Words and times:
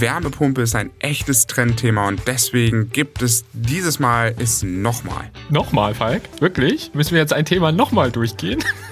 Wärmepumpe 0.00 0.62
ist 0.62 0.74
ein 0.74 0.90
echtes 0.98 1.46
Trendthema 1.46 2.08
und 2.08 2.22
deswegen 2.26 2.90
gibt 2.90 3.22
es 3.22 3.44
dieses 3.52 3.98
Mal 3.98 4.34
ist 4.38 4.62
nochmal. 4.62 5.30
Nochmal, 5.50 5.94
Falk? 5.94 6.22
Wirklich? 6.40 6.90
Müssen 6.94 7.12
wir 7.12 7.20
jetzt 7.20 7.32
ein 7.32 7.44
Thema 7.44 7.72
nochmal 7.72 8.10
durchgehen? 8.10 8.62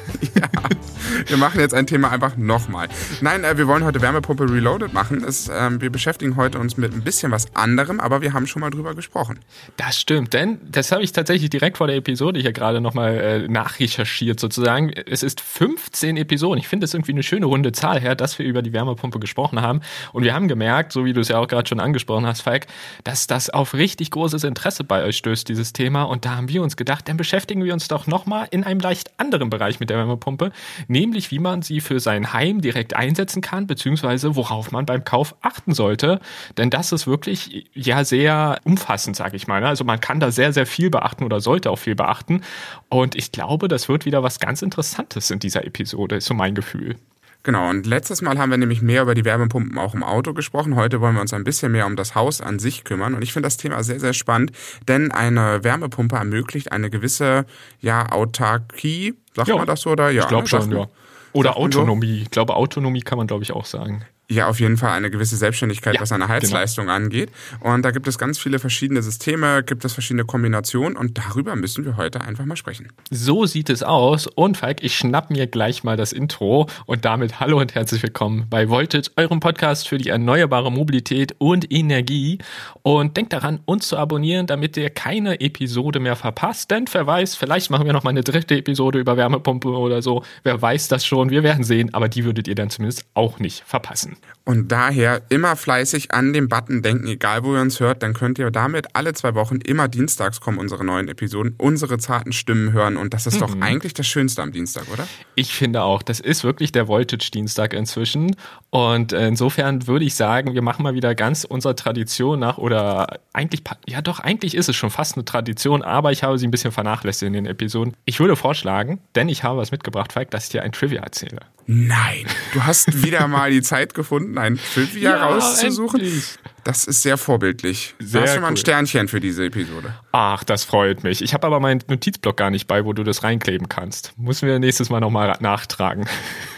wir 1.27 1.36
machen 1.36 1.61
jetzt 1.61 1.75
ein 1.75 1.86
Thema 1.86 2.11
einfach 2.11 2.37
nochmal. 2.37 2.89
Nein, 3.20 3.45
äh, 3.45 3.57
wir 3.57 3.66
wollen 3.66 3.84
heute 3.84 4.00
Wärmepumpe 4.00 4.50
Reloaded 4.50 4.93
machen. 4.93 5.25
Es, 5.25 5.48
äh, 5.48 5.70
wir 5.80 5.91
beschäftigen 5.91 6.37
heute 6.37 6.59
uns 6.59 6.77
mit 6.77 6.93
ein 6.93 7.02
bisschen 7.02 7.32
was 7.32 7.55
anderem, 7.55 8.00
aber 8.00 8.23
wir 8.23 8.32
haben 8.32 8.46
schon 8.46 8.61
mal 8.61 8.70
drüber 8.70 8.95
gesprochen. 8.95 9.41
Das 9.77 10.01
stimmt, 10.01 10.32
denn 10.32 10.59
das 10.70 10.93
habe 10.93 11.02
ich 11.02 11.12
tatsächlich 11.12 11.51
direkt 11.51 11.79
vor 11.79 11.87
der 11.87 11.96
Episode 11.96 12.41
hier 12.41 12.52
gerade 12.52 12.80
nochmal 12.80 13.15
äh, 13.15 13.48
nachrecherchiert 13.48 14.41
sozusagen. 14.41 14.91
Es 14.91 15.23
ist 15.23 15.41
15 15.41 16.16
Episoden. 16.16 16.59
Ich 16.59 16.69
finde 16.69 16.84
das 16.84 16.95
irgendwie 16.95 17.12
eine 17.12 17.23
schöne 17.23 17.46
runde 17.46 17.73
Zahl 17.73 18.01
her, 18.01 18.15
dass 18.15 18.38
wir 18.38 18.46
über 18.46 18.62
die 18.62 18.73
Wärmepumpe 18.73 19.18
gesprochen 19.18 19.60
haben. 19.60 19.80
Und 20.12 20.24
wir 20.24 20.34
haben 20.34 20.48
gemerkt, 20.48 20.93
so 20.93 21.05
wie 21.05 21.12
du 21.12 21.21
es 21.21 21.29
ja 21.29 21.38
auch 21.38 21.48
gerade 21.48 21.68
schon 21.68 21.80
angesprochen 21.80 22.27
hast, 22.27 22.43
Falk, 22.43 22.66
dass 23.05 23.27
das 23.27 23.51
auf 23.51 23.74
richtig 23.74 24.10
großes 24.10 24.45
Interesse 24.45 24.84
bei 24.84 25.05
euch 25.05 25.16
stößt, 25.16 25.48
dieses 25.48 25.73
Thema. 25.73 26.05
Und 26.05 26.24
da 26.24 26.37
haben 26.37 26.48
wir 26.48 26.62
uns 26.62 26.77
gedacht, 26.77 27.09
dann 27.09 27.16
beschäftigen 27.16 27.65
wir 27.65 27.73
uns 27.73 27.88
doch 27.88 28.07
nochmal 28.07 28.48
in 28.51 28.65
einem 28.65 28.80
leicht 28.80 29.12
anderen 29.18 29.51
Bereich 29.51 29.80
mit 29.80 29.91
der 29.91 29.98
Wärmepumpe, 29.98 30.52
nämlich 30.88 31.04
wie 31.13 31.39
man 31.39 31.63
sie 31.63 31.81
für 31.81 32.01
sein 32.01 32.33
Heim 32.33 32.61
direkt 32.61 32.97
einsetzen 32.97 33.43
kann, 33.43 33.67
beziehungsweise 33.67 34.37
worauf 34.37 34.73
man 34.73 34.87
beim 34.87 35.05
Kauf 35.05 35.35
achten 35.43 35.75
sollte. 35.75 36.21
Denn 36.57 36.71
das 36.71 36.93
ist 36.93 37.07
wirklich 37.07 37.67
ja 37.75 38.05
sehr 38.05 38.59
umfassend, 38.65 39.17
sage 39.17 39.37
ich 39.37 39.47
mal. 39.47 39.61
Ne? 39.61 39.69
Also 39.69 39.85
man 39.85 40.01
kann 40.01 40.21
da 40.21 40.30
sehr, 40.30 40.53
sehr 40.53 40.67
viel 40.67 40.91
beachten 40.91 41.25
oder 41.25 41.41
sollte 41.41 41.71
auch 41.71 41.79
viel 41.79 41.95
beachten. 41.95 42.43
Und 42.89 43.15
ich 43.15 43.33
glaube, 43.33 43.69
das 43.69 43.88
wird 43.88 44.07
wieder 44.07 44.23
was 44.23 44.38
ganz 44.38 44.63
Interessantes 44.63 45.30
in 45.30 45.41
dieser 45.41 45.65
Episode, 45.65 46.16
ist 46.16 46.27
so 46.27 46.35
mein 46.35 46.55
Gefühl. 46.55 46.96
Genau, 47.45 47.68
und 47.68 47.84
letztes 47.87 48.23
Mal 48.23 48.38
haben 48.38 48.50
wir 48.50 48.56
nämlich 48.56 48.80
mehr 48.80 49.02
über 49.02 49.14
die 49.14 49.26
Wärmepumpen 49.26 49.78
auch 49.78 49.95
im 49.95 50.02
Auto 50.02 50.32
gesprochen. 50.32 50.76
Heute 50.76 51.02
wollen 51.02 51.14
wir 51.14 51.20
uns 51.20 51.34
ein 51.34 51.45
bisschen 51.45 51.73
mehr 51.73 51.84
um 51.87 51.95
das 51.95 52.14
Haus 52.14 52.40
an 52.40 52.59
sich 52.59 52.84
kümmern. 52.84 53.14
Und 53.14 53.20
ich 53.20 53.34
finde 53.34 53.46
das 53.46 53.59
Thema 53.59 53.84
sehr, 53.84 54.00
sehr 54.00 54.14
spannend, 54.14 54.52
denn 54.88 55.12
eine 55.12 55.62
Wärmepumpe 55.62 56.16
ermöglicht 56.16 56.72
eine 56.72 56.88
gewisse 56.88 57.45
ja, 57.80 58.10
Autarkie. 58.10 59.15
Sagt 59.37 59.48
ja, 59.48 59.56
man 59.56 59.66
das 59.66 59.82
so? 59.82 59.90
Oder? 59.90 60.09
Ja, 60.09 60.22
ich 60.22 60.28
glaube 60.28 60.45
ne? 60.45 60.48
schon, 60.48 60.72
ja. 60.72 60.88
Oder? 61.34 61.59
Autonomie. 61.59 62.22
Ich 62.22 62.30
glaube, 62.30 62.56
Autonomie 62.56 63.02
kann 63.02 63.18
man, 63.18 63.26
glaube 63.26 63.42
ich, 63.42 63.52
auch 63.52 63.66
sagen. 63.66 64.06
Ja, 64.34 64.49
auf 64.49 64.59
jeden 64.59 64.77
Fall 64.77 64.91
eine 64.91 65.10
gewisse 65.10 65.37
Selbstständigkeit, 65.37 65.94
Ja, 65.94 66.00
was 66.00 66.10
eine 66.10 66.27
Heizleistung 66.27 66.91
angeht. 66.91 67.31
Und 67.60 67.84
da 67.84 67.93
gibt 67.93 68.09
es 68.09 68.19
ganz 68.19 68.37
viele 68.37 68.59
verschiedene 68.59 69.00
Systeme, 69.00 69.62
gibt 69.62 69.84
es 69.84 69.93
verschiedene 69.93 70.25
Kombinationen 70.25 70.97
und 70.97 71.16
darüber 71.16 71.54
müssen 71.54 71.84
wir 71.84 71.97
heute 71.97 72.21
einfach 72.21 72.44
mal 72.44 72.56
sprechen. 72.56 72.88
So 73.10 73.47
sieht 73.47 73.71
es 73.71 73.84
aus. 73.84 74.27
Und 74.27 74.56
Falk, 74.56 74.82
ich 74.82 74.97
schnapp 74.97 75.31
mir 75.31 75.47
gleich 75.47 75.84
mal 75.84 75.97
das 75.97 76.12
Intro 76.12 76.69
und 76.87 77.05
damit 77.05 77.38
hallo 77.38 77.60
und 77.60 77.77
herzlich 77.77 78.03
willkommen 78.03 78.47
bei 78.50 78.69
Voltage, 78.69 79.09
eurem 79.16 79.38
Podcast 79.38 79.87
für 79.87 79.99
die 79.99 80.09
erneuerbare 80.09 80.72
Mobilität 80.72 81.37
und 81.38 81.72
Energie. 81.72 82.38
Und 82.82 83.16
denkt 83.16 83.32
daran, 83.32 83.60
uns 83.66 83.87
zu 83.87 83.97
abonnieren, 83.97 84.49
damit 84.49 84.77
ihr 84.77 84.91
keine 84.91 85.41
Episode 85.41 86.00
mehr 86.00 86.16
verpasst. 86.16 86.72
Denn 86.72 86.87
wer 86.91 87.06
weiß, 87.06 87.37
vielleicht 87.37 87.71
machen 87.71 87.87
wir 87.87 87.93
noch 87.93 88.03
mal 88.03 88.10
eine 88.10 88.25
dritte 88.25 88.56
Episode 88.56 88.99
über 88.99 89.16
Wärmepumpe 89.16 89.69
oder 89.69 90.03
so. 90.03 90.25
Wer 90.43 90.60
weiß 90.60 90.88
das 90.88 91.06
schon? 91.06 91.31
Wir 91.31 91.44
werden 91.44 91.62
sehen, 91.62 91.94
aber 91.94 92.09
die 92.09 92.25
würdet 92.25 92.49
ihr 92.49 92.56
dann 92.56 92.71
zumindest 92.71 93.05
auch 93.15 93.38
nicht 93.38 93.62
verpassen. 93.65 94.16
Und 94.47 94.71
daher 94.71 95.22
immer 95.31 95.56
fleißig 95.56 96.12
an 96.12 96.34
den 96.34 96.50
Button 96.50 96.83
denken, 96.83 97.06
egal 97.06 97.44
wo 97.44 97.55
ihr 97.55 97.62
uns 97.62 97.81
hört, 97.81 98.03
dann 98.03 98.12
könnt 98.12 98.39
ihr 98.39 98.50
damit 98.50 98.94
alle 98.94 99.15
zwei 99.15 99.34
Wochen 99.34 99.56
immer 99.56 99.89
dienstags 99.89 100.41
kommen 100.41 100.59
unsere 100.59 100.84
neuen 100.84 101.09
Episoden, 101.09 101.55
unsere 101.56 101.97
zarten 101.97 102.33
Stimmen 102.33 102.72
hören 102.72 102.99
und 102.99 103.15
das 103.15 103.27
ist 103.27 103.41
doch 103.41 103.59
eigentlich 103.61 103.95
das 103.95 104.06
Schönste 104.06 104.43
am 104.43 104.53
Dienstag, 104.53 104.84
oder? 104.93 105.09
Ich 105.34 105.55
finde 105.55 105.83
auch, 105.83 106.03
das 106.03 106.21
ist 106.21 106.45
wirklich 106.45 106.72
der 106.72 106.89
Voltage-Dienstag 106.89 107.72
inzwischen. 107.72 108.37
Und 108.69 109.13
insofern 109.15 109.87
würde 109.87 110.05
ich 110.05 110.15
sagen, 110.15 110.53
wir 110.53 110.63
machen 110.63 110.83
mal 110.83 110.95
wieder 110.95 111.15
ganz 111.15 111.45
unserer 111.45 111.75
Tradition 111.75 112.41
nach 112.41 112.59
oder 112.59 113.21
eigentlich, 113.33 113.63
ja 113.87 114.03
doch, 114.03 114.21
eigentlich 114.21 114.55
ist 114.55 114.69
es 114.69 114.77
schon 114.77 114.91
fast 114.91 115.17
eine 115.17 115.25
Tradition, 115.25 115.83
aber 115.83 116.13
ich 116.13 116.23
habe 116.23 116.39
sie 116.39 116.47
ein 116.47 116.51
bisschen 116.51 116.73
vernachlässigt 116.73 117.27
in 117.27 117.33
den 117.33 117.47
Episoden. 117.47 117.97
Ich 118.05 118.21
würde 118.21 118.37
vorschlagen, 118.37 119.01
denn 119.15 119.31
ich 119.31 119.43
habe 119.43 119.59
was 119.59 119.71
mitgebracht, 119.71 120.13
Falk, 120.13 120.31
dass 120.33 120.45
ich 120.45 120.51
dir 120.51 120.63
ein 120.63 120.73
Trivia 120.73 121.03
erzähle. 121.03 121.39
Nein, 121.67 122.27
du 122.53 122.63
hast 122.65 123.03
wieder 123.03 123.27
mal 123.27 123.51
die 123.51 123.63
Zeit 123.63 123.95
gefunden, 123.95 124.03
ein 124.38 124.59
Trivia 124.75 125.10
Ja, 125.10 125.26
rauszusuchen. 125.26 126.00
endlich. 126.00 126.38
Das 126.65 126.85
ist 126.85 127.03
sehr 127.03 127.19
vorbildlich. 127.19 127.95
Sehr 127.99 128.21
du 128.21 128.27
hast 128.27 128.33
schon 128.33 128.43
mal 128.43 128.49
ein 128.49 128.55
cool. 128.55 128.59
Sternchen 128.59 129.09
für 129.09 129.21
diese 129.21 129.45
Episode. 129.45 129.95
Ach, 130.13 130.43
das 130.45 130.65
freut 130.65 131.05
mich. 131.05 131.21
Ich 131.21 131.35
habe 131.35 131.47
aber 131.47 131.61
meinen 131.61 131.83
Notizblock 131.89 132.39
gar 132.39 132.51
nicht 132.51 132.67
bei, 132.67 132.87
wo 132.87 132.95
du 132.95 133.05
das 133.05 133.23
reinkleben 133.23 133.69
kannst. 133.69 134.19
Müssen 134.19 134.49
wir 134.49 134.59
nächstes 134.59 134.89
Mal 134.89 135.01
nochmal 135.01 135.37
nachtragen. 135.41 136.07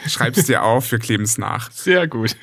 Schreib's 0.06 0.44
dir 0.44 0.62
auf, 0.62 0.90
wir 0.92 1.00
kleben 1.00 1.24
es 1.24 1.38
nach. 1.38 1.70
Sehr 1.72 2.06
gut. 2.06 2.36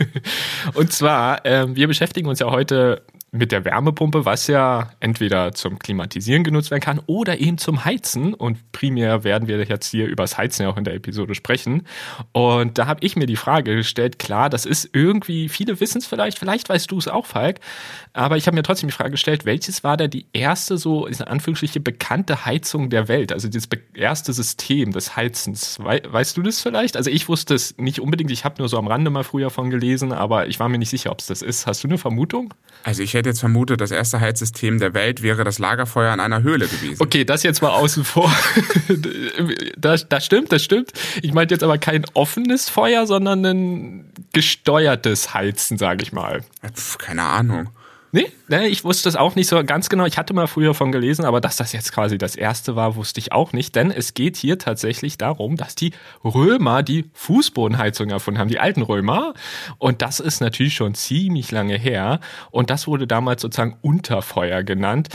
Und 0.73 0.91
zwar, 0.91 1.45
ähm, 1.45 1.75
wir 1.75 1.87
beschäftigen 1.87 2.27
uns 2.27 2.39
ja 2.39 2.51
heute 2.51 3.01
mit 3.33 3.51
der 3.51 3.65
Wärmepumpe, 3.65 4.25
was 4.25 4.45
ja 4.45 4.91
entweder 4.99 5.53
zum 5.53 5.79
Klimatisieren 5.79 6.43
genutzt 6.43 6.69
werden 6.69 6.81
kann 6.81 7.01
oder 7.07 7.39
eben 7.39 7.57
zum 7.57 7.83
Heizen. 7.83 8.35
Und 8.35 8.71
primär 8.71 9.23
werden 9.23 9.47
wir 9.47 9.57
jetzt 9.63 9.87
hier 9.87 10.05
übers 10.05 10.37
Heizen 10.37 10.63
ja 10.63 10.69
auch 10.69 10.77
in 10.77 10.83
der 10.83 10.93
Episode 10.93 11.33
sprechen. 11.33 11.87
Und 12.31 12.77
da 12.77 12.85
habe 12.85 13.03
ich 13.03 13.15
mir 13.15 13.25
die 13.25 13.35
Frage 13.35 13.75
gestellt, 13.75 14.19
klar, 14.19 14.51
das 14.51 14.67
ist 14.67 14.87
irgendwie, 14.93 15.49
viele 15.49 15.79
wissen 15.79 15.97
es 15.97 16.05
vielleicht, 16.05 16.37
vielleicht 16.37 16.69
weißt 16.69 16.91
du 16.91 16.99
es 16.99 17.07
auch, 17.07 17.25
Falk, 17.25 17.52
aber 18.13 18.37
ich 18.37 18.45
habe 18.45 18.55
mir 18.55 18.61
trotzdem 18.61 18.89
die 18.89 18.95
Frage 18.95 19.11
gestellt, 19.11 19.43
welches 19.45 19.83
war 19.83 19.97
da 19.97 20.07
die 20.07 20.27
erste 20.33 20.77
so, 20.77 21.07
in 21.07 21.19
Anführungsstriche, 21.19 21.79
bekannte 21.79 22.45
Heizung 22.45 22.91
der 22.91 23.07
Welt? 23.07 23.33
Also 23.33 23.47
das 23.47 23.67
erste 23.95 24.33
System 24.33 24.91
des 24.91 25.15
Heizens. 25.15 25.79
Wei 25.81 26.01
weißt 26.05 26.37
du 26.37 26.43
das 26.43 26.61
vielleicht? 26.61 26.95
Also 26.95 27.09
ich 27.09 27.27
wusste 27.27 27.55
es 27.55 27.75
nicht 27.77 27.99
unbedingt, 27.99 28.29
ich 28.29 28.45
habe 28.45 28.55
nur 28.59 28.69
so 28.69 28.77
am 28.77 28.87
Rande 28.87 29.09
mal 29.09 29.23
früher 29.23 29.49
von 29.49 29.71
gelesen, 29.71 30.11
aber 30.11 30.47
ich 30.47 30.59
war 30.59 30.69
mir 30.69 30.77
nicht 30.77 30.91
sicher, 30.91 31.11
ob 31.11 31.19
es 31.19 31.27
das 31.27 31.41
ist. 31.41 31.65
Hast 31.65 31.83
du 31.83 31.87
eine 31.87 31.97
Vermutung? 31.97 32.53
Also 32.83 33.01
ich 33.01 33.15
hätte 33.15 33.29
jetzt 33.29 33.39
vermutet, 33.39 33.81
das 33.81 33.89
erste 33.89 34.19
Heizsystem 34.19 34.77
der 34.77 34.93
Welt 34.93 35.23
wäre 35.23 35.43
das 35.43 35.57
Lagerfeuer 35.57 36.13
in 36.13 36.19
einer 36.19 36.43
Höhle 36.43 36.67
gewesen. 36.67 37.01
Okay, 37.01 37.25
das 37.25 37.41
jetzt 37.41 37.63
mal 37.63 37.71
außen 37.71 38.03
vor. 38.03 38.31
das, 39.77 40.07
das 40.07 40.25
stimmt, 40.25 40.51
das 40.51 40.63
stimmt. 40.63 40.91
Ich 41.23 41.33
meinte 41.33 41.55
jetzt 41.55 41.63
aber 41.63 41.79
kein 41.79 42.05
offenes 42.13 42.69
Feuer, 42.69 43.07
sondern 43.07 43.43
ein 43.43 44.11
gesteuertes 44.33 45.33
Heizen, 45.33 45.79
sage 45.79 46.03
ich 46.03 46.11
mal. 46.11 46.43
Pff, 46.71 46.97
keine 46.97 47.23
Ahnung. 47.23 47.69
Nee, 48.15 48.31
nee, 48.47 48.67
ich 48.67 48.83
wusste 48.83 49.05
das 49.05 49.15
auch 49.15 49.33
nicht 49.33 49.47
so 49.47 49.63
ganz 49.63 49.89
genau. 49.89 50.05
Ich 50.05 50.19
hatte 50.19 50.35
mal 50.35 50.45
früher 50.45 50.75
von 50.75 50.91
gelesen, 50.91 51.25
aber 51.25 51.41
dass 51.41 51.55
das 51.55 51.71
jetzt 51.71 51.91
quasi 51.91 52.19
das 52.19 52.35
erste 52.35 52.75
war, 52.75 52.95
wusste 52.95 53.19
ich 53.19 53.31
auch 53.31 53.53
nicht. 53.53 53.75
Denn 53.75 53.89
es 53.89 54.13
geht 54.13 54.37
hier 54.37 54.59
tatsächlich 54.59 55.17
darum, 55.17 55.55
dass 55.55 55.73
die 55.73 55.93
Römer 56.23 56.83
die 56.83 57.09
Fußbodenheizung 57.13 58.11
erfunden 58.11 58.39
haben, 58.39 58.49
die 58.49 58.59
alten 58.59 58.83
Römer. 58.83 59.33
Und 59.79 60.03
das 60.03 60.19
ist 60.19 60.41
natürlich 60.41 60.75
schon 60.75 60.93
ziemlich 60.93 61.49
lange 61.49 61.75
her. 61.75 62.19
Und 62.51 62.69
das 62.69 62.85
wurde 62.85 63.07
damals 63.07 63.41
sozusagen 63.41 63.77
Unterfeuer 63.81 64.61
genannt. 64.61 65.09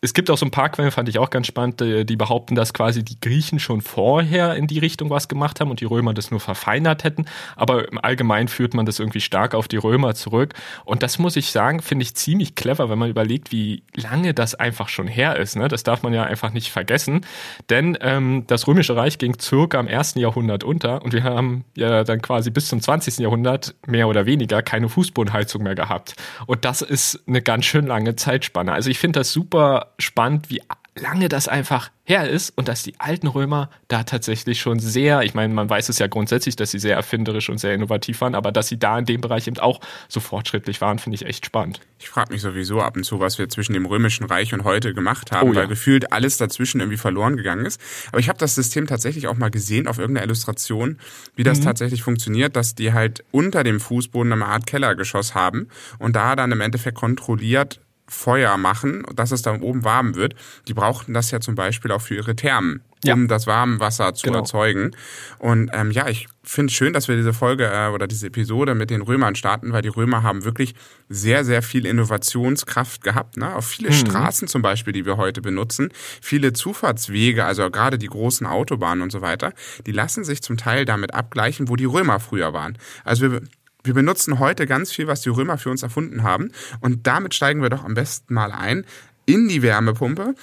Es 0.00 0.12
gibt 0.12 0.28
auch 0.28 0.36
so 0.36 0.44
ein 0.44 0.50
paar 0.50 0.70
Quellen, 0.70 0.90
fand 0.90 1.08
ich 1.08 1.20
auch 1.20 1.30
ganz 1.30 1.46
spannend, 1.46 1.80
äh, 1.82 2.04
die 2.04 2.16
behaupten, 2.16 2.56
dass 2.56 2.74
quasi 2.74 3.04
die 3.04 3.20
Griechen 3.20 3.60
schon 3.60 3.80
vorher 3.80 4.56
in 4.56 4.66
die 4.66 4.80
Richtung 4.80 5.08
was 5.08 5.28
gemacht 5.28 5.60
haben 5.60 5.70
und 5.70 5.80
die 5.80 5.84
Römer 5.84 6.14
das 6.14 6.32
nur 6.32 6.40
verfeinert 6.40 7.04
hätten. 7.04 7.26
Aber 7.54 7.88
im 7.88 7.98
Allgemeinen 7.98 8.48
führt 8.48 8.74
man 8.74 8.86
das 8.86 8.98
irgendwie 8.98 9.20
stark 9.20 9.54
auf 9.54 9.68
die 9.68 9.76
Römer 9.76 10.16
zurück. 10.16 10.54
Und 10.84 11.04
das 11.04 11.20
muss 11.20 11.36
ich 11.36 11.52
sagen, 11.52 11.80
finde 11.80 12.02
ich 12.02 12.16
ziemlich 12.16 12.39
clever, 12.46 12.90
wenn 12.90 12.98
man 12.98 13.10
überlegt, 13.10 13.52
wie 13.52 13.82
lange 13.94 14.34
das 14.34 14.54
einfach 14.54 14.88
schon 14.88 15.06
her 15.06 15.36
ist. 15.36 15.56
Ne? 15.56 15.68
Das 15.68 15.82
darf 15.82 16.02
man 16.02 16.12
ja 16.12 16.24
einfach 16.24 16.52
nicht 16.52 16.70
vergessen. 16.70 17.26
Denn 17.68 17.96
ähm, 18.00 18.44
das 18.46 18.66
Römische 18.66 18.96
Reich 18.96 19.18
ging 19.18 19.38
circa 19.38 19.78
im 19.78 19.88
ersten 19.88 20.18
Jahrhundert 20.18 20.64
unter 20.64 21.02
und 21.02 21.12
wir 21.12 21.24
haben 21.24 21.64
ja 21.76 22.04
dann 22.04 22.22
quasi 22.22 22.50
bis 22.50 22.68
zum 22.68 22.80
20. 22.80 23.18
Jahrhundert 23.18 23.74
mehr 23.86 24.08
oder 24.08 24.26
weniger 24.26 24.62
keine 24.62 24.88
Fußbodenheizung 24.88 25.62
mehr 25.62 25.74
gehabt. 25.74 26.14
Und 26.46 26.64
das 26.64 26.82
ist 26.82 27.22
eine 27.26 27.42
ganz 27.42 27.64
schön 27.64 27.86
lange 27.86 28.16
Zeitspanne. 28.16 28.72
Also 28.72 28.90
ich 28.90 28.98
finde 28.98 29.20
das 29.20 29.32
super 29.32 29.92
spannend, 29.98 30.50
wie 30.50 30.62
lange 30.96 31.28
das 31.28 31.46
einfach 31.48 31.90
her 32.04 32.28
ist 32.28 32.50
und 32.56 32.66
dass 32.66 32.82
die 32.82 32.98
alten 32.98 33.28
Römer 33.28 33.70
da 33.88 34.02
tatsächlich 34.02 34.60
schon 34.60 34.80
sehr, 34.80 35.22
ich 35.22 35.34
meine, 35.34 35.54
man 35.54 35.70
weiß 35.70 35.88
es 35.88 35.98
ja 36.00 36.08
grundsätzlich, 36.08 36.56
dass 36.56 36.72
sie 36.72 36.80
sehr 36.80 36.96
erfinderisch 36.96 37.48
und 37.48 37.58
sehr 37.58 37.72
innovativ 37.74 38.20
waren, 38.20 38.34
aber 38.34 38.50
dass 38.50 38.66
sie 38.68 38.78
da 38.78 38.98
in 38.98 39.04
dem 39.04 39.20
Bereich 39.20 39.46
eben 39.46 39.58
auch 39.58 39.80
so 40.08 40.18
fortschrittlich 40.18 40.80
waren, 40.80 40.98
finde 40.98 41.14
ich 41.14 41.24
echt 41.26 41.46
spannend. 41.46 41.80
Ich 42.00 42.08
frage 42.08 42.32
mich 42.32 42.42
sowieso 42.42 42.80
ab 42.80 42.96
und 42.96 43.04
zu, 43.04 43.20
was 43.20 43.38
wir 43.38 43.48
zwischen 43.48 43.72
dem 43.74 43.86
Römischen 43.86 44.24
Reich 44.26 44.52
und 44.52 44.64
heute 44.64 44.92
gemacht 44.92 45.30
haben, 45.30 45.50
Oh 45.50 45.52
ja. 45.52 45.60
weil 45.60 45.68
gefühlt 45.68 46.12
alles 46.12 46.36
dazwischen 46.38 46.80
irgendwie 46.80 46.98
verloren 46.98 47.36
gegangen 47.36 47.64
ist. 47.66 47.80
Aber 48.08 48.18
ich 48.18 48.28
habe 48.28 48.38
das 48.38 48.56
System 48.56 48.86
tatsächlich 48.88 49.28
auch 49.28 49.36
mal 49.36 49.50
gesehen 49.50 49.86
auf 49.86 49.98
irgendeiner 49.98 50.26
Illustration, 50.26 50.98
wie 51.36 51.42
Mhm. 51.42 51.44
das 51.44 51.60
tatsächlich 51.60 52.02
funktioniert, 52.02 52.56
dass 52.56 52.74
die 52.74 52.92
halt 52.92 53.22
unter 53.30 53.62
dem 53.62 53.78
Fußboden 53.78 54.32
eine 54.32 54.46
Art 54.46 54.66
Kellergeschoss 54.66 55.34
haben 55.36 55.68
und 55.98 56.16
da 56.16 56.34
dann 56.34 56.50
im 56.50 56.60
Endeffekt 56.60 56.96
kontrolliert 56.98 57.80
Feuer 58.10 58.56
machen, 58.58 59.04
dass 59.14 59.30
es 59.30 59.42
dann 59.42 59.62
oben 59.62 59.84
warm 59.84 60.16
wird. 60.16 60.34
Die 60.68 60.74
brauchten 60.74 61.14
das 61.14 61.30
ja 61.30 61.40
zum 61.40 61.54
Beispiel 61.54 61.92
auch 61.92 62.02
für 62.02 62.16
ihre 62.16 62.34
Thermen, 62.36 62.82
Ja. 63.04 63.14
um 63.14 63.28
das 63.28 63.46
Warmwasser 63.46 64.12
zu 64.14 64.26
Genau. 64.26 64.40
erzeugen. 64.40 64.90
Und 65.38 65.70
ähm, 65.72 65.90
ja, 65.92 66.08
ich 66.08 66.26
finde 66.42 66.72
schön, 66.72 66.92
dass 66.92 67.06
wir 67.08 67.16
diese 67.16 67.32
Folge 67.32 67.66
äh, 67.72 67.88
oder 67.88 68.06
diese 68.08 68.26
Episode 68.26 68.74
mit 68.74 68.90
den 68.90 69.00
Römern 69.02 69.36
starten, 69.36 69.72
weil 69.72 69.82
die 69.82 69.88
Römer 69.88 70.22
haben 70.24 70.44
wirklich 70.44 70.74
sehr, 71.08 71.44
sehr 71.44 71.62
viel 71.62 71.86
Innovationskraft 71.86 73.02
gehabt. 73.02 73.36
Ne? 73.36 73.54
Auf 73.54 73.66
viele 73.66 73.92
Straßen 73.92 74.48
zum 74.48 74.62
Beispiel, 74.62 74.92
die 74.92 75.06
wir 75.06 75.16
heute 75.16 75.40
benutzen, 75.40 75.90
viele 76.20 76.52
Zufahrtswege, 76.52 77.44
also 77.44 77.70
gerade 77.70 77.98
die 77.98 78.06
großen 78.08 78.46
Autobahnen 78.46 79.02
und 79.02 79.12
so 79.12 79.20
weiter, 79.20 79.52
die 79.86 79.92
lassen 79.92 80.24
sich 80.24 80.42
zum 80.42 80.56
Teil 80.56 80.84
damit 80.84 81.14
abgleichen, 81.14 81.68
wo 81.68 81.76
die 81.76 81.84
Römer 81.84 82.20
früher 82.20 82.52
waren. 82.52 82.76
Also 83.04 83.30
wir 83.30 83.42
wir 83.84 83.94
benutzen 83.94 84.38
heute 84.38 84.66
ganz 84.66 84.92
viel, 84.92 85.06
was 85.06 85.22
die 85.22 85.30
Römer 85.30 85.58
für 85.58 85.70
uns 85.70 85.82
erfunden 85.82 86.22
haben. 86.22 86.52
Und 86.80 87.06
damit 87.06 87.34
steigen 87.34 87.62
wir 87.62 87.70
doch 87.70 87.84
am 87.84 87.94
besten 87.94 88.34
mal 88.34 88.52
ein 88.52 88.84
in 89.26 89.48
die 89.48 89.62
Wärmepumpe 89.62 90.34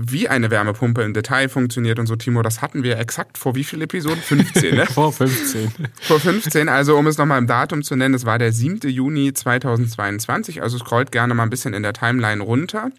wie 0.00 0.28
eine 0.28 0.50
Wärmepumpe 0.50 1.02
im 1.02 1.14
Detail 1.14 1.48
funktioniert 1.48 1.98
und 1.98 2.06
so, 2.06 2.16
Timo, 2.16 2.42
das 2.42 2.62
hatten 2.62 2.82
wir 2.82 2.98
exakt 2.98 3.38
vor 3.38 3.54
wie 3.54 3.64
viele 3.64 3.84
Episoden? 3.84 4.20
15, 4.20 4.74
ne? 4.74 4.86
vor 4.92 5.12
15. 5.12 5.72
Vor 6.00 6.20
15, 6.20 6.68
also 6.68 6.96
um 6.96 7.06
es 7.06 7.18
nochmal 7.18 7.38
im 7.38 7.46
Datum 7.46 7.82
zu 7.82 7.96
nennen, 7.96 8.14
es 8.14 8.24
war 8.24 8.38
der 8.38 8.52
7. 8.52 8.88
Juni 8.90 9.32
2022, 9.32 10.62
also 10.62 10.78
scrollt 10.78 11.12
gerne 11.12 11.34
mal 11.34 11.44
ein 11.44 11.50
bisschen 11.50 11.74
in 11.74 11.82
der 11.82 11.92
Timeline 11.92 12.42
runter. 12.42 12.90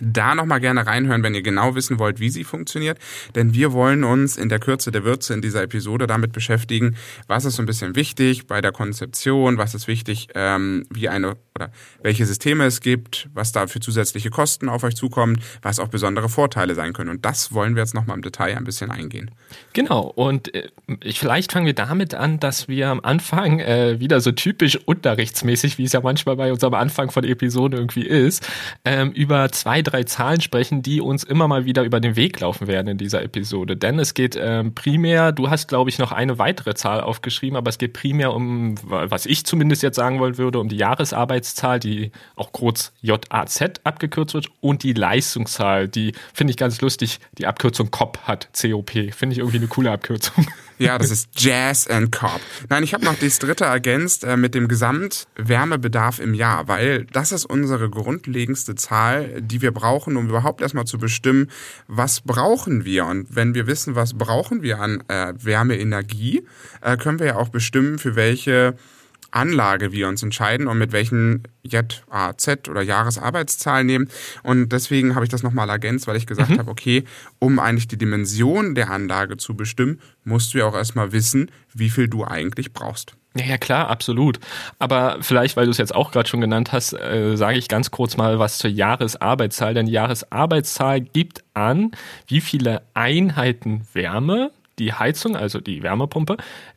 Da 0.00 0.34
nochmal 0.34 0.60
gerne 0.60 0.86
reinhören, 0.86 1.22
wenn 1.22 1.34
ihr 1.34 1.42
genau 1.42 1.74
wissen 1.74 1.98
wollt, 1.98 2.20
wie 2.20 2.30
sie 2.30 2.44
funktioniert. 2.44 2.98
Denn 3.34 3.54
wir 3.54 3.72
wollen 3.72 4.04
uns 4.04 4.36
in 4.36 4.48
der 4.48 4.58
Kürze 4.58 4.90
der 4.90 5.04
Würze 5.04 5.34
in 5.34 5.42
dieser 5.42 5.62
Episode 5.62 6.06
damit 6.06 6.32
beschäftigen, 6.32 6.96
was 7.26 7.44
ist 7.44 7.56
so 7.56 7.62
ein 7.62 7.66
bisschen 7.66 7.96
wichtig 7.96 8.46
bei 8.46 8.60
der 8.60 8.72
Konzeption, 8.72 9.58
was 9.58 9.74
ist 9.74 9.88
wichtig, 9.88 10.28
ähm, 10.34 10.86
wie 10.90 11.08
eine 11.08 11.36
oder 11.56 11.70
welche 12.02 12.26
Systeme 12.26 12.64
es 12.64 12.80
gibt, 12.80 13.28
was 13.32 13.52
da 13.52 13.68
für 13.68 13.78
zusätzliche 13.78 14.28
Kosten 14.28 14.68
auf 14.68 14.82
euch 14.82 14.96
zukommt, 14.96 15.38
was 15.62 15.78
auch 15.78 15.86
besondere 15.86 16.28
Vorteile 16.28 16.74
sein 16.74 16.92
können. 16.92 17.10
Und 17.10 17.24
das 17.24 17.52
wollen 17.52 17.76
wir 17.76 17.82
jetzt 17.82 17.94
nochmal 17.94 18.16
im 18.16 18.22
Detail 18.22 18.56
ein 18.56 18.64
bisschen 18.64 18.90
eingehen. 18.90 19.30
Genau. 19.72 20.00
Und 20.00 20.52
äh, 20.52 20.68
vielleicht 21.12 21.52
fangen 21.52 21.66
wir 21.66 21.74
damit 21.74 22.12
an, 22.12 22.40
dass 22.40 22.66
wir 22.66 22.88
am 22.88 22.98
Anfang 23.04 23.60
äh, 23.60 24.00
wieder 24.00 24.20
so 24.20 24.32
typisch 24.32 24.76
unterrichtsmäßig, 24.84 25.78
wie 25.78 25.84
es 25.84 25.92
ja 25.92 26.00
manchmal 26.00 26.34
bei 26.34 26.50
unserem 26.50 26.74
Anfang 26.74 27.12
von 27.12 27.22
Episoden 27.22 27.78
irgendwie 27.78 28.04
ist, 28.04 28.44
ähm, 28.84 29.12
über 29.12 29.52
zwei 29.52 29.80
drei 29.82 30.02
Zahlen 30.02 30.40
sprechen, 30.40 30.82
die 30.82 31.00
uns 31.00 31.22
immer 31.22 31.46
mal 31.46 31.66
wieder 31.66 31.84
über 31.84 32.00
den 32.00 32.16
Weg 32.16 32.40
laufen 32.40 32.66
werden 32.66 32.88
in 32.88 32.98
dieser 32.98 33.22
Episode. 33.22 33.76
Denn 33.76 34.00
es 34.00 34.14
geht 34.14 34.36
ähm, 34.36 34.74
primär, 34.74 35.30
du 35.30 35.50
hast, 35.50 35.68
glaube 35.68 35.88
ich, 35.88 36.00
noch 36.00 36.10
eine 36.10 36.40
weitere 36.40 36.74
Zahl 36.74 37.00
aufgeschrieben, 37.00 37.56
aber 37.56 37.68
es 37.68 37.78
geht 37.78 37.92
primär 37.92 38.34
um, 38.34 38.74
was 38.82 39.24
ich 39.24 39.46
zumindest 39.46 39.84
jetzt 39.84 39.94
sagen 39.94 40.18
wollen 40.18 40.36
würde, 40.36 40.58
um 40.58 40.68
die 40.68 40.78
Jahresarbeitszahl, 41.44 41.78
die 41.78 42.10
auch 42.36 42.52
kurz 42.52 42.92
JAZ 43.02 43.80
abgekürzt 43.84 44.34
wird, 44.34 44.48
und 44.60 44.82
die 44.82 44.92
Leistungszahl, 44.92 45.88
die 45.88 46.14
finde 46.32 46.52
ich 46.52 46.56
ganz 46.56 46.80
lustig, 46.80 47.20
die 47.38 47.46
Abkürzung 47.46 47.90
COP 47.90 48.18
hat, 48.22 48.48
COP. 48.58 48.90
Finde 48.90 49.32
ich 49.32 49.38
irgendwie 49.38 49.58
eine 49.58 49.68
coole 49.68 49.90
Abkürzung. 49.90 50.46
Ja, 50.76 50.98
das 50.98 51.12
ist 51.12 51.28
Jazz 51.36 51.86
and 51.86 52.10
Cop. 52.10 52.40
Nein, 52.68 52.82
ich 52.82 52.94
habe 52.94 53.04
noch 53.04 53.14
das 53.14 53.38
dritte 53.38 53.64
ergänzt 53.64 54.24
äh, 54.24 54.36
mit 54.36 54.56
dem 54.56 54.66
Gesamtwärmebedarf 54.66 56.18
im 56.18 56.34
Jahr, 56.34 56.66
weil 56.66 57.04
das 57.12 57.30
ist 57.30 57.44
unsere 57.44 57.88
grundlegendste 57.88 58.74
Zahl, 58.74 59.40
die 59.40 59.62
wir 59.62 59.70
brauchen, 59.70 60.16
um 60.16 60.28
überhaupt 60.28 60.62
erstmal 60.62 60.84
zu 60.84 60.98
bestimmen, 60.98 61.48
was 61.86 62.22
brauchen 62.22 62.84
wir. 62.84 63.06
Und 63.06 63.36
wenn 63.36 63.54
wir 63.54 63.68
wissen, 63.68 63.94
was 63.94 64.14
brauchen 64.14 64.62
wir 64.62 64.80
an 64.80 65.04
äh, 65.06 65.32
Wärmeenergie, 65.38 66.44
äh, 66.80 66.96
können 66.96 67.20
wir 67.20 67.26
ja 67.26 67.36
auch 67.36 67.50
bestimmen, 67.50 68.00
für 68.00 68.16
welche 68.16 68.74
Anlage 69.34 69.92
wir 69.92 70.08
uns 70.08 70.22
entscheiden 70.22 70.66
und 70.66 70.78
mit 70.78 70.92
welchen 70.92 71.42
JAZ 71.62 72.68
oder 72.68 72.82
Jahresarbeitszahl 72.82 73.84
nehmen. 73.84 74.08
Und 74.42 74.70
deswegen 74.70 75.14
habe 75.14 75.24
ich 75.24 75.30
das 75.30 75.42
nochmal 75.42 75.68
ergänzt, 75.68 76.06
weil 76.06 76.16
ich 76.16 76.26
gesagt 76.26 76.50
mhm. 76.50 76.58
habe, 76.58 76.70
okay, 76.70 77.04
um 77.38 77.58
eigentlich 77.58 77.88
die 77.88 77.98
Dimension 77.98 78.74
der 78.74 78.90
Anlage 78.90 79.36
zu 79.36 79.56
bestimmen, 79.56 80.00
musst 80.24 80.54
du 80.54 80.58
ja 80.58 80.66
auch 80.66 80.74
erstmal 80.74 81.12
wissen, 81.12 81.50
wie 81.72 81.90
viel 81.90 82.08
du 82.08 82.24
eigentlich 82.24 82.72
brauchst. 82.72 83.16
Ja, 83.36 83.44
ja, 83.44 83.58
klar, 83.58 83.88
absolut. 83.88 84.38
Aber 84.78 85.18
vielleicht, 85.20 85.56
weil 85.56 85.64
du 85.64 85.72
es 85.72 85.78
jetzt 85.78 85.94
auch 85.94 86.12
gerade 86.12 86.28
schon 86.28 86.40
genannt 86.40 86.70
hast, 86.70 86.92
äh, 86.92 87.36
sage 87.36 87.58
ich 87.58 87.66
ganz 87.66 87.90
kurz 87.90 88.16
mal 88.16 88.38
was 88.38 88.58
zur 88.58 88.70
Jahresarbeitszahl. 88.70 89.74
Denn 89.74 89.86
die 89.86 89.92
Jahresarbeitszahl 89.92 91.00
gibt 91.00 91.42
an, 91.52 91.90
wie 92.28 92.40
viele 92.40 92.82
Einheiten 92.94 93.88
Wärme 93.92 94.52
die 94.78 94.92
Heizung, 94.92 95.36
also 95.36 95.60
die 95.60 95.82
Wärmepumpe, 95.82 96.36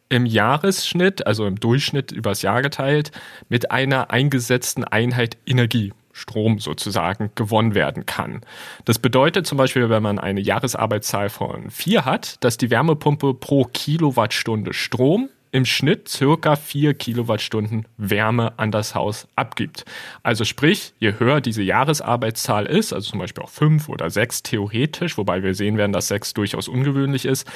im 0.10 0.26
Jahresschnitt, 0.26 1.28
also 1.28 1.46
im 1.46 1.60
Durchschnitt 1.60 2.12
übers 2.12 2.42
Jahr 2.42 2.62
geteilt, 2.62 3.12
mit 3.50 3.72
einer 3.72 4.12
eingesetzten 4.12 4.84
Einheit 4.84 5.38
Energie, 5.46 5.94
Strom 6.14 6.60
sozusagen, 6.60 7.32
gewonnen 7.36 7.76
werden 7.76 8.06
kann. 8.06 8.42
Das 8.86 9.00
bedeutet 9.00 9.46
zum 9.46 9.58
Beispiel, 9.58 9.90
wenn 9.90 10.02
man 10.02 10.20
eine 10.20 10.42
Jahresarbeitszahl 10.42 11.30
von 11.30 11.70
vier 11.70 12.06
hat, 12.06 12.44
dass 12.44 12.58
die 12.58 12.72
Wärmepumpe 12.72 13.34
pro 13.34 13.66
Kilowattstunde 13.66 14.74
Strom 14.74 15.30
im 15.52 15.66
Schnitt 15.66 16.08
circa 16.08 16.56
vier 16.56 16.94
Kilowattstunden 16.94 17.86
Wärme 17.98 18.58
an 18.58 18.72
das 18.72 18.96
Haus 18.96 19.28
abgibt. 19.36 19.86
Also 20.24 20.44
sprich, 20.44 20.94
je 21.00 21.14
höher 21.20 21.42
diese 21.42 21.64
Jahresarbeitszahl 21.64 22.66
ist, 22.66 22.94
also 22.94 23.12
zum 23.12 23.20
Beispiel 23.20 23.44
auch 23.44 23.50
fünf 23.50 23.90
oder 23.90 24.10
sechs 24.10 24.44
theoretisch, 24.44 25.18
wobei 25.18 25.44
wir 25.44 25.54
sehen 25.56 25.78
werden, 25.78 25.94
dass 25.94 26.08
sechs 26.08 26.34
durchaus 26.34 26.68
ungewöhnlich 26.68 27.26
ist, 27.26 27.48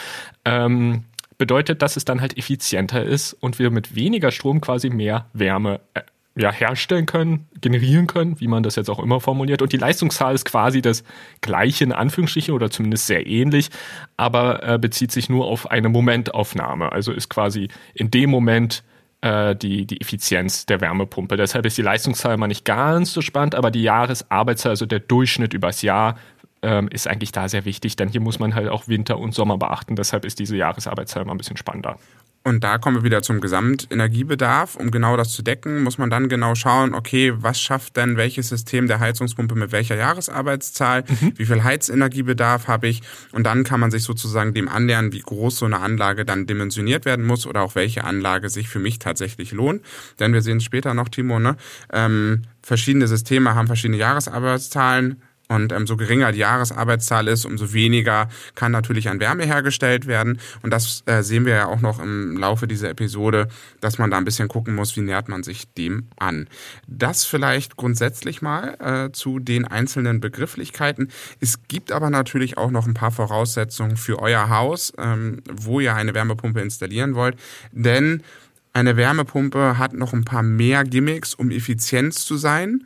ähm, 0.45 1.05
bedeutet, 1.37 1.81
dass 1.81 1.97
es 1.97 2.05
dann 2.05 2.21
halt 2.21 2.37
effizienter 2.37 3.03
ist 3.03 3.33
und 3.33 3.57
wir 3.57 3.71
mit 3.71 3.95
weniger 3.95 4.31
Strom 4.31 4.61
quasi 4.61 4.91
mehr 4.91 5.25
Wärme 5.33 5.79
äh, 5.95 6.01
ja, 6.35 6.51
herstellen 6.51 7.05
können, 7.05 7.47
generieren 7.59 8.07
können, 8.07 8.39
wie 8.39 8.47
man 8.47 8.63
das 8.63 8.75
jetzt 8.75 8.89
auch 8.89 8.99
immer 8.99 9.19
formuliert. 9.19 9.61
Und 9.61 9.73
die 9.73 9.77
Leistungszahl 9.77 10.33
ist 10.33 10.45
quasi 10.45 10.81
das 10.81 11.03
gleiche 11.41 11.83
in 11.83 11.91
Anführungsstrichen 11.91 12.53
oder 12.53 12.71
zumindest 12.71 13.07
sehr 13.07 13.27
ähnlich, 13.27 13.69
aber 14.15 14.63
äh, 14.63 14.79
bezieht 14.79 15.11
sich 15.11 15.29
nur 15.29 15.45
auf 15.45 15.69
eine 15.69 15.89
Momentaufnahme. 15.89 16.91
Also 16.91 17.11
ist 17.11 17.29
quasi 17.29 17.67
in 17.93 18.11
dem 18.11 18.29
Moment 18.29 18.83
äh, 19.21 19.55
die, 19.55 19.85
die 19.85 19.99
Effizienz 19.99 20.65
der 20.65 20.79
Wärmepumpe. 20.79 21.35
Deshalb 21.35 21.65
ist 21.65 21.77
die 21.77 21.81
Leistungszahl 21.81 22.37
mal 22.37 22.47
nicht 22.47 22.65
ganz 22.65 23.11
so 23.11 23.21
spannend, 23.21 23.53
aber 23.55 23.69
die 23.69 23.83
Jahresarbeitszahl, 23.83 24.71
also 24.71 24.85
der 24.85 24.99
Durchschnitt 24.99 25.53
übers 25.53 25.81
Jahr, 25.81 26.17
ähm, 26.61 26.87
ist 26.89 27.07
eigentlich 27.07 27.31
da 27.31 27.49
sehr 27.49 27.65
wichtig, 27.65 27.95
denn 27.95 28.09
hier 28.09 28.21
muss 28.21 28.39
man 28.39 28.55
halt 28.55 28.69
auch 28.69 28.87
Winter 28.87 29.17
und 29.19 29.33
Sommer 29.33 29.57
beachten. 29.57 29.95
Deshalb 29.95 30.25
ist 30.25 30.39
diese 30.39 30.55
Jahresarbeitszeit 30.55 31.25
mal 31.25 31.33
ein 31.33 31.37
bisschen 31.37 31.57
spannender. 31.57 31.97
Und 32.43 32.63
da 32.63 32.79
kommen 32.79 32.97
wir 32.97 33.03
wieder 33.03 33.21
zum 33.21 33.39
Gesamtenergiebedarf. 33.39 34.75
Um 34.75 34.89
genau 34.89 35.15
das 35.15 35.31
zu 35.31 35.43
decken, 35.43 35.83
muss 35.83 35.99
man 35.99 36.09
dann 36.09 36.27
genau 36.27 36.55
schauen, 36.55 36.95
okay, 36.95 37.33
was 37.35 37.61
schafft 37.61 37.97
denn 37.97 38.17
welches 38.17 38.49
System 38.49 38.87
der 38.87 38.99
Heizungspumpe 38.99 39.53
mit 39.53 39.71
welcher 39.71 39.95
Jahresarbeitszahl? 39.95 41.03
Mhm. 41.07 41.33
Wie 41.35 41.45
viel 41.45 41.63
Heizenergiebedarf 41.63 42.67
habe 42.67 42.87
ich? 42.87 43.03
Und 43.31 43.43
dann 43.43 43.63
kann 43.63 43.79
man 43.79 43.91
sich 43.91 44.03
sozusagen 44.03 44.55
dem 44.55 44.69
annähern, 44.69 45.13
wie 45.13 45.19
groß 45.19 45.57
so 45.57 45.65
eine 45.67 45.81
Anlage 45.81 46.25
dann 46.25 46.47
dimensioniert 46.47 47.05
werden 47.05 47.25
muss 47.25 47.45
oder 47.45 47.61
auch 47.61 47.75
welche 47.75 48.05
Anlage 48.05 48.49
sich 48.49 48.69
für 48.69 48.79
mich 48.79 48.97
tatsächlich 48.97 49.51
lohnt. 49.51 49.83
Denn 50.19 50.33
wir 50.33 50.41
sehen 50.41 50.57
es 50.57 50.63
später 50.63 50.95
noch, 50.95 51.09
Timo, 51.09 51.37
ne? 51.37 51.57
Ähm, 51.93 52.41
verschiedene 52.63 53.07
Systeme 53.07 53.53
haben 53.53 53.67
verschiedene 53.67 53.97
Jahresarbeitszahlen 53.97 55.21
und 55.51 55.73
ähm, 55.73 55.85
so 55.85 55.97
geringer 55.97 56.31
die 56.31 56.39
Jahresarbeitszahl 56.39 57.27
ist, 57.27 57.43
umso 57.43 57.73
weniger 57.73 58.29
kann 58.55 58.71
natürlich 58.71 59.09
an 59.09 59.19
Wärme 59.19 59.45
hergestellt 59.45 60.07
werden. 60.07 60.39
Und 60.61 60.71
das 60.71 61.03
äh, 61.07 61.23
sehen 61.23 61.45
wir 61.45 61.53
ja 61.53 61.65
auch 61.65 61.81
noch 61.81 61.99
im 61.99 62.37
Laufe 62.37 62.67
dieser 62.67 62.89
Episode, 62.89 63.49
dass 63.81 63.97
man 63.97 64.09
da 64.09 64.17
ein 64.17 64.23
bisschen 64.23 64.47
gucken 64.47 64.75
muss, 64.75 64.95
wie 64.95 65.01
nähert 65.01 65.27
man 65.27 65.43
sich 65.43 65.67
dem 65.73 66.07
an. 66.17 66.47
Das 66.87 67.25
vielleicht 67.25 67.75
grundsätzlich 67.75 68.41
mal 68.41 68.77
äh, 68.79 69.11
zu 69.11 69.39
den 69.39 69.65
einzelnen 69.65 70.21
Begrifflichkeiten. 70.21 71.11
Es 71.41 71.67
gibt 71.67 71.91
aber 71.91 72.09
natürlich 72.09 72.57
auch 72.57 72.71
noch 72.71 72.87
ein 72.87 72.93
paar 72.93 73.11
Voraussetzungen 73.11 73.97
für 73.97 74.19
euer 74.19 74.47
Haus, 74.47 74.93
ähm, 74.97 75.41
wo 75.51 75.81
ihr 75.81 75.95
eine 75.95 76.13
Wärmepumpe 76.13 76.61
installieren 76.61 77.13
wollt. 77.15 77.35
Denn 77.73 78.23
eine 78.71 78.95
Wärmepumpe 78.95 79.77
hat 79.77 79.91
noch 79.91 80.13
ein 80.13 80.23
paar 80.23 80.43
mehr 80.43 80.85
Gimmicks, 80.85 81.33
um 81.33 81.51
effizient 81.51 82.13
zu 82.13 82.37
sein 82.37 82.85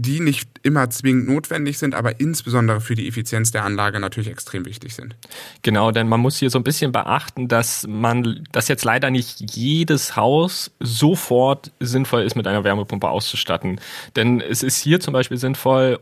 die 0.00 0.20
nicht 0.20 0.48
immer 0.62 0.88
zwingend 0.90 1.28
notwendig 1.28 1.76
sind, 1.76 1.96
aber 1.96 2.20
insbesondere 2.20 2.80
für 2.80 2.94
die 2.94 3.08
Effizienz 3.08 3.50
der 3.50 3.64
Anlage 3.64 3.98
natürlich 3.98 4.30
extrem 4.30 4.64
wichtig 4.64 4.94
sind. 4.94 5.16
Genau, 5.62 5.90
denn 5.90 6.08
man 6.08 6.20
muss 6.20 6.38
hier 6.38 6.50
so 6.50 6.58
ein 6.60 6.62
bisschen 6.62 6.92
beachten, 6.92 7.48
dass 7.48 7.84
man, 7.88 8.46
dass 8.52 8.68
jetzt 8.68 8.84
leider 8.84 9.10
nicht 9.10 9.56
jedes 9.56 10.14
Haus 10.14 10.70
sofort 10.78 11.72
sinnvoll 11.80 12.22
ist, 12.22 12.36
mit 12.36 12.46
einer 12.46 12.62
Wärmepumpe 12.62 13.08
auszustatten. 13.08 13.80
Denn 14.14 14.40
es 14.40 14.62
ist 14.62 14.80
hier 14.80 15.00
zum 15.00 15.12
Beispiel 15.12 15.36
sinnvoll, 15.36 15.98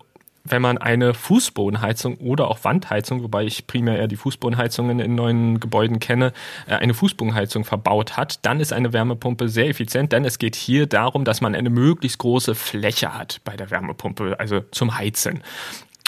wenn 0.48 0.62
man 0.62 0.78
eine 0.78 1.14
Fußbodenheizung 1.14 2.16
oder 2.18 2.48
auch 2.48 2.64
Wandheizung, 2.64 3.22
wobei 3.22 3.44
ich 3.44 3.66
primär 3.66 3.98
eher 3.98 4.08
die 4.08 4.16
Fußbodenheizungen 4.16 5.00
in 5.00 5.14
neuen 5.14 5.60
Gebäuden 5.60 5.98
kenne, 5.98 6.32
äh, 6.66 6.74
eine 6.74 6.94
Fußbodenheizung 6.94 7.64
verbaut 7.64 8.16
hat, 8.16 8.44
dann 8.44 8.60
ist 8.60 8.72
eine 8.72 8.92
Wärmepumpe 8.92 9.48
sehr 9.48 9.68
effizient, 9.68 10.12
denn 10.12 10.24
es 10.24 10.38
geht 10.38 10.56
hier 10.56 10.86
darum, 10.86 11.24
dass 11.24 11.40
man 11.40 11.54
eine 11.54 11.70
möglichst 11.70 12.18
große 12.18 12.54
Fläche 12.54 13.14
hat 13.14 13.40
bei 13.44 13.56
der 13.56 13.70
Wärmepumpe, 13.70 14.38
also 14.38 14.60
zum 14.70 14.96
Heizen. 14.96 15.42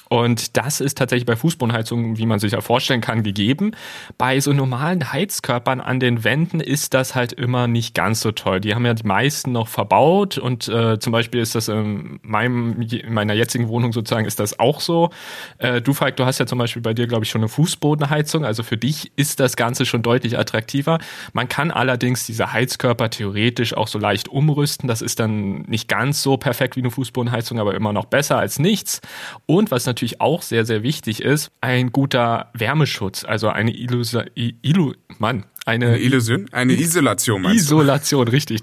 Und 0.08 0.56
das 0.56 0.80
ist 0.80 0.98
tatsächlich 0.98 1.26
bei 1.26 1.36
Fußbodenheizungen, 1.36 2.18
wie 2.18 2.26
man 2.26 2.38
sich 2.38 2.52
ja 2.52 2.60
vorstellen 2.60 3.00
kann, 3.00 3.22
gegeben. 3.22 3.72
Bei 4.16 4.40
so 4.40 4.52
normalen 4.52 5.12
Heizkörpern 5.12 5.80
an 5.80 6.00
den 6.00 6.24
Wänden 6.24 6.60
ist 6.60 6.94
das 6.94 7.14
halt 7.14 7.32
immer 7.32 7.66
nicht 7.66 7.94
ganz 7.94 8.20
so 8.20 8.32
toll. 8.32 8.60
Die 8.60 8.74
haben 8.74 8.86
ja 8.86 8.94
die 8.94 9.06
meisten 9.06 9.52
noch 9.52 9.68
verbaut 9.68 10.38
und 10.38 10.68
äh, 10.68 10.98
zum 10.98 11.12
Beispiel 11.12 11.40
ist 11.40 11.54
das 11.54 11.68
in, 11.68 12.20
meinem, 12.22 12.80
in 12.80 13.12
meiner 13.12 13.34
jetzigen 13.34 13.68
Wohnung 13.68 13.92
sozusagen 13.92 14.26
ist 14.26 14.40
das 14.40 14.58
auch 14.58 14.80
so. 14.80 15.10
Äh, 15.58 15.82
du, 15.82 15.92
Falk, 15.92 16.16
du 16.16 16.24
hast 16.24 16.38
ja 16.38 16.46
zum 16.46 16.58
Beispiel 16.58 16.82
bei 16.82 16.94
dir, 16.94 17.06
glaube 17.06 17.24
ich, 17.24 17.30
schon 17.30 17.42
eine 17.42 17.48
Fußbodenheizung. 17.48 18.44
Also 18.44 18.62
für 18.62 18.76
dich 18.76 19.12
ist 19.16 19.40
das 19.40 19.56
Ganze 19.56 19.84
schon 19.84 20.02
deutlich 20.02 20.38
attraktiver. 20.38 20.98
Man 21.32 21.48
kann 21.48 21.70
allerdings 21.70 22.26
diese 22.26 22.52
Heizkörper 22.52 23.10
theoretisch 23.10 23.74
auch 23.74 23.88
so 23.88 23.98
leicht 23.98 24.28
umrüsten. 24.28 24.88
Das 24.88 25.02
ist 25.02 25.20
dann 25.20 25.62
nicht 25.62 25.88
ganz 25.88 26.22
so 26.22 26.36
perfekt 26.36 26.76
wie 26.76 26.80
eine 26.80 26.90
Fußbodenheizung, 26.90 27.58
aber 27.58 27.74
immer 27.74 27.92
noch 27.92 28.06
besser 28.06 28.38
als 28.38 28.58
nichts. 28.58 29.00
Und 29.46 29.70
was 29.70 29.86
natürlich 29.86 29.97
natürlich 29.98 30.20
auch 30.20 30.42
sehr, 30.42 30.64
sehr 30.64 30.84
wichtig 30.84 31.22
ist, 31.22 31.50
ein 31.60 31.90
guter 31.90 32.50
Wärmeschutz, 32.54 33.24
also 33.24 33.48
eine 33.48 33.74
Illusa, 33.74 34.26
Illu, 34.36 34.92
Mann, 35.18 35.44
eine, 35.68 35.86
eine 35.86 35.98
Illusion, 35.98 36.46
eine 36.50 36.72
Isolation. 36.72 37.44
Isolation, 37.44 38.26
du? 38.26 38.32
richtig. 38.32 38.62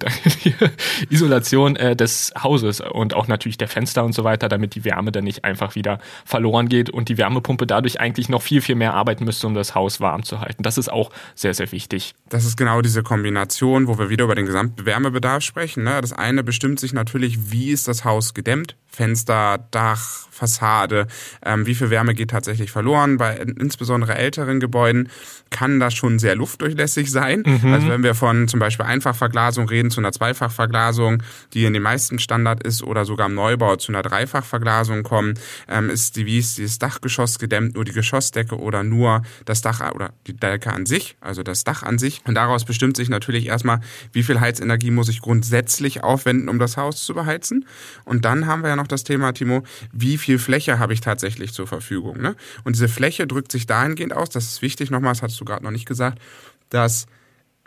Isolation 1.10 1.76
äh, 1.76 1.96
des 1.96 2.34
Hauses 2.42 2.82
und 2.82 3.14
auch 3.14 3.28
natürlich 3.28 3.58
der 3.58 3.68
Fenster 3.68 4.04
und 4.04 4.14
so 4.14 4.24
weiter, 4.24 4.50
damit 4.50 4.74
die 4.74 4.84
Wärme 4.84 5.12
dann 5.12 5.24
nicht 5.24 5.46
einfach 5.46 5.76
wieder 5.76 6.00
verloren 6.26 6.68
geht 6.68 6.90
und 6.90 7.08
die 7.08 7.18
Wärmepumpe 7.18 7.68
dadurch 7.68 8.00
eigentlich 8.00 8.28
noch 8.28 8.42
viel, 8.42 8.62
viel 8.62 8.76
mehr 8.76 8.96
arbeiten 8.96 9.24
müsste, 9.24 9.46
um 9.46 9.54
das 9.54 9.76
Haus 9.76 10.00
warm 10.00 10.24
zu 10.24 10.40
halten. 10.40 10.64
Das 10.64 10.80
ist 10.80 10.92
auch 10.92 11.12
sehr, 11.36 11.54
sehr 11.54 11.72
wichtig. 11.72 12.16
Das 12.30 12.44
ist 12.44 12.58
genau 12.58 12.82
diese 12.82 13.04
Kombination, 13.04 13.88
wo 13.88 14.00
wir 14.00 14.10
wieder 14.10 14.26
über 14.26 14.36
den 14.36 14.48
gesamten 14.48 14.86
Wärmebedarf 14.86 15.44
sprechen. 15.44 15.84
Ne? 15.84 16.02
Das 16.02 16.12
eine 16.12 16.44
bestimmt 16.44 16.80
sich 16.80 16.92
natürlich, 16.92 17.52
wie 17.52 17.70
ist 17.70 17.88
das 17.88 18.04
Haus 18.04 18.34
gedämmt? 18.34 18.76
Fenster, 18.96 19.68
Dach, 19.72 20.28
Fassade, 20.32 21.08
ähm, 21.46 21.66
wie 21.66 21.76
viel 21.76 21.90
Wärme 21.90 22.16
geht 22.16 22.32
tatsächlich 22.32 22.72
verloren. 22.72 23.18
Bei 23.18 23.36
insbesondere 23.36 24.16
älteren 24.16 24.60
Gebäuden 24.60 25.10
kann 25.50 25.80
das 25.80 25.94
schon 25.94 26.18
sehr 26.18 26.36
luftdurchlässig 26.36 26.95
sein. 27.04 27.44
Mhm. 27.46 27.74
Also 27.74 27.90
wenn 27.90 28.04
wir 28.04 28.16
von 28.16 28.48
zum 28.48 28.60
Beispiel 28.60 28.86
Einfachverglasung 28.86 29.68
reden 29.68 29.92
zu 29.92 30.00
einer 30.00 30.12
Zweifachverglasung, 30.12 31.22
die 31.54 31.66
in 31.66 31.74
den 31.74 31.84
meisten 31.84 32.20
Standard 32.20 32.64
ist, 32.64 32.84
oder 32.84 33.06
sogar 33.06 33.28
im 33.28 33.36
Neubau 33.36 33.76
zu 33.76 33.92
einer 33.92 34.02
Dreifachverglasung 34.02 35.04
kommen, 35.04 35.36
ähm, 35.68 35.90
ist 35.90 36.16
die, 36.16 36.26
wie 36.26 36.40
ist 36.40 36.58
dieses 36.58 36.80
Dachgeschoss 36.80 37.40
gedämmt, 37.40 37.76
nur 37.76 37.86
die 37.86 37.92
Geschossdecke 37.92 38.58
oder 38.58 38.84
nur 38.84 39.24
das 39.46 39.62
Dach 39.62 39.94
oder 39.94 40.12
die 40.28 40.34
Decke 40.34 40.72
an 40.72 40.86
sich, 40.86 41.18
also 41.22 41.44
das 41.44 41.64
Dach 41.64 41.84
an 41.84 41.98
sich. 41.98 42.22
Und 42.26 42.36
daraus 42.36 42.66
bestimmt 42.66 42.96
sich 42.98 43.10
natürlich 43.10 43.48
erstmal, 43.48 43.80
wie 44.14 44.24
viel 44.24 44.40
Heizenergie 44.40 44.92
muss 44.92 45.10
ich 45.10 45.22
grundsätzlich 45.22 46.04
aufwenden, 46.04 46.50
um 46.50 46.60
das 46.60 46.78
Haus 46.78 47.04
zu 47.04 47.14
beheizen. 47.14 47.66
Und 48.06 48.26
dann 48.26 48.46
haben 48.48 48.62
wir 48.62 48.70
ja 48.70 48.76
noch 48.76 48.88
das 48.88 49.04
Thema, 49.04 49.34
Timo, 49.34 49.64
wie 49.92 50.18
viel 50.18 50.40
Fläche 50.40 50.80
habe 50.80 50.94
ich 50.94 51.02
tatsächlich 51.02 51.54
zur 51.54 51.68
Verfügung. 51.68 52.22
Ne? 52.22 52.36
Und 52.64 52.76
diese 52.76 52.88
Fläche 52.88 53.28
drückt 53.28 53.52
sich 53.52 53.66
dahingehend 53.66 54.14
aus, 54.14 54.30
das 54.30 54.46
ist 54.46 54.62
wichtig 54.62 54.92
nochmal, 54.92 55.14
das 55.14 55.22
hast 55.22 55.40
du 55.40 55.46
gerade 55.46 55.64
noch 55.64 55.72
nicht 55.72 55.86
gesagt, 55.86 56.20
dass 56.70 57.08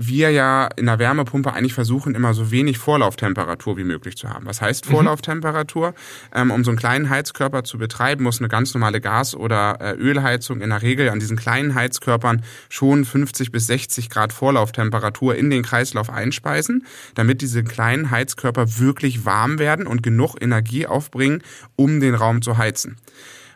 wir 0.00 0.30
ja 0.30 0.68
in 0.76 0.86
der 0.86 1.00
Wärmepumpe 1.00 1.52
eigentlich 1.52 1.74
versuchen, 1.74 2.14
immer 2.14 2.32
so 2.32 2.52
wenig 2.52 2.78
Vorlauftemperatur 2.78 3.76
wie 3.76 3.84
möglich 3.84 4.16
zu 4.16 4.28
haben. 4.28 4.46
Was 4.46 4.60
heißt 4.60 4.86
mhm. 4.86 4.92
Vorlauftemperatur? 4.92 5.92
Mhm. 6.34 6.52
Um 6.52 6.64
so 6.64 6.70
einen 6.70 6.78
kleinen 6.78 7.10
Heizkörper 7.10 7.64
zu 7.64 7.78
betreiben, 7.78 8.22
muss 8.22 8.38
eine 8.38 8.48
ganz 8.48 8.72
normale 8.74 9.00
Gas- 9.00 9.34
oder 9.34 9.78
äh, 9.80 9.94
Ölheizung 9.94 10.60
in 10.60 10.70
der 10.70 10.82
Regel 10.82 11.08
an 11.08 11.18
diesen 11.18 11.36
kleinen 11.36 11.74
Heizkörpern 11.74 12.44
schon 12.68 13.04
50 13.04 13.50
bis 13.50 13.66
60 13.66 14.08
Grad 14.08 14.32
Vorlauftemperatur 14.32 15.34
in 15.34 15.50
den 15.50 15.64
Kreislauf 15.64 16.10
einspeisen, 16.10 16.86
damit 17.16 17.42
diese 17.42 17.64
kleinen 17.64 18.12
Heizkörper 18.12 18.78
wirklich 18.78 19.24
warm 19.24 19.58
werden 19.58 19.88
und 19.88 20.04
genug 20.04 20.36
Energie 20.40 20.86
aufbringen, 20.86 21.42
um 21.74 21.98
den 21.98 22.14
Raum 22.14 22.40
zu 22.40 22.56
heizen. 22.56 22.96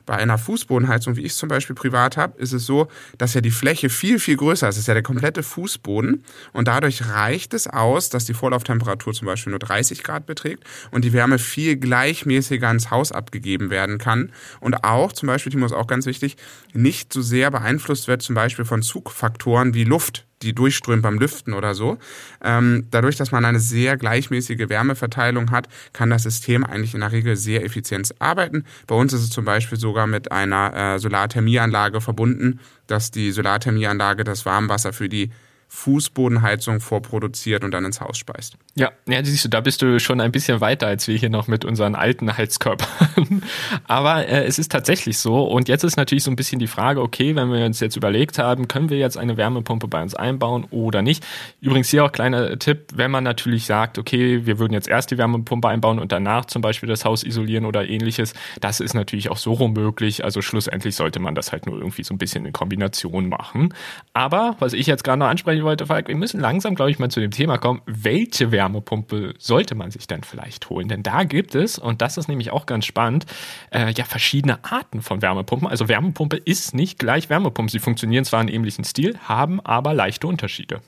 Bei 0.07 0.17
einer 0.17 0.39
Fußbodenheizung, 0.39 1.17
wie 1.17 1.23
ich 1.23 1.33
es 1.33 1.39
zum 1.39 1.49
Beispiel 1.49 1.75
privat 1.75 2.17
habe, 2.17 2.41
ist 2.41 2.53
es 2.53 2.67
so, 2.67 2.89
dass 3.19 3.35
ja 3.35 3.41
die 3.41 3.51
Fläche 3.51 3.89
viel, 3.89 4.19
viel 4.19 4.37
größer 4.37 4.69
ist. 4.69 4.77
Es 4.77 4.81
ist 4.83 4.89
ja 4.89 4.95
der 4.95 5.03
komplette 5.03 5.43
Fußboden. 5.43 6.25
Und 6.53 6.69
dadurch 6.69 7.09
reicht 7.09 7.55
es 7.55 7.67
aus, 7.67 8.11
dass 8.11 8.25
die 8.25 8.35
Vorlauftemperatur 8.35 9.13
zum 9.13 9.27
Beispiel 9.27 9.51
nur 9.51 9.61
30 9.61 10.03
Grad 10.03 10.27
beträgt 10.27 10.65
und 10.91 11.05
die 11.05 11.13
Wärme 11.13 11.39
viel 11.39 11.77
gleichmäßiger 11.77 12.71
ins 12.71 12.91
Haus 12.91 13.13
abgegeben 13.13 13.71
werden 13.71 13.99
kann. 13.99 14.33
Und 14.61 14.85
auch, 14.85 15.13
zum 15.13 15.29
Beispiel, 15.29 15.53
Timo 15.53 15.67
ist 15.67 15.73
auch 15.73 15.87
ganz 15.87 16.07
wichtig, 16.07 16.37
nicht 16.73 17.13
so 17.13 17.23
sehr 17.23 17.51
beeinflusst 17.51 18.09
wird 18.09 18.23
zum 18.23 18.35
Beispiel 18.35 18.65
von 18.65 18.83
Zugfaktoren 18.83 19.75
wie 19.75 19.85
Luft 19.85 20.27
die 20.43 20.55
durchströmt 20.55 21.03
beim 21.03 21.19
Lüften 21.19 21.55
oder 21.55 21.75
so. 21.75 21.99
Ähm, 22.43 22.87
dadurch, 22.91 23.17
dass 23.17 23.33
man 23.33 23.45
eine 23.45 23.61
sehr 23.61 23.97
gleichmäßige 23.97 24.69
Wärmeverteilung 24.69 25.51
hat, 25.51 25.69
kann 25.93 26.11
das 26.11 26.25
System 26.25 26.65
eigentlich 26.65 26.95
in 26.95 27.01
der 27.01 27.13
Regel 27.13 27.37
sehr 27.37 27.65
effizient 27.65 28.15
arbeiten. 28.19 28.65
Bei 28.87 28.95
uns 28.95 29.13
ist 29.13 29.23
es 29.23 29.31
zum 29.31 29.45
Beispiel 29.45 29.79
sogar 29.79 30.07
mit 30.07 30.33
einer 30.33 30.75
äh, 30.75 30.99
Solarthermieanlage 30.99 32.01
verbunden, 32.01 32.61
dass 32.87 33.11
die 33.11 33.33
Solarthermieanlage 33.33 34.25
das 34.25 34.45
Warmwasser 34.45 34.93
für 34.93 35.09
die 35.09 35.31
Fußbodenheizung 35.75 36.81
vorproduziert 36.81 37.65
und 37.65 37.71
dann 37.73 37.87
ins 37.87 38.03
Haus 38.03 38.19
speist. 38.19 38.59
Ja, 38.75 38.93
ja, 39.09 39.25
siehst 39.25 39.47
du, 39.47 39.49
da 39.49 39.63
bist 39.63 39.81
du 39.81 39.99
schon 40.01 40.21
ein 40.21 40.31
bisschen 40.31 40.61
weiter 40.61 40.87
als 40.87 41.09
wir 41.09 41.17
hier 41.17 41.31
noch 41.31 41.49
mit 41.49 41.65
unseren 41.65 41.95
alten 41.95 42.37
Heizkörpern. 42.37 43.43
Aber 43.89 44.29
äh, 44.29 44.45
es 44.45 44.59
ist 44.59 44.71
tatsächlich 44.71 45.17
so. 45.17 45.43
Und 45.45 45.69
jetzt 45.69 45.83
ist 45.83 45.97
natürlich 45.97 46.25
so 46.25 46.31
ein 46.31 46.37
bisschen 46.37 46.59
die 46.59 46.67
Frage, 46.67 47.01
okay, 47.01 47.35
wenn 47.37 47.51
wir 47.51 47.65
uns 47.65 47.81
jetzt 47.81 47.97
überlegt 47.97 48.39
haben, 48.39 48.69
können 48.69 48.91
wir 48.91 48.99
jetzt 48.99 49.17
eine 49.17 49.39
Wärmepumpe 49.39 49.89
bei 49.89 50.03
uns 50.03 50.15
einbauen 50.15 50.67
oder 50.71 51.01
nicht? 51.01 51.25
Übrigens 51.63 51.89
hier 51.89 52.05
auch 52.05 52.13
kleiner 52.13 52.59
Tipp, 52.59 52.89
wenn 52.95 53.11
man 53.11 53.25
natürlich 53.25 53.65
sagt, 53.65 53.99
okay, 53.99 54.45
wir 54.45 54.59
würden 54.59 54.75
jetzt 54.75 54.89
erst 54.89 55.11
die 55.11 55.19
Wärmepumpe 55.19 55.69
einbauen 55.69 55.99
und 55.99 56.13
danach 56.13 56.45
zum 56.45 56.61
Beispiel 56.61 56.89
das 56.89 57.07
Haus 57.07 57.25
isolieren 57.25 57.65
oder 57.65 57.89
ähnliches, 57.89 58.35
das 58.61 58.81
ist 58.81 58.93
natürlich 58.93 59.31
auch 59.31 59.39
so 59.39 59.55
rum 59.55 59.73
möglich. 59.73 60.23
Also 60.23 60.43
schlussendlich 60.43 60.95
sollte 60.97 61.19
man 61.19 61.35
das 61.35 61.51
halt 61.51 61.65
nur 61.65 61.79
irgendwie 61.79 62.05
so 62.05 62.15
ein 62.15 62.19
bisschen 62.19 62.45
in 62.45 62.53
Kombination 62.53 63.31
machen. 63.31 63.75
Aber 64.13 64.57
was 64.59 64.75
ich 64.75 64.87
jetzt 64.87 65.03
gerade 65.03 65.19
noch 65.19 65.29
anspreche, 65.29 65.62
ich 65.63 65.65
wollte, 65.65 65.87
Falk, 65.87 66.09
wir 66.09 66.17
müssen 66.17 66.41
langsam, 66.41 66.75
glaube 66.75 66.91
ich, 66.91 66.99
mal 66.99 67.09
zu 67.09 67.21
dem 67.21 67.31
Thema 67.31 67.57
kommen. 67.57 67.83
Welche 67.87 68.51
Wärmepumpe 68.51 69.35
sollte 69.39 69.77
man 69.77 69.93
sich 69.93 70.09
denn 70.09 70.25
vielleicht 70.25 70.69
holen? 70.71 70.89
Denn 70.89 71.05
da 71.05 71.23
gibt 71.23 71.55
es, 71.55 71.79
und 71.79 72.03
das 72.03 72.17
ist 72.17 72.27
nämlich 72.27 72.51
auch 72.51 72.67
ganz 72.67 72.85
spannend, 72.85 73.27
äh, 73.71 73.93
ja, 73.93 74.05
verschiedene 74.05 74.65
Arten 74.65 75.03
von 75.03 75.23
Wärmepumpen. 75.23 75.69
Also 75.69 75.89
Wärmepumpe 75.89 76.37
ist 76.37 76.75
nicht 76.75 76.99
gleich 76.99 77.31
Wärmepumpe. 77.31 77.71
Sie 77.71 77.79
funktionieren 77.79 78.25
zwar 78.25 78.43
in 78.43 78.49
ähnlichen 78.49 78.85
Stil, 78.85 79.17
haben 79.21 79.61
aber 79.61 79.95
leichte 79.95 80.27
Unterschiede. 80.27 80.81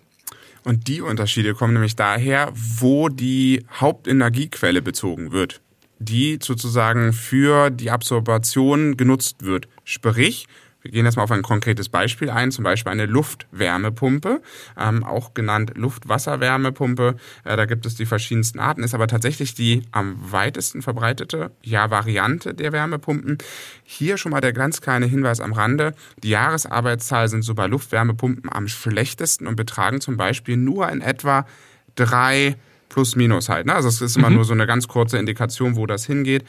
Und 0.65 0.89
die 0.89 1.01
Unterschiede 1.01 1.55
kommen 1.55 1.75
nämlich 1.75 1.95
daher, 1.95 2.51
wo 2.53 3.09
die 3.09 3.65
Hauptenergiequelle 3.81 4.83
bezogen 4.83 5.31
wird, 5.31 5.61
die 6.01 6.39
sozusagen 6.43 7.13
für 7.13 7.71
die 7.71 7.93
Absorption 7.93 8.97
genutzt 8.97 9.45
wird. 9.45 9.69
Sprich, 9.85 10.47
wir 10.85 10.91
gehen 10.91 11.07
jetzt 11.07 11.17
mal 11.17 11.23
auf 11.23 11.31
ein 11.31 11.43
konkretes 11.43 11.89
Beispiel 11.89 12.29
ein, 12.29 12.53
zum 12.53 12.63
Beispiel 12.63 12.93
eine 12.93 13.07
Luftwärmepumpe, 13.07 14.43
ähm, 14.79 15.03
auch 15.03 15.33
genannt 15.33 15.73
Luftwasserwärmepumpe. 15.77 17.17
Äh, 17.45 17.57
da 17.57 17.65
gibt 17.65 17.87
es 17.87 17.95
die 17.95 18.05
verschiedensten 18.05 18.59
Arten, 18.59 18.83
ist 18.83 18.95
aber 18.95 19.09
tatsächlich 19.09 19.55
die 19.55 19.83
am 19.93 20.17
weitesten 20.31 20.83
verbreitete 20.83 21.53
ja, 21.63 21.91
Variante 21.91 22.53
der 22.53 22.73
Wärmepumpen. 22.73 23.39
Hier 23.83 24.19
schon 24.19 24.33
mal 24.33 24.43
der 24.43 24.53
ganz 24.53 24.83
kleine 24.83 25.07
Hinweis 25.07 25.41
am 25.41 25.55
Rande. 25.55 25.95
Die 26.23 26.29
Jahresarbeitszahl 26.29 27.29
sind 27.29 27.43
so 27.43 27.55
bei 27.55 27.67
Luftwärmepumpen 27.67 28.53
am 28.53 28.69
schlechtesten 28.69 29.47
und 29.47 29.57
betragen 29.57 30.03
zum 30.03 30.19
Beispiel 30.19 30.59
nur 30.59 30.91
in 30.91 31.01
etwa 31.01 31.47
drei 31.95 32.57
plus 32.91 33.17
minus 33.17 33.49
halt. 33.49 33.65
Ne? 33.65 33.75
Also 33.75 33.89
es 33.89 34.03
ist 34.03 34.19
immer 34.19 34.29
mhm. 34.29 34.37
nur 34.37 34.45
so 34.45 34.53
eine 34.53 34.67
ganz 34.67 34.87
kurze 34.87 35.17
Indikation, 35.17 35.77
wo 35.77 35.87
das 35.87 36.05
hingeht. 36.05 36.45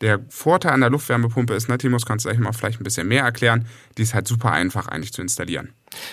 Der 0.00 0.24
Vorteil 0.28 0.72
an 0.72 0.80
der 0.80 0.90
Luftwärmepumpe 0.90 1.54
ist, 1.54 1.68
ne, 1.68 1.78
Timus, 1.78 2.06
kannst 2.06 2.24
du 2.24 2.28
gleich 2.28 2.40
mal 2.40 2.52
vielleicht 2.52 2.80
ein 2.80 2.84
bisschen 2.84 3.08
mehr 3.08 3.24
erklären, 3.24 3.66
die 3.96 4.02
ist 4.02 4.14
halt 4.14 4.28
super 4.28 4.52
einfach 4.52 4.86
eigentlich 4.88 5.12
zu 5.12 5.22
installieren. 5.22 5.72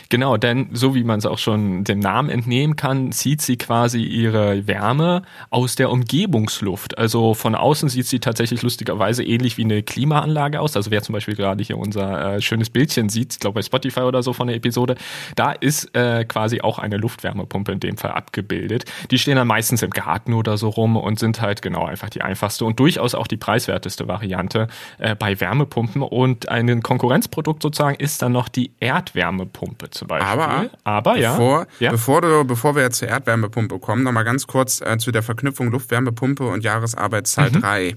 Genau, 0.10 0.38
denn 0.38 0.70
so 0.74 0.96
wie 0.96 1.04
man 1.04 1.20
es 1.20 1.26
auch 1.26 1.38
schon 1.38 1.84
dem 1.84 2.00
Namen 2.00 2.30
entnehmen 2.30 2.76
kann, 2.76 3.12
zieht 3.12 3.42
sie 3.42 3.58
quasi 3.58 4.02
ihre 4.04 4.68
Wärme 4.68 5.24
aus 5.50 5.76
der 5.76 5.92
Umgebungsluft. 5.92 6.98
Also 6.98 7.34
von 7.34 7.56
außen 7.56 7.90
sieht 7.90 8.06
sie 8.06 8.20
tatsächlich 8.20 8.62
lustigerweise 8.62 9.24
ähnlich 9.24 9.58
wie 9.58 9.64
eine 9.64 9.84
Klimaanlage 9.84 10.60
aus. 10.60 10.76
Also 10.76 10.92
wer 10.92 11.02
zum 11.02 11.14
Beispiel 11.14 11.36
gerade 11.36 11.64
hier 11.64 11.78
unser 11.78 12.36
äh, 12.36 12.42
schönes 12.42 12.70
Bildchen 12.70 13.10
sieht, 13.10 13.34
ich 13.34 13.40
glaube 13.40 13.56
bei 13.56 13.62
Spotify 13.62 14.02
oder 14.02 14.24
so 14.24 14.34
von 14.34 14.48
der 14.48 14.56
Episode, 14.56 14.96
da 15.36 15.52
ist 15.52 15.96
äh, 15.96 16.26
quasi 16.26 16.62
auch 16.62 16.80
eine 16.80 16.98
Luftwärmepumpe 16.98 17.72
in 17.72 17.80
dem 17.80 17.98
Fall 17.98 18.12
abgebildet. 18.12 18.86
Die 19.12 19.18
stehen 19.18 19.36
dann 19.36 19.48
meistens 19.48 19.82
im 19.82 19.92
Garten 19.92 20.34
oder 20.34 20.58
so 20.58 20.70
rum 20.70 20.98
und 20.98 21.20
sind 21.20 21.42
halt 21.42 21.62
genau 21.62 21.86
einfach 21.86 22.10
die 22.10 22.22
einfachste 22.22 22.66
und 22.66 22.80
durchaus 22.80 23.16
auch 23.16 23.28
die 23.28 23.38
preiswerteste 23.38 24.08
Variante 24.08 24.68
äh, 24.98 25.16
bei 25.16 25.40
Wärmepumpen. 25.40 26.02
Und 26.02 26.50
ein 26.50 26.82
Konkurrenzprodukt 26.82 27.62
sozusagen 27.62 27.96
ist 27.96 28.22
dann 28.22 28.32
noch 28.32 28.48
die 28.48 28.72
Erdwärmepumpe. 28.80 29.65
Wärmepumpe 29.66 29.90
zum 29.90 30.08
Beispiel. 30.08 30.28
Aber, 30.28 30.70
Aber 30.84 31.18
ja, 31.18 31.32
bevor, 31.32 31.68
ja. 31.80 31.92
Bevor, 31.92 32.22
du, 32.22 32.44
bevor 32.46 32.76
wir 32.76 32.84
jetzt 32.84 32.98
zur 32.98 33.08
Erdwärmepumpe 33.08 33.80
kommen, 33.80 34.04
nochmal 34.04 34.24
ganz 34.24 34.48
kurz 34.48 34.82
äh, 34.82 34.98
zu 34.98 35.12
der 35.12 35.24
Verknüpfung 35.24 35.72
Luftwärmepumpe 35.72 36.46
und 36.46 36.64
Jahresarbeitszahl 36.64 37.50
mhm. 37.50 37.62
3. 37.62 37.96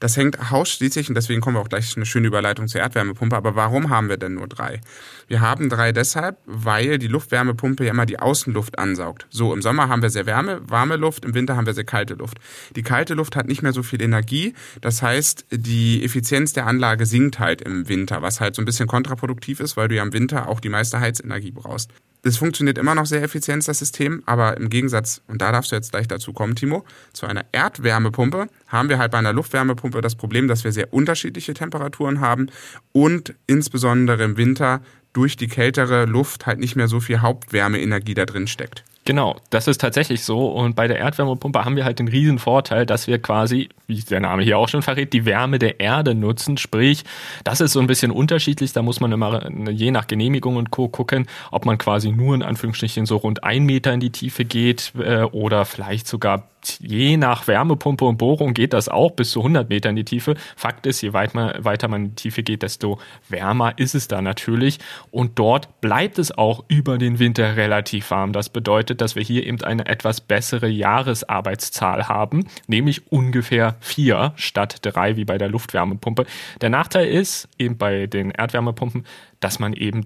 Das 0.00 0.16
hängt 0.16 0.52
ausschließlich, 0.52 1.08
und 1.08 1.14
deswegen 1.14 1.40
kommen 1.40 1.56
wir 1.56 1.60
auch 1.60 1.68
gleich 1.68 1.96
eine 1.96 2.06
schöne 2.06 2.28
Überleitung 2.28 2.68
zur 2.68 2.80
Erdwärmepumpe, 2.80 3.36
aber 3.36 3.54
warum 3.54 3.90
haben 3.90 4.08
wir 4.08 4.16
denn 4.16 4.34
nur 4.34 4.46
drei? 4.46 4.80
Wir 5.26 5.40
haben 5.40 5.68
drei 5.68 5.92
deshalb, 5.92 6.38
weil 6.46 6.98
die 6.98 7.08
Luftwärmepumpe 7.08 7.84
ja 7.84 7.90
immer 7.90 8.06
die 8.06 8.18
Außenluft 8.18 8.78
ansaugt. 8.78 9.26
So, 9.30 9.52
im 9.52 9.62
Sommer 9.62 9.88
haben 9.88 10.02
wir 10.02 10.10
sehr 10.10 10.26
wärme, 10.26 10.60
warme 10.68 10.96
Luft, 10.96 11.24
im 11.24 11.34
Winter 11.34 11.56
haben 11.56 11.66
wir 11.66 11.74
sehr 11.74 11.84
kalte 11.84 12.14
Luft. 12.14 12.38
Die 12.76 12.82
kalte 12.82 13.14
Luft 13.14 13.36
hat 13.36 13.48
nicht 13.48 13.62
mehr 13.62 13.72
so 13.72 13.82
viel 13.82 14.00
Energie, 14.02 14.54
das 14.80 15.02
heißt, 15.02 15.46
die 15.50 16.04
Effizienz 16.04 16.52
der 16.52 16.66
Anlage 16.66 17.06
sinkt 17.06 17.38
halt 17.38 17.62
im 17.62 17.88
Winter, 17.88 18.22
was 18.22 18.40
halt 18.40 18.54
so 18.54 18.62
ein 18.62 18.66
bisschen 18.66 18.86
kontraproduktiv 18.88 19.60
ist, 19.60 19.76
weil 19.76 19.88
du 19.88 19.96
ja 19.96 20.02
im 20.02 20.12
Winter 20.12 20.48
auch 20.48 20.60
die 20.60 20.68
meiste 20.68 21.00
Heizenergie 21.00 21.50
brauchst. 21.50 21.90
Es 22.22 22.36
funktioniert 22.36 22.78
immer 22.78 22.94
noch 22.94 23.06
sehr 23.06 23.22
effizient, 23.22 23.66
das 23.68 23.78
System, 23.78 24.22
aber 24.26 24.56
im 24.56 24.70
Gegensatz, 24.70 25.22
und 25.28 25.40
da 25.40 25.52
darfst 25.52 25.70
du 25.70 25.76
jetzt 25.76 25.92
gleich 25.92 26.08
dazu 26.08 26.32
kommen, 26.32 26.56
Timo, 26.56 26.84
zu 27.12 27.26
einer 27.26 27.44
Erdwärmepumpe 27.52 28.48
haben 28.68 28.88
wir 28.88 28.98
halt 28.98 29.10
bei 29.10 29.18
einer 29.18 29.32
Luftwärmepumpe 29.32 30.00
das 30.00 30.14
Problem, 30.14 30.48
dass 30.48 30.64
wir 30.64 30.72
sehr 30.72 30.92
unterschiedliche 30.92 31.54
Temperaturen 31.54 32.20
haben 32.20 32.48
und 32.92 33.34
insbesondere 33.46 34.22
im 34.22 34.36
Winter 34.36 34.80
durch 35.12 35.36
die 35.36 35.48
kältere 35.48 36.04
Luft 36.04 36.46
halt 36.46 36.60
nicht 36.60 36.76
mehr 36.76 36.88
so 36.88 37.00
viel 37.00 37.20
Hauptwärmeenergie 37.20 38.14
da 38.14 38.26
drin 38.26 38.46
steckt. 38.46 38.84
Genau, 39.08 39.36
das 39.48 39.68
ist 39.68 39.80
tatsächlich 39.80 40.22
so. 40.22 40.48
Und 40.48 40.76
bei 40.76 40.86
der 40.86 40.98
Erdwärmepumpe 40.98 41.64
haben 41.64 41.76
wir 41.76 41.86
halt 41.86 41.98
den 41.98 42.08
riesen 42.08 42.38
Vorteil, 42.38 42.84
dass 42.84 43.06
wir 43.06 43.18
quasi 43.18 43.70
wie 43.86 44.02
der 44.02 44.20
Name 44.20 44.42
hier 44.42 44.58
auch 44.58 44.68
schon 44.68 44.82
verrät, 44.82 45.14
die 45.14 45.24
Wärme 45.24 45.58
der 45.58 45.80
Erde 45.80 46.14
nutzen. 46.14 46.58
Sprich, 46.58 47.04
das 47.42 47.62
ist 47.62 47.72
so 47.72 47.80
ein 47.80 47.86
bisschen 47.86 48.10
unterschiedlich. 48.10 48.74
Da 48.74 48.82
muss 48.82 49.00
man 49.00 49.10
immer 49.10 49.50
je 49.70 49.92
nach 49.92 50.08
Genehmigung 50.08 50.56
und 50.56 50.70
Co. 50.70 50.88
gucken, 50.88 51.26
ob 51.50 51.64
man 51.64 51.78
quasi 51.78 52.12
nur 52.12 52.34
in 52.34 52.42
Anführungsstrichen 52.42 53.06
so 53.06 53.16
rund 53.16 53.44
ein 53.44 53.64
Meter 53.64 53.94
in 53.94 54.00
die 54.00 54.10
Tiefe 54.10 54.44
geht 54.44 54.92
äh, 54.98 55.22
oder 55.22 55.64
vielleicht 55.64 56.06
sogar 56.06 56.46
je 56.80 57.16
nach 57.16 57.46
Wärmepumpe 57.46 58.04
und 58.04 58.18
Bohrung 58.18 58.54
geht 58.54 58.72
das 58.72 58.88
auch 58.88 59.12
bis 59.12 59.30
zu 59.30 59.40
100 59.40 59.68
Meter 59.68 59.90
in 59.90 59.96
die 59.96 60.04
Tiefe. 60.04 60.34
Fakt 60.56 60.86
ist, 60.86 61.00
je 61.00 61.12
weit 61.12 61.34
man, 61.34 61.64
weiter 61.64 61.88
man 61.88 62.04
in 62.04 62.08
die 62.10 62.14
Tiefe 62.16 62.42
geht, 62.42 62.62
desto 62.62 62.98
wärmer 63.28 63.78
ist 63.78 63.94
es 63.94 64.08
da 64.08 64.20
natürlich. 64.22 64.78
Und 65.10 65.38
dort 65.38 65.80
bleibt 65.80 66.18
es 66.18 66.36
auch 66.36 66.64
über 66.68 66.98
den 66.98 67.18
Winter 67.18 67.56
relativ 67.56 68.10
warm. 68.10 68.32
Das 68.32 68.48
bedeutet, 68.48 69.00
dass 69.00 69.16
wir 69.16 69.22
hier 69.22 69.46
eben 69.46 69.62
eine 69.62 69.86
etwas 69.86 70.20
bessere 70.20 70.68
Jahresarbeitszahl 70.68 72.08
haben, 72.08 72.46
nämlich 72.66 73.10
ungefähr 73.10 73.76
vier 73.80 74.32
statt 74.36 74.78
drei 74.82 75.16
wie 75.16 75.24
bei 75.24 75.38
der 75.38 75.48
Luftwärmepumpe. 75.48 76.26
Der 76.60 76.70
Nachteil 76.70 77.08
ist 77.08 77.48
eben 77.58 77.78
bei 77.78 78.06
den 78.06 78.30
Erdwärmepumpen, 78.30 79.06
dass 79.40 79.58
man 79.58 79.72
eben 79.72 80.04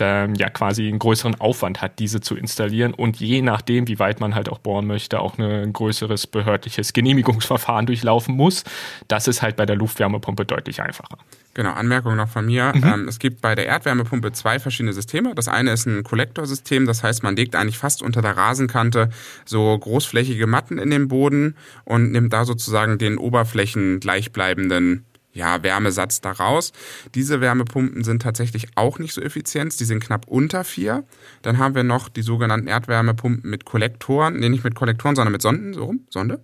ähm, 0.00 0.34
ja 0.34 0.50
quasi 0.50 0.88
einen 0.88 0.98
größeren 0.98 1.40
Aufwand 1.40 1.80
hat, 1.80 1.98
diese 1.98 2.20
zu 2.20 2.36
installieren 2.36 2.94
und 2.94 3.16
je 3.16 3.42
nachdem, 3.42 3.86
wie 3.88 3.98
weit 3.98 4.20
man 4.20 4.34
halt 4.34 4.48
auch 4.48 4.58
bohren 4.58 4.86
möchte, 4.86 5.20
auch 5.20 5.38
ein 5.38 5.72
größeres 5.72 6.26
behördliches 6.26 6.92
Genehmigungsverfahren 6.92 7.86
durchlaufen 7.86 8.34
muss. 8.34 8.64
Das 9.08 9.28
ist 9.28 9.42
halt 9.42 9.56
bei 9.56 9.66
der 9.66 9.76
Luftwärmepumpe 9.76 10.44
deutlich 10.44 10.82
einfacher. 10.82 11.18
Genau, 11.54 11.72
Anmerkung 11.72 12.16
noch 12.16 12.28
von 12.28 12.46
mir. 12.46 12.72
Mhm. 12.74 12.84
Ähm, 12.84 13.08
es 13.08 13.20
gibt 13.20 13.40
bei 13.40 13.54
der 13.54 13.66
Erdwärmepumpe 13.66 14.32
zwei 14.32 14.58
verschiedene 14.58 14.92
Systeme. 14.92 15.34
Das 15.34 15.46
eine 15.46 15.72
ist 15.72 15.86
ein 15.86 16.02
Kollektorsystem, 16.02 16.86
das 16.86 17.04
heißt, 17.04 17.22
man 17.22 17.36
legt 17.36 17.54
eigentlich 17.54 17.78
fast 17.78 18.02
unter 18.02 18.22
der 18.22 18.36
Rasenkante 18.36 19.10
so 19.44 19.78
großflächige 19.78 20.48
Matten 20.48 20.78
in 20.78 20.90
den 20.90 21.06
Boden 21.06 21.56
und 21.84 22.10
nimmt 22.10 22.32
da 22.32 22.44
sozusagen 22.44 22.98
den 22.98 23.18
Oberflächen 23.18 24.00
gleichbleibenden 24.00 25.04
ja, 25.34 25.62
Wärmesatz 25.62 26.20
daraus. 26.20 26.72
Diese 27.14 27.40
Wärmepumpen 27.40 28.04
sind 28.04 28.22
tatsächlich 28.22 28.68
auch 28.76 28.98
nicht 28.98 29.12
so 29.12 29.20
effizient. 29.20 29.78
Die 29.78 29.84
sind 29.84 30.02
knapp 30.02 30.26
unter 30.28 30.64
vier. 30.64 31.04
Dann 31.42 31.58
haben 31.58 31.74
wir 31.74 31.82
noch 31.82 32.08
die 32.08 32.22
sogenannten 32.22 32.68
Erdwärmepumpen 32.68 33.50
mit 33.50 33.64
Kollektoren. 33.64 34.38
Nee, 34.38 34.48
nicht 34.48 34.64
mit 34.64 34.74
Kollektoren, 34.74 35.16
sondern 35.16 35.32
mit 35.32 35.42
Sonden. 35.42 35.74
So 35.74 35.84
rum, 35.84 36.06
Sonde. 36.08 36.40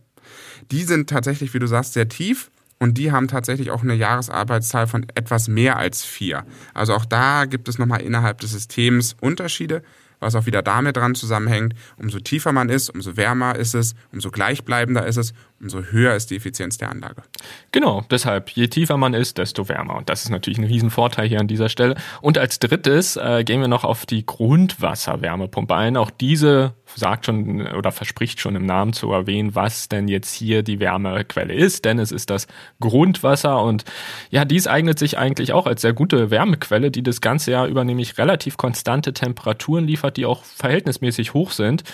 Die 0.71 0.83
sind 0.83 1.09
tatsächlich, 1.09 1.55
wie 1.55 1.59
du 1.61 1.67
sagst, 1.67 1.95
sehr 1.95 2.09
tief. 2.09 2.51
Und 2.79 2.99
die 2.99 3.13
haben 3.13 3.29
tatsächlich 3.29 3.71
auch 3.71 3.83
eine 3.83 3.95
Jahresarbeitszahl 3.95 4.87
von 4.87 5.07
etwas 5.15 5.49
mehr 5.49 5.77
als 5.77 6.03
vier. 6.03 6.45
Also 6.75 6.95
auch 6.95 7.05
da 7.05 7.45
gibt 7.45 7.69
es 7.69 7.79
nochmal 7.79 8.01
innerhalb 8.01 8.41
des 8.41 8.53
Systems 8.53 9.17
Unterschiede 9.21 9.83
was 10.21 10.35
auch 10.35 10.47
wieder 10.47 10.63
damit 10.63 10.97
dran 10.97 11.15
zusammenhängt, 11.15 11.75
umso 11.97 12.21
tiefer 12.21 12.53
man 12.53 12.69
ist, 12.69 12.91
umso 12.91 13.17
wärmer 13.17 13.57
ist 13.57 13.75
es, 13.75 13.95
umso 14.13 14.31
gleichbleibender 14.31 15.07
ist 15.07 15.17
es, 15.17 15.33
umso 15.61 15.83
höher 15.83 16.15
ist 16.15 16.31
die 16.31 16.37
Effizienz 16.37 16.79
der 16.79 16.91
Anlage. 16.91 17.23
Genau, 17.73 18.05
deshalb, 18.11 18.51
je 18.51 18.69
tiefer 18.69 18.97
man 18.97 19.15
ist, 19.15 19.39
desto 19.39 19.69
wärmer. 19.69 19.97
Und 19.97 20.09
das 20.09 20.23
ist 20.25 20.31
natürlich 20.31 20.59
ein 20.59 20.65
Riesenvorteil 20.65 21.29
hier 21.29 21.41
an 21.41 21.49
dieser 21.49 21.69
Stelle. 21.69 21.97
Und 22.23 22.39
als 22.39 22.59
drittes 22.59 23.17
äh, 23.17 23.45
gehen 23.45 23.61
wir 23.61 23.69
noch 23.69 23.85
auf 23.85 24.07
die 24.07 24.25
Grundwasserwärmepumpe 24.25 25.75
ein. 25.75 25.97
Auch 25.97 26.11
diese 26.11 26.75
sagt 26.97 27.27
schon 27.27 27.67
oder 27.67 27.93
verspricht 27.93 28.41
schon 28.41 28.57
im 28.57 28.67
Namen 28.67 28.93
zu 28.93 29.13
erwähnen, 29.13 29.55
was 29.55 29.89
denn 29.89 30.09
jetzt 30.09 30.35
hier 30.35 30.63
die 30.63 30.81
Wärmequelle 30.81 31.55
ist, 31.55 31.85
denn 31.85 31.99
es 31.99 32.11
ist 32.11 32.31
das 32.31 32.47
Grundwasser 32.81 33.63
und 33.63 33.85
ja, 34.31 34.45
dies 34.45 34.67
eignet 34.67 34.99
sich 34.99 35.17
eigentlich 35.17 35.53
auch 35.53 35.67
als 35.67 35.83
sehr 35.83 35.93
gute 35.93 36.31
Wärmequelle, 36.31 36.91
die 36.91 37.03
das 37.03 37.21
ganze 37.21 37.53
Jahr 37.53 37.67
über 37.67 37.85
nämlich 37.85 38.19
relativ 38.19 38.57
konstante 38.57 39.13
Temperaturen 39.13 39.87
liefert, 39.87 40.17
die 40.17 40.27
auch 40.27 40.43
verhältnismäßig 40.45 41.35
hoch 41.35 41.53
sind. 41.53 41.85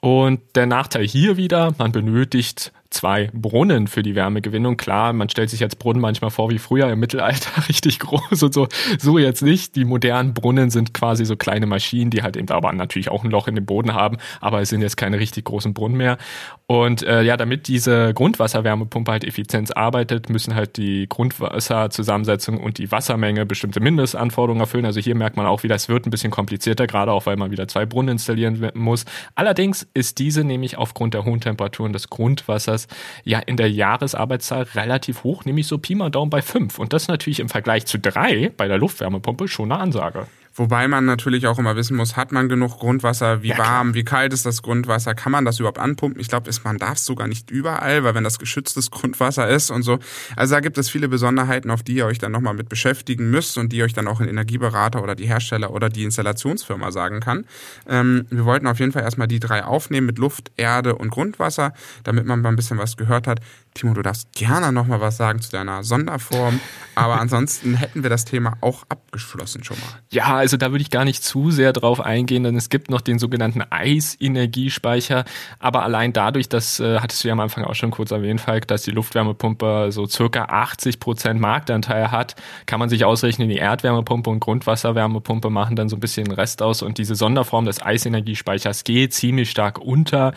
Und 0.00 0.40
der 0.54 0.66
Nachteil 0.66 1.06
hier 1.06 1.38
wieder, 1.38 1.74
man 1.78 1.90
benötigt 1.90 2.72
zwei 2.94 3.30
Brunnen 3.32 3.86
für 3.86 4.02
die 4.02 4.14
Wärmegewinnung. 4.14 4.76
Klar, 4.76 5.12
man 5.12 5.28
stellt 5.28 5.50
sich 5.50 5.60
jetzt 5.60 5.78
Brunnen 5.78 6.00
manchmal 6.00 6.30
vor 6.30 6.50
wie 6.50 6.58
früher 6.58 6.90
im 6.90 7.00
Mittelalter, 7.00 7.50
richtig 7.68 7.98
groß 7.98 8.42
und 8.42 8.54
so. 8.54 8.68
So 8.98 9.18
jetzt 9.18 9.42
nicht. 9.42 9.76
Die 9.76 9.84
modernen 9.84 10.34
Brunnen 10.34 10.70
sind 10.70 10.94
quasi 10.94 11.24
so 11.24 11.36
kleine 11.36 11.66
Maschinen, 11.66 12.10
die 12.10 12.22
halt 12.22 12.36
eben 12.36 12.48
aber 12.48 12.72
natürlich 12.72 13.10
auch 13.10 13.24
ein 13.24 13.30
Loch 13.30 13.48
in 13.48 13.54
den 13.54 13.66
Boden 13.66 13.94
haben, 13.94 14.18
aber 14.40 14.60
es 14.60 14.68
sind 14.68 14.80
jetzt 14.80 14.96
keine 14.96 15.18
richtig 15.18 15.44
großen 15.44 15.74
Brunnen 15.74 15.96
mehr. 15.96 16.18
Und 16.66 17.02
äh, 17.02 17.22
ja, 17.22 17.36
damit 17.36 17.68
diese 17.68 18.14
Grundwasserwärmepumpe 18.14 19.12
halt 19.12 19.24
effizient 19.24 19.76
arbeitet, 19.76 20.30
müssen 20.30 20.54
halt 20.54 20.76
die 20.76 21.06
Grundwasserzusammensetzung 21.08 22.58
und 22.58 22.78
die 22.78 22.90
Wassermenge 22.90 23.44
bestimmte 23.44 23.80
Mindestanforderungen 23.80 24.60
erfüllen. 24.60 24.86
Also 24.86 25.00
hier 25.00 25.14
merkt 25.14 25.36
man 25.36 25.46
auch 25.46 25.62
wieder, 25.62 25.74
es 25.74 25.88
wird 25.88 26.06
ein 26.06 26.10
bisschen 26.10 26.30
komplizierter, 26.30 26.86
gerade 26.86 27.12
auch 27.12 27.26
weil 27.26 27.36
man 27.36 27.50
wieder 27.50 27.68
zwei 27.68 27.84
Brunnen 27.84 28.10
installieren 28.10 28.70
muss. 28.74 29.04
Allerdings 29.34 29.86
ist 29.94 30.18
diese 30.18 30.44
nämlich 30.44 30.78
aufgrund 30.78 31.14
der 31.14 31.24
hohen 31.24 31.40
Temperaturen 31.40 31.92
des 31.92 32.08
Grundwassers 32.08 32.83
ja 33.24 33.38
in 33.38 33.56
der 33.56 33.70
Jahresarbeitszahl 33.70 34.62
relativ 34.74 35.24
hoch, 35.24 35.44
nämlich 35.44 35.66
so 35.66 35.78
Pi 35.78 35.94
mal 35.94 36.10
Daumen 36.10 36.30
bei 36.30 36.42
fünf. 36.42 36.78
Und 36.78 36.92
das 36.92 37.08
natürlich 37.08 37.40
im 37.40 37.48
Vergleich 37.48 37.86
zu 37.86 37.98
drei 37.98 38.50
bei 38.56 38.68
der 38.68 38.78
Luftwärmepumpe 38.78 39.48
schon 39.48 39.72
eine 39.72 39.80
Ansage. 39.80 40.26
Wobei 40.56 40.86
man 40.86 41.04
natürlich 41.04 41.46
auch 41.46 41.58
immer 41.58 41.74
wissen 41.74 41.96
muss, 41.96 42.16
hat 42.16 42.30
man 42.30 42.48
genug 42.48 42.78
Grundwasser, 42.78 43.42
wie 43.42 43.48
ja, 43.48 43.58
warm, 43.58 43.94
wie 43.94 44.04
kalt 44.04 44.32
ist 44.32 44.46
das 44.46 44.62
Grundwasser, 44.62 45.14
kann 45.14 45.32
man 45.32 45.44
das 45.44 45.58
überhaupt 45.58 45.80
anpumpen? 45.80 46.20
Ich 46.20 46.28
glaube, 46.28 46.50
man 46.62 46.78
darf 46.78 46.98
es 46.98 47.04
sogar 47.04 47.26
nicht 47.26 47.50
überall, 47.50 48.04
weil 48.04 48.14
wenn 48.14 48.24
das 48.24 48.38
geschütztes 48.38 48.90
Grundwasser 48.90 49.48
ist 49.48 49.70
und 49.70 49.82
so. 49.82 49.98
Also 50.36 50.54
da 50.54 50.60
gibt 50.60 50.78
es 50.78 50.88
viele 50.88 51.08
Besonderheiten, 51.08 51.70
auf 51.70 51.82
die 51.82 51.94
ihr 51.94 52.06
euch 52.06 52.18
dann 52.18 52.30
nochmal 52.30 52.54
mit 52.54 52.68
beschäftigen 52.68 53.30
müsst 53.30 53.58
und 53.58 53.72
die 53.72 53.82
euch 53.82 53.94
dann 53.94 54.06
auch 54.06 54.20
ein 54.20 54.28
Energieberater 54.28 55.02
oder 55.02 55.16
die 55.16 55.26
Hersteller 55.26 55.72
oder 55.72 55.88
die 55.88 56.04
Installationsfirma 56.04 56.92
sagen 56.92 57.20
kann. 57.20 57.46
Ähm, 57.88 58.26
wir 58.30 58.44
wollten 58.44 58.68
auf 58.68 58.78
jeden 58.78 58.92
Fall 58.92 59.02
erstmal 59.02 59.28
die 59.28 59.40
drei 59.40 59.64
aufnehmen 59.64 60.06
mit 60.06 60.18
Luft, 60.18 60.52
Erde 60.56 60.94
und 60.94 61.10
Grundwasser, 61.10 61.72
damit 62.04 62.26
man 62.26 62.40
mal 62.40 62.50
ein 62.50 62.56
bisschen 62.56 62.78
was 62.78 62.96
gehört 62.96 63.26
hat. 63.26 63.40
Timo, 63.74 63.92
du 63.92 64.02
darfst 64.02 64.32
gerne 64.32 64.70
nochmal 64.70 65.00
was 65.00 65.16
sagen 65.16 65.40
zu 65.40 65.50
deiner 65.50 65.82
Sonderform, 65.82 66.60
aber 66.94 67.20
ansonsten 67.20 67.74
hätten 67.74 68.04
wir 68.04 68.10
das 68.10 68.24
Thema 68.24 68.56
auch 68.60 68.84
abgeschlossen 68.88 69.64
schon 69.64 69.76
mal. 69.78 69.98
Ja, 70.12 70.36
also 70.36 70.56
da 70.56 70.70
würde 70.70 70.82
ich 70.82 70.90
gar 70.90 71.04
nicht 71.04 71.24
zu 71.24 71.50
sehr 71.50 71.72
drauf 71.72 72.00
eingehen, 72.00 72.44
denn 72.44 72.54
es 72.54 72.68
gibt 72.68 72.88
noch 72.88 73.00
den 73.00 73.18
sogenannten 73.18 73.62
Eisenergiespeicher, 73.68 75.24
aber 75.58 75.82
allein 75.82 76.12
dadurch, 76.12 76.48
das 76.48 76.78
äh, 76.78 77.00
hattest 77.00 77.24
du 77.24 77.28
ja 77.28 77.32
am 77.32 77.40
Anfang 77.40 77.64
auch 77.64 77.74
schon 77.74 77.90
kurz 77.90 78.12
erwähnt, 78.12 78.40
Falk, 78.40 78.68
dass 78.68 78.82
die 78.82 78.92
Luftwärmepumpe 78.92 79.88
so 79.90 80.06
circa 80.06 80.44
80 80.44 81.00
Prozent 81.00 81.40
Marktanteil 81.40 82.12
hat, 82.12 82.36
kann 82.66 82.78
man 82.78 82.88
sich 82.88 83.04
ausrechnen, 83.04 83.48
die 83.48 83.56
Erdwärmepumpe 83.56 84.30
und 84.30 84.38
Grundwasserwärmepumpe 84.38 85.50
machen 85.50 85.74
dann 85.74 85.88
so 85.88 85.96
ein 85.96 86.00
bisschen 86.00 86.26
den 86.26 86.34
Rest 86.34 86.62
aus 86.62 86.82
und 86.82 86.98
diese 86.98 87.16
Sonderform 87.16 87.64
des 87.64 87.82
Eisenergiespeichers 87.82 88.84
geht 88.84 89.12
ziemlich 89.14 89.50
stark 89.50 89.80
unter 89.80 90.32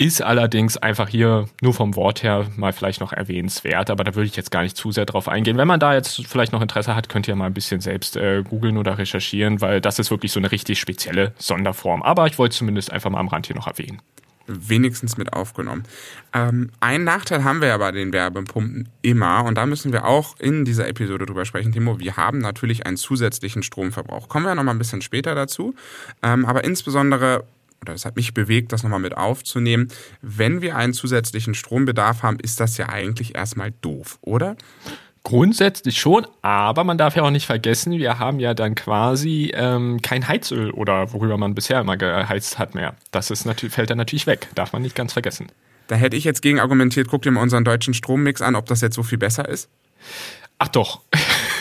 ist 0.00 0.22
allerdings 0.22 0.78
einfach 0.78 1.10
hier 1.10 1.44
nur 1.60 1.74
vom 1.74 1.94
Wort 1.94 2.22
her 2.22 2.46
mal 2.56 2.69
vielleicht 2.72 3.00
noch 3.00 3.12
erwähnenswert, 3.12 3.90
aber 3.90 4.04
da 4.04 4.14
würde 4.14 4.26
ich 4.26 4.36
jetzt 4.36 4.50
gar 4.50 4.62
nicht 4.62 4.76
zu 4.76 4.92
sehr 4.92 5.06
drauf 5.06 5.28
eingehen. 5.28 5.56
Wenn 5.56 5.68
man 5.68 5.80
da 5.80 5.94
jetzt 5.94 6.26
vielleicht 6.26 6.52
noch 6.52 6.62
Interesse 6.62 6.94
hat, 6.94 7.08
könnt 7.08 7.28
ihr 7.28 7.36
mal 7.36 7.46
ein 7.46 7.54
bisschen 7.54 7.80
selbst 7.80 8.16
äh, 8.16 8.42
googeln 8.42 8.76
oder 8.76 8.98
recherchieren, 8.98 9.60
weil 9.60 9.80
das 9.80 9.98
ist 9.98 10.10
wirklich 10.10 10.32
so 10.32 10.40
eine 10.40 10.52
richtig 10.52 10.80
spezielle 10.80 11.32
Sonderform. 11.38 12.02
Aber 12.02 12.26
ich 12.26 12.38
wollte 12.38 12.56
zumindest 12.56 12.92
einfach 12.92 13.10
mal 13.10 13.20
am 13.20 13.28
Rand 13.28 13.46
hier 13.46 13.56
noch 13.56 13.66
erwähnen 13.66 14.00
wenigstens 14.50 15.16
mit 15.16 15.32
aufgenommen. 15.32 15.84
Ähm, 16.32 16.70
einen 16.80 17.04
Nachteil 17.04 17.44
haben 17.44 17.60
wir 17.60 17.68
ja 17.68 17.78
bei 17.78 17.92
den 17.92 18.12
Werbepumpen 18.12 18.88
immer 19.02 19.44
und 19.44 19.56
da 19.56 19.66
müssen 19.66 19.92
wir 19.92 20.06
auch 20.06 20.38
in 20.38 20.64
dieser 20.64 20.88
Episode 20.88 21.26
drüber 21.26 21.44
sprechen, 21.44 21.72
Timo. 21.72 21.98
Wir 21.98 22.16
haben 22.16 22.38
natürlich 22.38 22.86
einen 22.86 22.96
zusätzlichen 22.96 23.62
Stromverbrauch. 23.62 24.28
Kommen 24.28 24.46
wir 24.46 24.54
noch 24.54 24.64
mal 24.64 24.72
ein 24.72 24.78
bisschen 24.78 25.02
später 25.02 25.34
dazu. 25.34 25.74
Ähm, 26.22 26.44
aber 26.44 26.64
insbesondere 26.64 27.44
oder 27.82 27.94
es 27.94 28.04
hat 28.04 28.16
mich 28.16 28.34
bewegt, 28.34 28.72
das 28.72 28.82
nochmal 28.82 29.00
mit 29.00 29.16
aufzunehmen. 29.16 29.88
Wenn 30.22 30.60
wir 30.62 30.76
einen 30.76 30.92
zusätzlichen 30.92 31.54
Strombedarf 31.54 32.22
haben, 32.22 32.38
ist 32.40 32.60
das 32.60 32.76
ja 32.76 32.88
eigentlich 32.88 33.34
erstmal 33.34 33.72
doof, 33.80 34.18
oder? 34.20 34.56
Grundsätzlich 35.22 35.98
schon, 35.98 36.26
aber 36.40 36.82
man 36.82 36.96
darf 36.96 37.14
ja 37.14 37.22
auch 37.22 37.30
nicht 37.30 37.44
vergessen, 37.44 37.92
wir 37.92 38.18
haben 38.18 38.40
ja 38.40 38.54
dann 38.54 38.74
quasi 38.74 39.52
ähm, 39.54 40.00
kein 40.00 40.26
Heizöl 40.26 40.70
oder 40.70 41.12
worüber 41.12 41.36
man 41.36 41.54
bisher 41.54 41.80
immer 41.80 41.98
geheizt 41.98 42.58
hat 42.58 42.74
mehr. 42.74 42.94
Das 43.10 43.30
ist 43.30 43.44
natürlich, 43.44 43.74
fällt 43.74 43.90
dann 43.90 43.98
natürlich 43.98 44.26
weg, 44.26 44.48
darf 44.54 44.72
man 44.72 44.80
nicht 44.80 44.94
ganz 44.94 45.12
vergessen. 45.12 45.52
Da 45.88 45.96
hätte 45.96 46.16
ich 46.16 46.24
jetzt 46.24 46.40
gegen 46.40 46.58
argumentiert, 46.58 47.08
guck 47.08 47.22
dir 47.22 47.32
mal 47.32 47.42
unseren 47.42 47.64
deutschen 47.64 47.92
Strommix 47.92 48.40
an, 48.40 48.56
ob 48.56 48.66
das 48.66 48.80
jetzt 48.80 48.94
so 48.94 49.02
viel 49.02 49.18
besser 49.18 49.46
ist. 49.46 49.68
Ach 50.58 50.68
doch. 50.68 51.00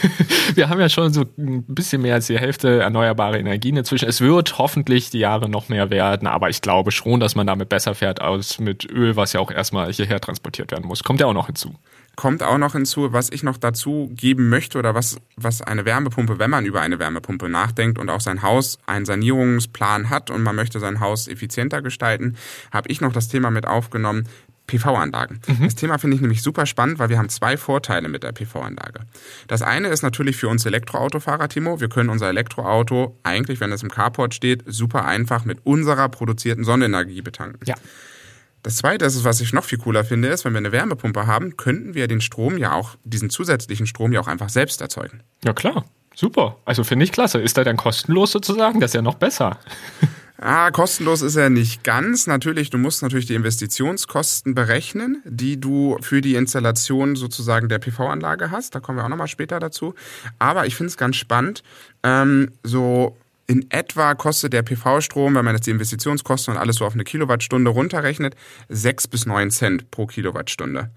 wir 0.56 0.70
haben 0.70 0.80
ja 0.80 0.90
schon 0.90 1.14
so 1.14 1.26
ein 1.38 1.64
bisschen 1.64 2.02
mehr 2.02 2.16
als 2.16 2.28
die 2.28 2.38
Hälfte 2.38 2.82
erneuerbare 2.82 3.40
Energien 3.40 3.78
inzwischen. 3.78 4.08
Es 4.08 4.22
wird 4.22 4.58
hoffentlich 4.58 5.10
die 5.10 5.20
Jahre 5.20 5.50
noch 5.50 5.70
mehr 5.70 5.90
werden, 5.90 6.28
aber 6.28 6.50
ich 6.50 6.62
glaube 6.62 6.92
schon, 6.92 7.20
dass 7.20 7.36
man 7.36 7.48
damit 7.48 7.70
besser 7.70 7.96
fährt 7.96 8.22
als 8.22 8.60
mit 8.60 8.90
Öl, 8.90 9.16
was 9.16 9.34
ja 9.34 9.40
auch 9.40 9.52
erstmal 9.52 9.92
hierher 9.92 10.20
transportiert 10.20 10.72
werden 10.72 10.88
muss. 10.88 11.04
Kommt 11.04 11.20
ja 11.20 11.28
auch 11.28 11.34
noch 11.34 11.48
hinzu 11.48 11.76
kommt 12.20 12.44
auch 12.44 12.58
noch 12.58 12.74
hinzu, 12.74 13.14
was 13.14 13.32
ich 13.32 13.44
noch 13.44 13.56
dazu 13.56 14.12
geben 14.14 14.50
möchte 14.50 14.78
oder 14.78 14.94
was, 14.94 15.22
was 15.38 15.62
eine 15.62 15.86
Wärmepumpe, 15.86 16.38
wenn 16.38 16.50
man 16.50 16.66
über 16.66 16.82
eine 16.82 17.00
Wärmepumpe 17.00 17.48
nachdenkt 17.48 17.98
und 17.98 18.10
auch 18.10 18.20
sein 18.20 18.42
Haus 18.42 18.78
einen 18.86 19.06
Sanierungsplan 19.06 20.10
hat 20.10 20.30
und 20.30 20.44
man 20.44 20.54
möchte 20.58 20.82
sein 20.82 21.00
Haus 21.00 21.30
effizienter 21.30 21.82
gestalten, 21.82 22.36
habe 22.74 22.92
ich 22.92 23.00
noch 23.00 23.14
das 23.14 23.30
Thema 23.30 23.52
mit 23.52 23.66
aufgenommen, 23.66 24.28
PV-Anlagen. 24.70 25.40
Mhm. 25.48 25.66
Das 25.66 25.76
Thema 25.76 25.98
finde 25.98 26.16
ich 26.16 26.22
nämlich 26.22 26.42
super 26.42 26.66
spannend, 26.66 27.00
weil 27.00 27.10
wir 27.10 27.18
haben 27.18 27.30
zwei 27.30 27.58
Vorteile 27.58 28.08
mit 28.08 28.24
der 28.24 28.32
PV-Anlage. 28.32 29.02
Das 29.48 29.62
eine 29.62 29.90
ist 29.90 30.02
natürlich 30.02 30.38
für 30.38 30.48
uns 30.48 30.66
Elektroautofahrer, 30.66 31.50
Timo. 31.50 31.82
Wir 31.82 31.90
können 31.90 32.10
unser 32.10 32.30
Elektroauto 32.30 33.18
eigentlich, 33.24 33.60
wenn 33.60 33.72
es 33.72 33.84
im 33.84 33.90
Carport 33.90 34.34
steht, 34.34 34.64
super 34.66 35.06
einfach 35.06 35.46
mit 35.46 35.66
unserer 35.66 36.08
produzierten 36.10 36.64
Sonnenenergie 36.64 37.22
betanken. 37.22 37.60
Ja. 37.66 37.76
Das 38.62 38.76
zweite 38.78 39.06
ist, 39.06 39.24
was 39.24 39.40
ich 39.42 39.54
noch 39.54 39.64
viel 39.64 39.78
cooler 39.78 40.04
finde, 40.04 40.28
ist, 40.28 40.44
wenn 40.44 40.54
wir 40.54 40.58
eine 40.58 40.72
Wärmepumpe 40.72 41.26
haben, 41.28 41.56
könnten 41.56 41.94
wir 41.94 42.08
den 42.08 42.22
Strom 42.22 42.58
ja 42.58 42.74
auch, 42.74 42.96
diesen 43.04 43.30
zusätzlichen 43.30 43.88
Strom 43.88 44.12
ja 44.12 44.20
auch 44.20 44.28
einfach 44.28 44.50
selbst 44.50 44.82
erzeugen. 44.82 45.22
Ja, 45.44 45.54
klar. 45.54 45.86
Super. 46.14 46.58
Also 46.66 46.84
finde 46.84 47.06
ich 47.06 47.14
klasse. 47.14 47.40
Ist 47.40 47.58
er 47.58 47.64
dann 47.64 47.78
kostenlos 47.78 48.32
sozusagen? 48.32 48.82
Das 48.82 48.90
ist 48.90 48.96
ja 48.96 49.02
noch 49.02 49.16
besser. 49.16 49.58
Ah, 50.42 50.72
kostenlos 50.72 51.22
ist 51.22 51.36
er 51.36 51.50
nicht 51.50 51.84
ganz. 51.84 52.26
Natürlich, 52.26 52.70
du 52.70 52.78
musst 52.78 53.02
natürlich 53.02 53.26
die 53.26 53.36
Investitionskosten 53.36 54.56
berechnen, 54.56 55.22
die 55.26 55.60
du 55.60 55.98
für 56.00 56.22
die 56.22 56.36
Installation 56.36 57.18
sozusagen 57.18 57.68
der 57.68 57.80
PV-Anlage 57.80 58.50
hast. 58.50 58.74
Da 58.74 58.80
kommen 58.80 58.98
wir 58.98 59.04
auch 59.04 59.10
nochmal 59.10 59.28
später 59.28 59.60
dazu. 59.60 59.96
Aber 60.38 60.66
ich 60.66 60.76
finde 60.76 60.92
es 60.92 60.98
ganz 60.98 61.18
spannend. 61.18 61.62
Ähm, 62.04 62.52
so 62.64 63.18
in 63.48 63.70
etwa 63.70 64.16
kostet 64.16 64.54
der 64.54 64.62
PV-Strom, 64.62 65.36
wenn 65.36 65.44
man 65.44 65.56
jetzt 65.56 65.68
die 65.68 65.72
Investitionskosten 65.72 66.54
und 66.54 66.60
alles 66.60 66.78
so 66.78 66.86
auf 66.86 66.94
eine 66.94 67.04
Kilowattstunde 67.04 67.72
runterrechnet, 67.72 68.36
sechs 68.70 69.10
bis 69.10 69.26
neun 69.26 69.52
Cent 69.52 69.92
pro 69.92 70.06
Kilowattstunde. 70.06 70.90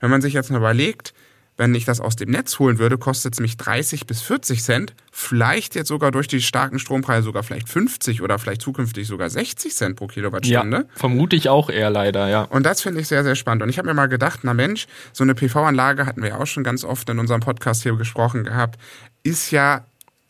Wenn 0.00 0.10
man 0.10 0.22
sich 0.22 0.32
jetzt 0.32 0.50
mal 0.50 0.58
überlegt, 0.58 1.14
wenn 1.58 1.74
ich 1.74 1.84
das 1.84 2.00
aus 2.00 2.16
dem 2.16 2.30
Netz 2.30 2.58
holen 2.60 2.78
würde, 2.78 2.96
kostet 2.96 3.34
es 3.34 3.40
mich 3.40 3.56
30 3.56 4.06
bis 4.06 4.22
40 4.22 4.62
Cent. 4.62 4.94
Vielleicht 5.10 5.74
jetzt 5.74 5.88
sogar 5.88 6.12
durch 6.12 6.28
die 6.28 6.40
starken 6.40 6.78
Strompreise 6.78 7.24
sogar 7.24 7.42
vielleicht 7.42 7.68
50 7.68 8.22
oder 8.22 8.38
vielleicht 8.38 8.62
zukünftig 8.62 9.08
sogar 9.08 9.28
60 9.28 9.74
Cent 9.74 9.96
pro 9.96 10.06
Kilowattstunde. 10.06 10.76
Ja, 10.76 10.84
vermute 10.94 11.34
ich 11.34 11.48
auch 11.48 11.68
eher 11.68 11.90
leider, 11.90 12.28
ja. 12.28 12.42
Und 12.42 12.64
das 12.64 12.80
finde 12.80 13.00
ich 13.00 13.08
sehr, 13.08 13.24
sehr 13.24 13.34
spannend. 13.34 13.64
Und 13.64 13.68
ich 13.68 13.78
habe 13.78 13.88
mir 13.88 13.94
mal 13.94 14.06
gedacht, 14.06 14.40
na 14.44 14.54
Mensch, 14.54 14.86
so 15.12 15.24
eine 15.24 15.34
PV-Anlage 15.34 16.06
hatten 16.06 16.22
wir 16.22 16.30
ja 16.30 16.38
auch 16.38 16.46
schon 16.46 16.62
ganz 16.62 16.84
oft 16.84 17.10
in 17.10 17.18
unserem 17.18 17.40
Podcast 17.40 17.82
hier 17.82 17.96
gesprochen 17.96 18.44
gehabt, 18.44 18.78
ist 19.24 19.50
ja 19.50 19.84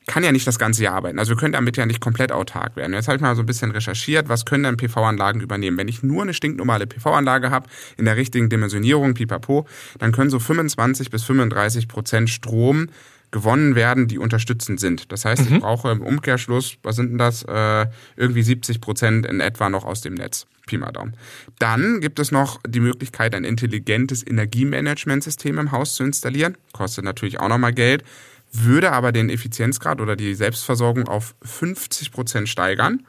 kann 0.09 0.25
ja 0.25 0.33
nicht 0.33 0.47
das 0.47 0.59
ganze 0.59 0.83
Jahr 0.83 0.95
arbeiten. 0.95 1.21
Also 1.21 1.31
wir 1.31 1.37
können 1.37 1.53
damit 1.53 1.77
ja 1.77 1.87
nicht 1.87 2.01
komplett 2.01 2.33
autark 2.33 2.75
werden. 2.75 2.95
Jetzt 2.95 3.07
habe 3.07 3.17
ich 3.17 3.23
mal 3.23 3.37
so 3.37 3.43
ein 3.43 3.47
bisschen 3.47 3.71
recherchiert, 3.71 4.29
was 4.29 4.45
können 4.45 4.65
denn 4.65 4.77
PV-Anlagen 4.77 5.41
übernehmen. 5.41 5.79
Wenn 5.79 5.87
ich 5.87 6.03
nur 6.03 6.23
eine 6.23 6.35
stinknormale 6.35 6.87
PV-Anlage 6.87 7.51
habe, 7.51 7.69
in 7.97 8.07
der 8.07 8.17
richtigen 8.17 8.49
Dimensionierung, 8.49 9.15
pipapo, 9.15 9.69
dann 9.99 10.11
können 10.11 10.31
so 10.31 10.41
25 10.41 11.11
bis 11.11 11.23
35 11.23 11.87
Prozent 11.87 12.31
Strom 12.31 12.89
gewonnen 13.31 13.75
werden, 13.75 14.09
die 14.09 14.19
unterstützend 14.19 14.81
sind. 14.81 15.13
Das 15.13 15.25
heißt, 15.25 15.49
mhm. 15.49 15.57
ich 15.57 15.63
brauche 15.63 15.91
im 15.91 16.01
Umkehrschluss, 16.01 16.79
was 16.83 16.97
sind 16.97 17.11
denn 17.11 17.19
das, 17.19 17.43
äh, 17.43 17.87
irgendwie 18.17 18.43
70 18.43 18.81
Prozent 18.81 19.27
in 19.27 19.41
etwa 19.41 19.69
noch 19.69 19.85
aus 19.85 20.01
dem 20.01 20.15
Netz. 20.15 20.47
Pi 20.67 20.79
mal 20.79 20.93
Daumen. 20.93 21.15
Dann 21.59 22.01
gibt 22.01 22.19
es 22.19 22.31
noch 22.31 22.61
die 22.67 22.81
Möglichkeit, 22.81 23.35
ein 23.35 23.45
intelligentes 23.45 24.27
Energiemanagementsystem 24.27 25.59
im 25.59 25.73
Haus 25.73 25.95
zu 25.95 26.05
installieren. 26.05 26.57
Kostet 26.73 27.05
natürlich 27.05 27.41
auch 27.41 27.49
nochmal 27.49 27.73
Geld 27.73 28.05
würde 28.53 28.93
aber 28.93 29.13
den 29.13 29.31
Effizienzgrad 29.31 30.01
oder 30.01 30.17
die 30.17 30.35
Selbstversorgung 30.35 31.09
auf 31.09 31.35
50 31.43 32.13
Prozent 32.13 32.49
steigern. 32.49 33.07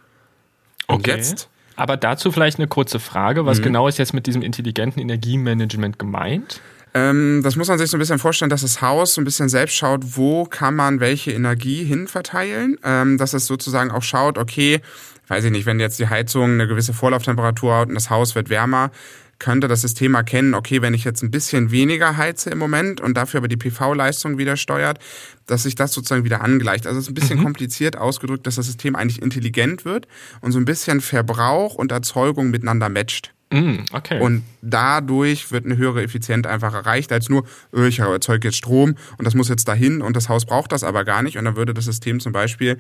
Und 0.88 1.00
okay. 1.00 1.12
jetzt? 1.12 1.50
Aber 1.76 1.96
dazu 1.96 2.32
vielleicht 2.32 2.60
eine 2.60 2.68
kurze 2.68 3.00
Frage. 3.00 3.46
Was 3.46 3.60
mhm. 3.60 3.64
genau 3.64 3.88
ist 3.88 3.98
jetzt 3.98 4.14
mit 4.14 4.28
diesem 4.28 4.42
intelligenten 4.42 5.00
Energiemanagement 5.00 5.98
gemeint? 5.98 6.62
Ähm, 6.94 7.42
das 7.44 7.56
muss 7.56 7.68
man 7.68 7.78
sich 7.78 7.90
so 7.90 7.98
ein 7.98 8.00
bisschen 8.00 8.20
vorstellen, 8.20 8.50
dass 8.50 8.62
das 8.62 8.82
Haus 8.82 9.14
so 9.14 9.22
ein 9.22 9.26
bisschen 9.26 9.48
selbst 9.48 9.76
schaut, 9.76 10.18
wo 10.18 10.46
kann 10.46 10.76
man 10.76 11.00
welche 11.00 11.32
Energie 11.32 11.84
hinverteilen. 11.84 12.78
Ähm, 12.84 13.18
dass 13.18 13.34
es 13.34 13.46
sozusagen 13.46 13.92
auch 13.92 14.04
schaut, 14.04 14.38
okay, 14.38 14.82
weiß 15.28 15.46
ich 15.46 15.52
nicht, 15.52 15.66
wenn 15.66 15.80
jetzt 15.80 16.00
die 16.00 16.10
Heizung 16.10 16.54
eine 16.54 16.68
gewisse 16.68 16.94
Vorlauftemperatur 16.94 17.78
hat 17.78 17.90
und 17.90 17.96
das 17.96 18.10
Haus 18.10 18.36
wird 18.36 18.50
wärmer, 18.50 18.92
könnte 19.40 19.68
das 19.68 19.82
System 19.82 20.14
erkennen, 20.14 20.54
okay, 20.54 20.82
wenn 20.82 20.94
ich 20.94 21.06
jetzt 21.06 21.24
ein 21.24 21.32
bisschen 21.32 21.72
weniger 21.72 22.18
heize 22.18 22.50
im 22.50 22.58
Moment 22.58 23.02
und 23.02 23.16
dafür 23.16 23.40
aber 23.40 23.48
die 23.48 23.58
PV-Leistung 23.58 24.38
wieder 24.38 24.58
steuert, 24.58 25.00
dass 25.48 25.64
sich 25.64 25.76
das 25.76 25.94
sozusagen 25.94 26.26
wieder 26.26 26.42
angleicht. 26.42 26.86
Also 26.86 27.00
es 27.00 27.06
ist 27.06 27.12
ein 27.12 27.16
bisschen 27.16 27.40
mhm. 27.40 27.44
kompliziert 27.44 27.98
ausgedrückt, 27.98 28.46
dass 28.46 28.56
das 28.56 28.66
System 28.68 28.96
eigentlich 28.96 29.22
intelligent 29.22 29.86
wird 29.86 30.08
und 30.42 30.52
so 30.52 30.60
ein 30.60 30.66
bisschen 30.66 31.02
Verbrauch 31.02 31.76
und 31.76 31.92
Erzeugung 31.92 32.52
miteinander 32.52 32.90
matcht. 32.90 33.34
Mm, 33.52 33.78
okay. 33.94 34.22
Und 34.22 34.44
dadurch 34.62 35.52
wird 35.52 35.66
eine 35.66 35.78
höhere 35.78 36.04
Effizienz 36.04 36.46
einfach 36.46 36.74
erreicht, 36.74 37.12
als 37.12 37.30
nur, 37.30 37.46
oh, 37.72 37.82
ich 37.82 38.00
erzeuge 38.00 38.50
jetzt 38.50 38.58
Strom 38.58 38.96
und 39.18 39.26
das 39.26 39.34
muss 39.34 39.50
jetzt 39.50 39.68
dahin 39.68 40.02
und 40.02 40.16
das 40.16 40.30
Haus 40.30 40.46
braucht 40.46 40.72
das 40.72 40.84
aber 40.84 41.04
gar 41.04 41.24
nicht. 41.24 41.38
Und 41.38 41.46
dann 41.46 41.56
würde 41.56 41.74
das 41.74 41.86
System 41.86 42.20
zum 42.20 42.32
Beispiel 42.32 42.78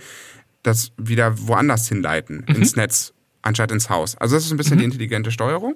das 0.62 0.92
wieder 0.98 1.48
woanders 1.48 1.88
hinleiten, 1.88 2.46
mhm. 2.48 2.56
ins 2.56 2.76
Netz, 2.76 3.14
anstatt 3.42 3.72
ins 3.72 3.90
Haus. 3.90 4.16
Also 4.18 4.36
das 4.36 4.46
ist 4.46 4.52
ein 4.52 4.58
bisschen 4.58 4.76
mhm. 4.76 4.80
die 4.80 4.86
intelligente 4.86 5.32
Steuerung. 5.32 5.76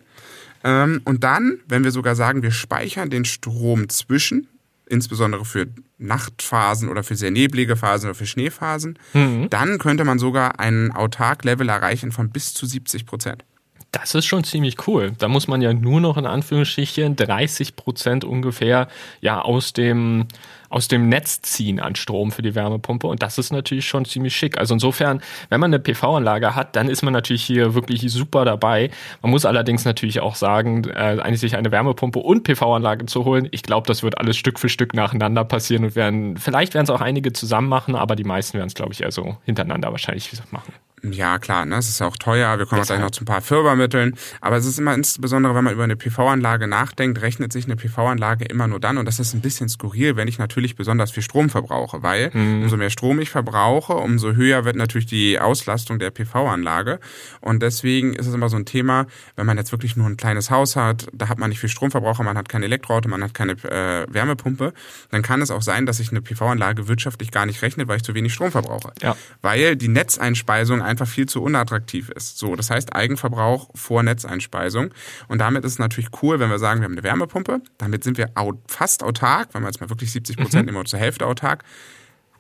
Ähm, 0.64 1.02
und 1.06 1.24
dann, 1.24 1.60
wenn 1.68 1.84
wir 1.84 1.92
sogar 1.92 2.16
sagen, 2.16 2.42
wir 2.44 2.52
speichern 2.52 3.10
den 3.10 3.26
Strom 3.26 3.90
zwischen, 3.90 4.48
insbesondere 4.86 5.46
für 5.46 5.68
Nachtphasen 5.98 6.90
oder 6.90 7.04
für 7.04 7.16
sehr 7.16 7.32
neblige 7.32 7.76
Phasen 7.76 8.10
oder 8.10 8.16
für 8.16 8.26
Schneephasen, 8.26 9.00
mhm. 9.14 9.50
dann 9.50 9.78
könnte 9.78 10.04
man 10.04 10.20
sogar 10.20 10.60
einen 10.60 10.92
Autark-Level 10.92 11.70
erreichen 11.70 12.12
von 12.12 12.30
bis 12.30 12.54
zu 12.54 12.66
70 12.66 13.06
Prozent. 13.06 13.46
Das 13.94 14.16
ist 14.16 14.26
schon 14.26 14.44
ziemlich 14.44 14.88
cool. 14.88 15.14
Da 15.20 15.28
muss 15.28 15.48
man 15.48 15.62
ja 15.62 15.72
nur 15.72 16.02
noch 16.02 16.18
in 16.18 16.26
Anführungsstrichen 16.26 17.16
30 17.16 17.76
Prozent 17.76 18.26
ungefähr 18.26 18.88
ja 19.22 19.40
aus 19.40 19.72
dem 19.72 20.28
aus 20.70 20.88
dem 20.88 21.08
Netz 21.10 21.44
ziehen 21.44 21.80
an 21.80 21.96
Strom 21.96 22.32
für 22.32 22.42
die 22.42 22.56
Wärmepumpe 22.56 23.06
und 23.06 23.22
das 23.22 23.38
ist 23.38 23.52
natürlich 23.52 23.88
schon 23.88 24.06
ziemlich 24.06 24.36
schick. 24.36 24.58
Also 24.58 24.74
insofern, 24.74 25.22
wenn 25.50 25.60
man 25.60 25.72
eine 25.72 25.80
PV-Anlage 25.80 26.56
hat, 26.56 26.76
dann 26.76 26.90
ist 26.90 27.04
man 27.04 27.14
natürlich 27.14 27.44
hier 27.44 27.76
wirklich 27.76 28.12
super 28.12 28.44
dabei. 28.44 28.90
Man 29.22 29.30
muss 29.30 29.46
allerdings 29.46 29.86
natürlich 29.86 30.22
auch 30.22 30.34
sagen, 30.34 30.86
äh, 30.86 31.20
eigentlich 31.22 31.42
sich 31.42 31.56
eine 31.56 31.72
Wärmepumpe 31.72 32.18
und 32.18 32.42
PV-Anlage 32.42 33.06
zu 33.06 33.24
holen, 33.24 33.48
ich 33.52 33.62
glaube, 33.62 33.86
das 33.86 34.02
wird 34.02 34.18
alles 34.18 34.36
Stück 34.36 34.58
für 34.58 34.70
Stück 34.70 34.96
nacheinander 34.96 35.46
passieren 35.46 35.86
und 35.86 35.96
werden, 35.96 36.38
vielleicht 36.38 36.74
werden 36.74 36.86
es 36.86 36.90
auch 36.90 37.02
einige 37.02 37.32
zusammen 37.32 37.70
machen, 37.70 37.94
aber 37.94 38.16
die 38.16 38.24
meisten 38.24 38.58
werden 38.58 38.70
es, 38.70 38.74
glaube 38.74 38.94
ich, 38.94 39.04
eher 39.04 39.12
so 39.12 39.38
hintereinander 39.46 39.92
wahrscheinlich 39.92 40.32
machen. 40.50 40.74
Ja, 41.04 41.38
klar, 41.38 41.66
ne? 41.66 41.76
es 41.76 41.90
ist 41.90 42.02
auch 42.02 42.16
teuer. 42.16 42.58
Wir 42.58 42.66
kommen 42.66 42.82
auch 42.82 42.86
gleich 42.86 43.02
noch 43.02 43.12
zu 43.12 43.24
ein 43.24 43.26
paar 43.26 43.42
Fördermitteln. 43.42 44.16
Aber 44.40 44.56
es 44.56 44.66
ist 44.66 44.80
immer 44.80 44.94
insbesondere, 44.94 45.54
wenn 45.54 45.66
man 45.66 45.74
über 45.74 45.84
eine 45.84 45.98
PV-Anlage 45.98 46.68
nachdenkt, 46.68 47.22
rechnet 47.22 47.52
sich 47.52 47.66
eine 47.66 47.76
PV-Anlage 47.76 48.46
immer 48.46 48.68
nur 48.68 48.80
dann. 48.80 48.98
Und 48.98 49.06
das 49.06 49.20
ist 49.20 49.34
ein 49.34 49.42
bisschen 49.42 49.68
skurril, 49.68 50.16
wenn 50.16 50.30
ich 50.30 50.40
natürlich 50.40 50.78
besonders 50.78 51.12
viel 51.12 51.24
Strom 51.24 51.50
verbrauche. 51.50 52.04
Weil 52.04 52.32
mhm. 52.34 52.64
umso 52.64 52.78
mehr 52.78 52.90
Strom 52.90 53.20
ich 53.20 53.30
verbrauche, 53.30 53.94
umso 53.96 54.32
höher 54.32 54.64
wird 54.64 54.78
natürlich 54.78 55.06
die 55.06 55.40
Auslastung 55.40 56.00
der 56.00 56.10
PV-Anlage. 56.10 57.00
Und 57.42 57.62
deswegen 57.62 58.14
ist 58.14 58.28
es 58.28 58.34
immer 58.34 58.48
so 58.48 58.56
ein 58.56 58.66
Thema, 58.66 59.06
wenn 59.36 59.46
man 59.46 59.58
jetzt 59.58 59.74
wirklich 59.74 59.98
nur 59.98 60.08
ein 60.08 60.16
kleines 60.16 60.52
Haus 60.52 60.78
hat, 60.78 61.08
da 61.12 61.28
hat 61.28 61.38
man 61.38 61.50
nicht 61.50 61.60
viel 61.60 61.70
Stromverbraucher, 61.70 62.24
man 62.24 62.38
hat 62.38 62.48
kein 62.48 62.64
Elektroauto, 62.64 63.10
man 63.10 63.22
hat 63.24 63.34
keine 63.34 63.54
äh, 63.64 64.06
Wärmepumpe, 64.10 64.74
dann 65.12 65.22
kann 65.22 65.42
es 65.42 65.52
auch 65.52 65.62
sein, 65.62 65.86
dass 65.86 65.98
sich 65.98 66.12
eine 66.12 66.22
PV-Anlage 66.22 66.88
wirtschaftlich 66.88 67.32
gar 67.32 67.46
nicht 67.46 67.62
rechnet, 67.62 67.90
weil 67.90 67.98
ich 67.98 68.04
zu 68.04 68.14
wenig 68.14 68.34
Strom 68.34 68.52
verbrauche. 68.52 68.94
Ja. 69.02 69.18
Weil 69.42 69.76
die 69.76 69.90
Netzeinspeisung 69.90 70.82
einfach 70.94 71.08
viel 71.08 71.28
zu 71.28 71.42
unattraktiv 71.42 72.10
ist. 72.10 72.38
So, 72.38 72.56
das 72.56 72.70
heißt 72.70 72.96
Eigenverbrauch 72.96 73.70
vor 73.76 74.04
Netzeinspeisung. 74.04 74.94
Und 75.28 75.40
damit 75.40 75.66
ist 75.66 75.74
es 75.74 75.80
natürlich 75.80 76.10
cool, 76.22 76.40
wenn 76.40 76.50
wir 76.50 76.60
sagen, 76.60 76.82
wir 76.82 76.86
haben 76.86 76.94
eine 76.94 77.04
Wärmepumpe. 77.04 77.62
Damit 77.78 78.04
sind 78.04 78.18
wir 78.18 78.30
fast 78.68 79.04
autark, 79.04 79.50
wenn 79.54 79.64
wir 79.64 79.68
jetzt 79.68 79.82
mal 79.82 79.90
wirklich 79.90 80.12
70 80.12 80.38
Prozent 80.38 80.64
mhm. 80.64 80.76
immer 80.76 80.86
zur 80.86 81.00
Hälfte 81.00 81.26
autark. 81.26 81.64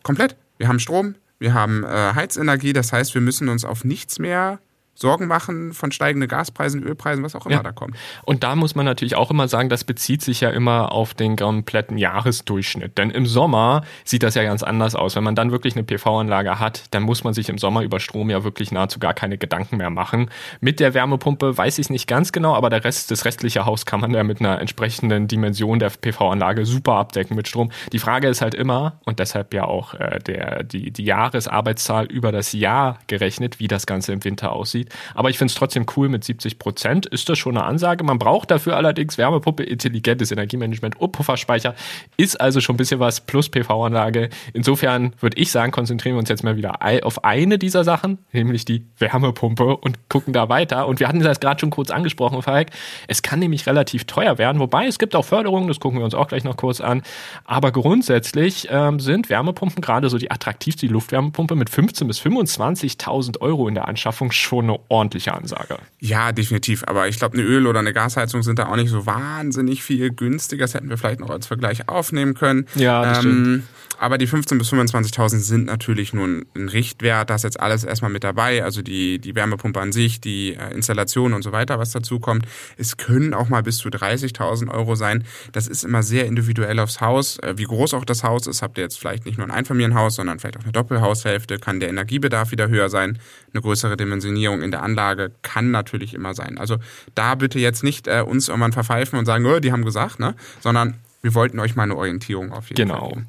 Komplett. 0.04 0.36
Wir 0.58 0.68
haben 0.68 0.80
Strom, 0.80 1.16
wir 1.40 1.54
haben 1.54 1.84
äh, 1.84 2.14
Heizenergie. 2.14 2.74
Das 2.74 2.94
heißt, 2.94 3.14
wir 3.16 3.22
müssen 3.22 3.50
uns 3.50 3.66
auf 3.66 3.84
nichts 3.84 4.20
mehr 4.20 4.60
Sorgen 4.96 5.28
machen 5.28 5.74
von 5.74 5.92
steigenden 5.92 6.30
Gaspreisen, 6.30 6.84
Ölpreisen, 6.84 7.24
was 7.24 7.36
auch 7.36 7.48
immer 7.48 7.56
ja. 7.56 7.64
da 7.64 7.72
kommt. 7.72 7.96
Und 8.24 8.44
da 8.44 8.56
muss 8.56 8.76
man 8.76 8.86
natürlich 8.86 9.16
auch 9.16 9.32
immer 9.32 9.48
sagen, 9.48 9.70
das 9.70 9.84
bezieht 9.84 10.22
sich 10.22 10.42
ja 10.42 10.52
immer 10.52 10.92
auf 10.92 11.16
den 11.16 11.36
kompletten 11.36 11.98
Jahresdurchschnitt. 11.98 12.98
Denn 12.98 13.10
im 13.10 13.26
Sommer 13.26 13.84
sieht 14.06 14.22
das 14.22 14.36
ja 14.36 14.44
ganz 14.44 14.62
anders 14.62 14.96
aus. 14.96 15.16
Wenn 15.16 15.24
man 15.24 15.36
dann 15.36 15.52
wirklich 15.52 15.76
eine 15.76 15.84
PV-Anlage 15.84 16.60
hat, 16.60 16.84
dann 16.92 17.04
muss 17.04 17.24
man 17.24 17.34
sich 17.34 17.50
im 17.50 17.58
Sommer 17.58 17.82
über 17.82 18.00
Strom 18.00 18.30
ja 18.30 18.44
wirklich 18.44 18.72
nahezu 18.72 19.00
gar 19.00 19.16
keine 19.16 19.40
Gedanken 19.40 19.78
mehr 19.78 19.90
machen. 19.90 20.30
Mit 20.62 20.80
der 20.80 20.94
Wärmepumpe 20.94 21.58
weiß 21.58 21.80
ich 21.80 21.90
nicht 21.90 22.08
ganz 22.08 22.32
genau, 22.32 22.54
aber 22.54 22.70
der 22.70 22.84
Rest, 22.84 23.10
das 23.10 23.26
restliche 23.26 23.66
Haus 23.66 23.88
kann 23.88 24.00
man 24.00 24.14
ja 24.14 24.24
mit 24.24 24.42
einer 24.42 24.62
entsprechenden 24.62 25.28
Dimension 25.28 25.80
der 25.80 25.90
PV-Anlage 25.90 26.66
super 26.66 26.94
abdecken 26.94 27.36
mit 27.36 27.48
Strom. 27.48 27.72
Die 27.92 28.00
Frage 28.00 28.28
ist 28.28 28.42
halt 28.42 28.54
immer, 28.54 29.00
und 29.06 29.18
deshalb 29.18 29.56
ja 29.56 29.66
auch 29.66 29.96
äh, 29.96 30.20
der, 30.20 30.64
die, 30.64 30.92
die 30.92 31.04
Jahresarbeitszahl 31.04 32.06
über 32.06 32.32
das 32.32 32.54
Jahr 32.54 33.00
gerechnet, 33.08 33.60
wie 33.60 33.68
das 33.68 33.88
Ganze 33.88 34.14
im 34.14 34.24
Winter 34.24 34.52
aussieht 34.52 34.83
aussieht. 34.84 34.90
Aber 35.16 35.30
ich 35.30 35.38
finde 35.38 35.52
es 35.52 35.56
trotzdem 35.56 35.86
cool 35.96 36.10
mit 36.10 36.24
70 36.24 36.60
Prozent. 36.60 37.06
Ist 37.06 37.30
das 37.30 37.38
schon 37.38 37.58
eine 37.58 37.66
Ansage? 37.66 38.04
Man 38.04 38.20
braucht 38.20 38.52
dafür 38.52 38.76
allerdings 38.76 39.18
Wärmepumpe, 39.18 39.64
intelligentes 39.64 40.32
Energiemanagement 40.32 41.00
und 41.00 41.12
Pufferspeicher. 41.12 41.76
Ist 42.18 42.40
also 42.40 42.62
schon 42.62 42.76
ein 42.76 42.78
bisschen 42.78 43.00
was 43.00 43.22
plus 43.22 43.50
PV-Anlage. 43.50 44.30
Insofern 44.54 45.14
würde 45.20 45.38
ich 45.38 45.52
sagen, 45.52 45.72
konzentrieren 45.72 46.16
wir 46.16 46.20
uns 46.20 46.30
jetzt 46.30 46.44
mal 46.44 46.58
wieder 46.58 46.80
auf 47.04 47.24
eine 47.24 47.58
dieser 47.58 47.84
Sachen, 47.84 48.20
nämlich 48.32 48.66
die 48.66 48.86
Wärmepumpe 48.98 49.78
und 49.78 50.10
gucken 50.10 50.34
da 50.34 50.50
weiter. 50.50 50.88
Und 50.88 51.00
wir 51.00 51.08
hatten 51.08 51.20
das 51.20 51.40
gerade 51.40 51.60
schon 51.60 51.70
kurz 51.70 51.92
angesprochen, 51.92 52.42
Falk. 52.42 52.70
Es 53.08 53.22
kann 53.22 53.40
nämlich 53.40 53.68
relativ 53.68 54.06
teuer 54.06 54.38
werden, 54.38 54.60
wobei 54.60 54.88
es 54.88 55.00
gibt 55.00 55.16
auch 55.16 55.26
Förderungen, 55.26 55.68
das 55.68 55.80
gucken 55.80 56.00
wir 56.00 56.06
uns 56.06 56.14
auch 56.14 56.28
gleich 56.28 56.44
noch 56.44 56.58
kurz 56.58 56.82
an. 56.82 57.02
Aber 57.46 57.72
grundsätzlich 57.72 58.68
ähm, 58.70 59.00
sind 59.00 59.30
Wärmepumpen 59.30 59.82
gerade 59.82 60.10
so 60.10 60.18
die 60.18 60.32
attraktivste 60.32 60.88
Luftwärmepumpe 60.88 61.56
mit 61.56 61.70
15.000 61.70 62.08
bis 62.08 62.22
25.000 62.22 63.42
Euro 63.42 63.68
in 63.68 63.76
der 63.76 63.88
Anschaffung 63.88 64.32
schon 64.32 64.70
eine 64.74 64.84
ordentliche 64.90 65.34
Ansage. 65.34 65.78
Ja, 66.00 66.32
definitiv. 66.32 66.84
Aber 66.86 67.08
ich 67.08 67.18
glaube, 67.18 67.38
eine 67.38 67.46
Öl- 67.46 67.68
oder 67.68 67.80
eine 67.80 67.94
Gasheizung 67.94 68.44
sind 68.44 68.60
da 68.60 68.68
auch 68.68 68.76
nicht 68.76 68.90
so 68.90 69.06
wahnsinnig 69.06 69.84
viel 69.84 70.12
günstiger. 70.12 70.64
Das 70.64 70.74
hätten 70.74 70.90
wir 70.90 70.98
vielleicht 70.98 71.20
noch 71.20 71.30
als 71.30 71.48
Vergleich 71.48 71.90
aufnehmen 71.90 72.34
können. 72.34 72.68
Ja, 72.76 73.04
das 73.04 73.26
ähm, 73.26 73.64
Aber 74.00 74.18
die 74.18 74.28
15.000 74.28 74.58
bis 74.58 74.72
25.000 74.72 75.40
sind 75.40 75.66
natürlich 75.66 76.14
nur 76.14 76.26
ein 76.26 76.70
Richtwert. 76.70 77.30
Da 77.30 77.36
ist 77.36 77.44
jetzt 77.44 77.60
alles 77.60 77.84
erstmal 77.84 78.12
mit 78.12 78.24
dabei. 78.24 78.64
Also 78.64 78.82
die, 78.82 79.20
die 79.20 79.36
Wärmepumpe 79.36 79.80
an 79.80 79.92
sich, 79.92 80.22
die 80.22 80.56
äh, 80.56 80.74
Installation 80.74 81.34
und 81.34 81.44
so 81.44 81.52
weiter, 81.52 81.80
was 81.80 81.92
dazu 81.92 82.20
kommt. 82.20 82.46
Es 82.78 82.98
können 82.98 83.34
auch 83.34 83.50
mal 83.50 83.64
bis 83.64 83.78
zu 83.78 83.90
30.000 83.90 84.70
Euro 84.70 84.96
sein. 84.96 85.24
Das 85.52 85.68
ist 85.68 85.84
immer 85.84 86.04
sehr 86.04 86.26
individuell 86.26 86.80
aufs 86.80 87.02
Haus. 87.02 87.40
Äh, 87.40 87.54
wie 87.58 87.64
groß 87.64 87.94
auch 87.94 88.06
das 88.06 88.24
Haus 88.24 88.48
ist, 88.48 88.62
habt 88.62 88.78
ihr 88.78 88.84
jetzt 88.84 89.00
vielleicht 89.00 89.26
nicht 89.26 89.38
nur 89.38 89.48
ein 89.48 89.52
Einfamilienhaus, 89.52 90.16
sondern 90.16 90.40
vielleicht 90.40 90.58
auch 90.58 90.64
eine 90.64 90.72
Doppelhaushälfte. 90.72 91.60
Kann 91.60 91.80
der 91.80 91.90
Energiebedarf 91.90 92.52
wieder 92.52 92.70
höher 92.70 92.90
sein. 92.90 93.20
Eine 93.54 93.62
größere 93.62 93.98
Dimensionierung 93.98 94.62
in 94.62 94.72
der 94.72 94.84
Anlage 94.84 95.32
kann 95.42 95.72
natürlich 95.72 96.14
immer 96.14 96.34
sein. 96.34 96.58
Also 96.58 96.78
da 97.16 97.36
bitte 97.36 97.60
jetzt 97.60 97.84
nicht 97.84 98.08
äh, 98.08 98.22
uns 98.22 98.48
irgendwann 98.48 98.74
verpfeifen 98.74 99.20
und 99.20 99.26
sagen, 99.26 99.46
oh, 99.46 99.60
die 99.60 99.72
haben 99.72 99.86
gesagt, 99.86 100.20
ne? 100.20 100.36
sondern 100.62 100.96
wir 101.22 101.34
wollten 101.34 101.60
euch 101.60 101.76
mal 101.76 101.84
eine 101.84 101.96
Orientierung 101.96 102.52
auf 102.52 102.70
jeden 102.70 102.76
genau. 102.76 103.00
Fall 103.00 103.10
geben. 103.10 103.28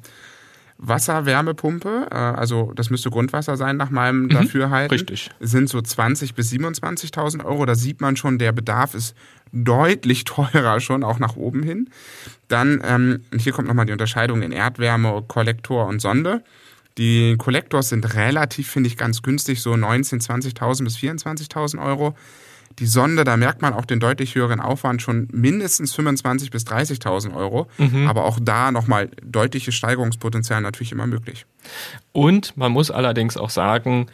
Wasserwärmepumpe, 0.77 2.07
äh, 2.11 2.15
also 2.15 2.73
das 2.75 2.89
müsste 2.89 3.09
Grundwasser 3.09 3.55
sein 3.57 3.77
nach 3.77 3.89
meinem 3.89 4.23
mhm, 4.23 4.29
Dafürhalten, 4.29 4.91
richtig. 4.91 5.29
sind 5.39 5.69
so 5.69 5.77
20.000 5.77 6.35
bis 6.35 6.51
27.000 6.51 7.45
Euro. 7.45 7.65
Da 7.65 7.75
sieht 7.75 8.01
man 8.01 8.17
schon, 8.17 8.37
der 8.37 8.51
Bedarf 8.51 8.93
ist 8.93 9.15
deutlich 9.51 10.23
teurer 10.25 10.79
schon, 10.79 11.03
auch 11.03 11.19
nach 11.19 11.35
oben 11.35 11.63
hin. 11.63 11.89
Dann, 12.47 12.81
ähm, 12.85 13.21
hier 13.37 13.53
kommt 13.53 13.67
nochmal 13.67 13.85
die 13.85 13.93
Unterscheidung 13.93 14.41
in 14.41 14.51
Erdwärme, 14.51 15.23
Kollektor 15.27 15.87
und 15.87 16.01
Sonde. 16.01 16.43
Die 16.97 17.35
Kollektors 17.37 17.89
sind 17.89 18.15
relativ, 18.15 18.69
finde 18.69 18.87
ich, 18.87 18.95
ganz 18.95 19.21
günstig, 19.21 19.61
so 19.61 19.73
19.000, 19.73 20.55
20.000 20.55 20.83
bis 20.83 20.97
24.000 20.97 21.83
Euro. 21.83 22.15
Die 22.79 22.85
Sonde, 22.85 23.23
da 23.23 23.37
merkt 23.37 23.61
man 23.61 23.73
auch 23.73 23.85
den 23.85 23.99
deutlich 23.99 24.35
höheren 24.35 24.59
Aufwand, 24.59 25.01
schon 25.01 25.27
mindestens 25.31 25.97
25.000 25.97 26.51
bis 26.51 26.65
30.000 26.65 27.35
Euro. 27.35 27.67
Mhm. 27.77 28.07
Aber 28.07 28.25
auch 28.25 28.39
da 28.41 28.71
nochmal 28.71 29.09
deutliches 29.23 29.75
Steigerungspotenzial 29.75 30.61
natürlich 30.61 30.91
immer 30.91 31.07
möglich. 31.07 31.45
Und 32.11 32.55
man 32.57 32.71
muss 32.71 32.91
allerdings 32.91 33.37
auch 33.37 33.49
sagen, 33.49 34.07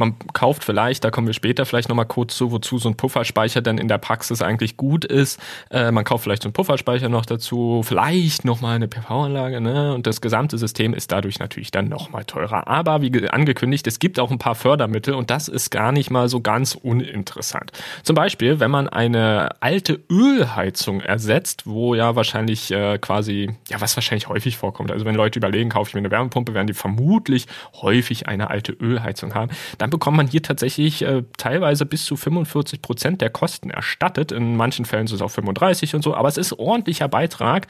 man 0.00 0.16
kauft 0.32 0.64
vielleicht, 0.64 1.04
da 1.04 1.10
kommen 1.10 1.28
wir 1.28 1.34
später 1.34 1.64
vielleicht 1.64 1.88
nochmal 1.88 2.06
kurz 2.06 2.36
zu, 2.36 2.50
wozu 2.50 2.78
so 2.78 2.88
ein 2.88 2.96
Pufferspeicher 2.96 3.60
dann 3.60 3.78
in 3.78 3.86
der 3.86 3.98
Praxis 3.98 4.42
eigentlich 4.42 4.76
gut 4.76 5.04
ist. 5.04 5.38
Äh, 5.70 5.92
man 5.92 6.04
kauft 6.04 6.24
vielleicht 6.24 6.42
so 6.42 6.48
einen 6.48 6.54
Pufferspeicher 6.54 7.08
noch 7.08 7.26
dazu, 7.26 7.82
vielleicht 7.84 8.44
nochmal 8.44 8.76
eine 8.76 8.88
PV-Anlage, 8.88 9.60
ne? 9.60 9.94
Und 9.94 10.06
das 10.06 10.20
gesamte 10.20 10.58
System 10.58 10.94
ist 10.94 11.12
dadurch 11.12 11.38
natürlich 11.38 11.70
dann 11.70 11.88
nochmal 11.88 12.24
teurer. 12.24 12.66
Aber 12.66 13.02
wie 13.02 13.28
angekündigt, 13.28 13.86
es 13.86 13.98
gibt 13.98 14.18
auch 14.18 14.30
ein 14.30 14.38
paar 14.38 14.54
Fördermittel 14.54 15.14
und 15.14 15.30
das 15.30 15.48
ist 15.48 15.70
gar 15.70 15.92
nicht 15.92 16.10
mal 16.10 16.28
so 16.28 16.40
ganz 16.40 16.74
uninteressant. 16.74 17.70
Zum 18.02 18.16
Beispiel, 18.16 18.58
wenn 18.58 18.70
man 18.70 18.88
eine 18.88 19.50
alte 19.60 20.00
Ölheizung 20.10 21.00
ersetzt, 21.00 21.66
wo 21.66 21.94
ja 21.94 22.16
wahrscheinlich 22.16 22.70
äh, 22.70 22.98
quasi, 22.98 23.50
ja, 23.68 23.80
was 23.80 23.96
wahrscheinlich 23.96 24.28
häufig 24.28 24.56
vorkommt. 24.56 24.90
Also 24.90 25.04
wenn 25.04 25.14
Leute 25.14 25.38
überlegen, 25.38 25.68
kaufe 25.68 25.90
ich 25.90 25.94
mir 25.94 26.00
eine 26.00 26.10
Wärmepumpe, 26.10 26.54
werden 26.54 26.66
die 26.66 26.72
vermutlich 26.72 27.46
häufig 27.82 28.28
eine 28.28 28.48
alte 28.48 28.72
Ölheizung 28.72 29.34
haben. 29.34 29.50
Dann 29.76 29.89
dann 29.90 29.98
bekommt 29.98 30.16
man 30.16 30.28
hier 30.28 30.42
tatsächlich 30.42 31.02
äh, 31.02 31.24
teilweise 31.36 31.84
bis 31.84 32.04
zu 32.04 32.16
45 32.16 32.80
Prozent 32.80 33.20
der 33.20 33.30
Kosten 33.30 33.70
erstattet. 33.70 34.30
In 34.30 34.56
manchen 34.56 34.84
Fällen 34.84 35.08
sind 35.08 35.16
es 35.16 35.22
auch 35.22 35.30
35 35.30 35.96
und 35.96 36.02
so, 36.02 36.14
aber 36.14 36.28
es 36.28 36.36
ist 36.36 36.52
ordentlicher 36.52 37.08
Beitrag. 37.08 37.66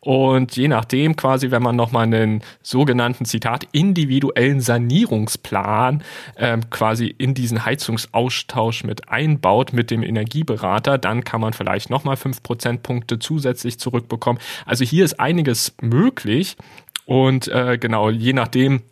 Und 0.00 0.54
je 0.56 0.68
nachdem 0.68 1.16
quasi, 1.16 1.50
wenn 1.50 1.62
man 1.62 1.74
nochmal 1.74 2.04
einen 2.04 2.42
sogenannten, 2.62 3.24
Zitat, 3.24 3.66
individuellen 3.72 4.60
Sanierungsplan 4.60 6.02
äh, 6.34 6.58
quasi 6.68 7.06
in 7.06 7.32
diesen 7.32 7.64
Heizungsaustausch 7.64 8.84
mit 8.84 9.08
einbaut 9.08 9.72
mit 9.72 9.90
dem 9.90 10.02
Energieberater, 10.02 10.98
dann 10.98 11.24
kann 11.24 11.40
man 11.40 11.54
vielleicht 11.54 11.88
nochmal 11.88 12.16
5 12.16 12.42
Prozentpunkte 12.42 13.18
zusätzlich 13.18 13.78
zurückbekommen. 13.78 14.40
Also 14.66 14.84
hier 14.84 15.06
ist 15.06 15.18
einiges 15.18 15.74
möglich. 15.80 16.56
Und 17.06 17.48
äh, 17.48 17.78
genau, 17.78 18.10
je 18.10 18.32
nachdem, 18.32 18.82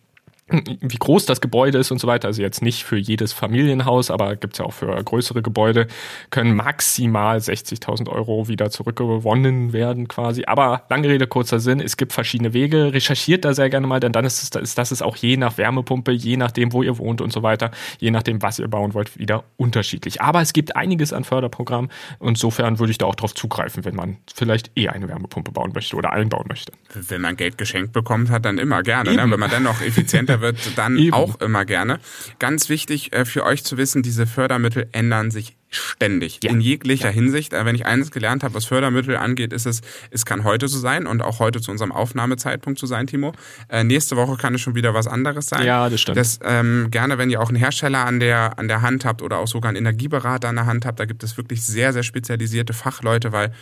wie 0.51 0.97
groß 0.97 1.27
das 1.27 1.41
Gebäude 1.41 1.79
ist 1.79 1.91
und 1.91 2.01
so 2.01 2.07
weiter, 2.07 2.29
also 2.29 2.43
jetzt 2.43 2.63
nicht 2.63 2.85
für 2.85 2.97
jedes 2.97 3.33
Familienhaus, 3.33 4.11
aber 4.11 4.37
gibt's 4.37 4.59
ja 4.59 4.65
auch 4.65 4.73
für 4.73 5.03
größere 5.03 5.43
Gebäude, 5.43 5.87
können 6.31 6.55
maximal 6.55 7.39
60.000 7.39 8.09
Euro 8.09 8.49
wieder 8.49 8.71
zurückgewonnen 8.71 9.73
werden 9.73 10.09
quasi. 10.09 10.45
Aber 10.47 10.83
lange 10.89 11.09
Rede, 11.09 11.27
kurzer 11.27 11.61
Sinn, 11.61 11.81
es 11.81 11.97
gibt 11.97 12.13
verschiedene 12.13 12.53
Wege. 12.53 12.93
Recherchiert 12.93 13.45
da 13.45 13.55
sehr 13.55 13.71
gerne 13.71 13.87
mal, 13.87 14.01
denn 14.01 14.13
dann 14.13 14.25
ist, 14.25 14.43
es, 14.43 14.63
ist 14.63 14.79
das 14.79 14.93
ist 14.93 15.03
auch 15.03 15.17
je 15.17 15.37
nach 15.37 15.59
Wärmepumpe, 15.59 16.13
je 16.13 16.37
nachdem, 16.37 16.73
wo 16.73 16.83
ihr 16.83 16.99
wohnt 16.99 17.21
und 17.21 17.33
so 17.33 17.43
weiter, 17.43 17.71
je 17.99 18.11
nachdem, 18.11 18.43
was 18.43 18.59
ihr 18.59 18.69
bauen 18.69 18.95
wollt, 18.95 19.19
wieder 19.19 19.45
unterschiedlich. 19.57 20.21
Aber 20.21 20.41
es 20.41 20.53
gibt 20.53 20.77
einiges 20.77 21.13
an 21.13 21.25
Förderprogrammen. 21.25 21.91
Insofern 22.21 22.79
würde 22.79 22.91
ich 22.91 22.99
da 22.99 23.07
auch 23.07 23.15
drauf 23.15 23.35
zugreifen, 23.35 23.85
wenn 23.85 23.95
man 23.95 24.17
vielleicht 24.35 24.73
eh 24.77 24.89
eine 24.89 25.09
Wärmepumpe 25.09 25.53
bauen 25.53 25.73
möchte 25.75 25.97
oder 25.97 26.13
einbauen 26.13 26.47
möchte. 26.49 26.73
Wenn 26.95 27.21
man 27.21 27.37
Geld 27.37 27.59
geschenkt 27.59 27.93
bekommt 27.93 28.31
hat, 28.31 28.45
dann 28.45 28.59
immer 28.59 28.83
gerne. 28.83 29.15
Ne? 29.15 29.31
Wenn 29.31 29.41
man 29.41 29.51
dann 29.51 29.63
noch 29.63 29.81
effizienter 29.81 30.39
wird 30.40 30.59
dann 30.76 30.98
Eben. 30.98 31.14
auch 31.14 31.40
immer 31.40 31.64
gerne. 31.64 32.00
Ganz 32.38 32.68
wichtig 32.68 33.12
äh, 33.12 33.24
für 33.24 33.44
euch 33.44 33.64
zu 33.64 33.76
wissen, 33.76 34.03
diese 34.03 34.26
Fördermittel 34.26 34.88
ändern 34.92 35.31
sich 35.31 35.57
ständig 35.70 36.40
ja. 36.42 36.50
in 36.50 36.61
jeglicher 36.61 37.09
ja. 37.09 37.14
Hinsicht. 37.14 37.53
Äh, 37.53 37.64
wenn 37.64 37.74
ich 37.74 37.87
eines 37.87 38.11
gelernt 38.11 38.42
habe, 38.42 38.55
was 38.55 38.64
Fördermittel 38.64 39.16
angeht, 39.16 39.53
ist 39.53 39.66
es, 39.66 39.81
es 40.11 40.26
kann 40.26 40.44
heute 40.44 40.68
so 40.68 40.79
sein 40.79 41.07
und 41.07 41.22
auch 41.22 41.38
heute 41.38 41.61
zu 41.61 41.70
unserem 41.70 41.92
Aufnahmezeitpunkt 41.92 42.79
so 42.79 42.87
sein, 42.87 43.07
Timo. 43.07 43.33
Äh, 43.68 43.85
nächste 43.85 44.16
Woche 44.16 44.37
kann 44.37 44.55
es 44.55 44.61
schon 44.61 44.74
wieder 44.74 44.94
was 44.94 45.07
anderes 45.07 45.46
sein. 45.46 45.64
Ja, 45.64 45.88
das 45.88 46.00
stimmt. 46.00 46.18
Das, 46.18 46.40
ähm, 46.42 46.88
gerne, 46.90 47.18
wenn 47.18 47.31
ihr 47.31 47.40
auch 47.40 47.48
einen 47.48 47.59
Hersteller 47.59 48.05
an 48.05 48.20
der, 48.20 48.59
an 48.59 48.68
der 48.68 48.83
Hand 48.83 49.05
habt 49.05 49.22
oder 49.22 49.38
auch 49.38 49.48
sogar 49.48 49.68
einen 49.68 49.79
Energieberater 49.79 50.48
an 50.48 50.57
der 50.57 50.66
Hand 50.66 50.85
habt, 50.85 50.98
da 50.98 51.05
gibt 51.05 51.22
es 51.22 51.37
wirklich 51.37 51.62
sehr, 51.64 51.92
sehr 51.92 52.03
spezialisierte 52.03 52.72
Fachleute, 52.72 53.33
weil 53.33 53.53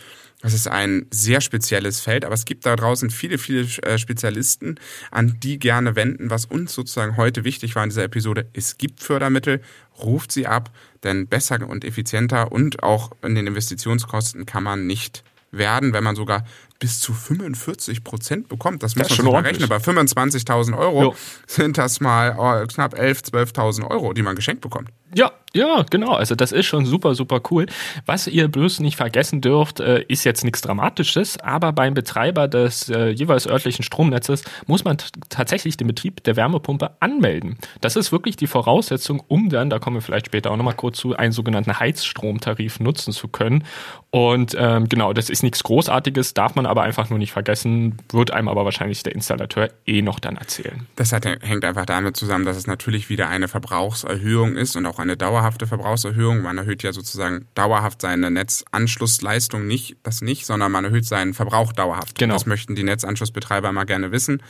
das 0.41 0.53
ist 0.53 0.67
ein 0.67 1.05
sehr 1.11 1.41
spezielles 1.41 1.99
Feld, 1.99 2.23
aber 2.23 2.33
es 2.33 2.45
gibt 2.45 2.65
da 2.65 2.75
draußen 2.75 3.09
viele, 3.09 3.37
viele 3.37 3.67
äh, 3.83 3.97
Spezialisten, 3.97 4.75
an 5.11 5.37
die 5.43 5.59
gerne 5.59 5.95
wenden. 5.95 6.29
Was 6.29 6.45
uns 6.45 6.73
sozusagen 6.73 7.17
heute 7.17 7.43
wichtig 7.43 7.75
war 7.75 7.83
in 7.83 7.89
dieser 7.89 8.03
Episode, 8.03 8.47
es 8.53 8.77
gibt 8.77 9.01
Fördermittel, 9.01 9.61
ruft 10.01 10.31
sie 10.31 10.47
ab, 10.47 10.71
denn 11.03 11.27
besser 11.27 11.67
und 11.67 11.83
effizienter 11.83 12.51
und 12.51 12.83
auch 12.83 13.11
in 13.21 13.35
den 13.35 13.47
Investitionskosten 13.47 14.45
kann 14.45 14.63
man 14.63 14.87
nicht 14.87 15.23
werden, 15.51 15.93
wenn 15.93 16.03
man 16.03 16.15
sogar 16.15 16.45
bis 16.79 16.99
zu 16.99 17.13
45 17.13 18.03
Prozent 18.03 18.47
bekommt. 18.47 18.83
Das, 18.83 18.93
das 18.95 19.09
muss 19.09 19.21
man 19.21 19.33
mal 19.33 19.41
rechnen. 19.43 19.67
Bei 19.67 19.77
25.000 19.77 20.77
Euro 20.77 21.03
jo. 21.03 21.15
sind 21.45 21.77
das 21.77 21.99
mal 21.99 22.35
oh, 22.37 22.65
knapp 22.67 22.95
11.000, 22.95 23.53
12.000 23.53 23.91
Euro, 23.91 24.13
die 24.13 24.21
man 24.21 24.35
geschenkt 24.35 24.61
bekommt. 24.61 24.89
Ja, 25.15 25.31
ja, 25.53 25.83
genau. 25.89 26.13
Also 26.13 26.35
das 26.35 26.51
ist 26.51 26.67
schon 26.67 26.85
super, 26.85 27.15
super 27.15 27.41
cool. 27.49 27.65
Was 28.05 28.27
ihr 28.27 28.47
bloß 28.47 28.81
nicht 28.81 28.95
vergessen 28.95 29.41
dürft, 29.41 29.79
äh, 29.79 30.03
ist 30.07 30.23
jetzt 30.23 30.43
nichts 30.43 30.61
Dramatisches, 30.61 31.39
aber 31.39 31.73
beim 31.73 31.95
Betreiber 31.95 32.47
des 32.47 32.89
äh, 32.89 33.09
jeweils 33.09 33.47
örtlichen 33.47 33.83
Stromnetzes 33.83 34.43
muss 34.67 34.83
man 34.83 34.97
tatsächlich 35.29 35.77
den 35.77 35.87
Betrieb 35.87 36.23
der 36.23 36.35
Wärmepumpe 36.35 36.91
anmelden. 36.99 37.57
Das 37.81 37.95
ist 37.95 38.11
wirklich 38.11 38.35
die 38.35 38.45
Voraussetzung, 38.45 39.23
um 39.27 39.49
dann, 39.49 39.71
da 39.71 39.79
kommen 39.79 39.97
wir 39.97 40.01
vielleicht 40.01 40.27
später 40.27 40.51
auch 40.51 40.57
nochmal 40.57 40.75
kurz 40.75 40.99
zu, 40.99 41.15
einen 41.15 41.31
sogenannten 41.31 41.79
Heizstromtarif 41.79 42.79
nutzen 42.79 43.11
zu 43.11 43.27
können. 43.27 43.63
Und 44.11 44.55
ähm, 44.57 44.87
genau, 44.87 45.13
das 45.13 45.31
ist 45.31 45.41
nichts 45.41 45.63
Großartiges, 45.63 46.35
darf 46.35 46.53
man 46.53 46.67
aber 46.69 46.83
einfach 46.83 47.09
nur 47.09 47.17
nicht 47.17 47.31
vergessen, 47.31 47.97
wird 48.11 48.31
einem 48.31 48.47
aber 48.47 48.63
wahrscheinlich 48.63 49.01
der 49.03 49.15
Installateur 49.15 49.69
eh 49.85 50.01
noch 50.01 50.19
dann 50.19 50.37
erzählen. 50.37 50.87
Das 50.95 51.11
hat, 51.11 51.25
hängt 51.25 51.65
einfach 51.65 51.85
damit 51.85 52.15
zusammen, 52.15 52.45
dass 52.45 52.57
es 52.57 52.67
natürlich 52.67 53.09
wieder 53.09 53.27
eine 53.27 53.47
Verbrauchserhöhung 53.47 54.55
ist 54.55 54.75
und 54.75 54.85
auch 54.85 54.99
eine 54.99 55.17
dauerhafte 55.17 55.65
Verbrauchserhöhung. 55.65 56.41
Man 56.41 56.57
erhöht 56.57 56.83
ja 56.83 56.93
sozusagen 56.93 57.47
dauerhaft 57.55 58.01
seine 58.01 58.29
Netzanschlussleistung 58.29 59.65
nicht, 59.65 59.97
das 60.03 60.21
nicht, 60.21 60.45
sondern 60.45 60.71
man 60.71 60.85
erhöht 60.85 61.05
seinen 61.05 61.33
Verbrauch 61.33 61.73
dauerhaft. 61.73 62.19
Genau. 62.19 62.35
Das 62.35 62.45
möchten 62.45 62.75
die 62.75 62.83
Netzanschlussbetreiber 62.83 63.71
mal 63.71 63.85
gerne 63.85 64.11
wissen. 64.11 64.43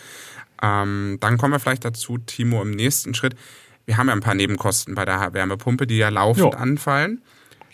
Ähm, 0.62 1.17
dann 1.21 1.38
kommen 1.38 1.53
wir 1.53 1.60
vielleicht 1.60 1.86
dazu, 1.86 2.17
Timo, 2.17 2.62
im 2.62 2.71
nächsten 2.71 3.13
Schritt. 3.13 3.36
Wir 3.86 3.97
haben 3.97 4.08
ja 4.08 4.13
ein 4.13 4.19
paar 4.19 4.36
Nebenkosten 4.36 4.93
bei 4.93 5.05
der 5.05 5.34
Wärmepumpe, 5.34 5.88
die 5.88 5.97
ja 5.97 6.10
laufend 6.10 6.53
jo. 6.53 6.60
anfallen. 6.60 7.21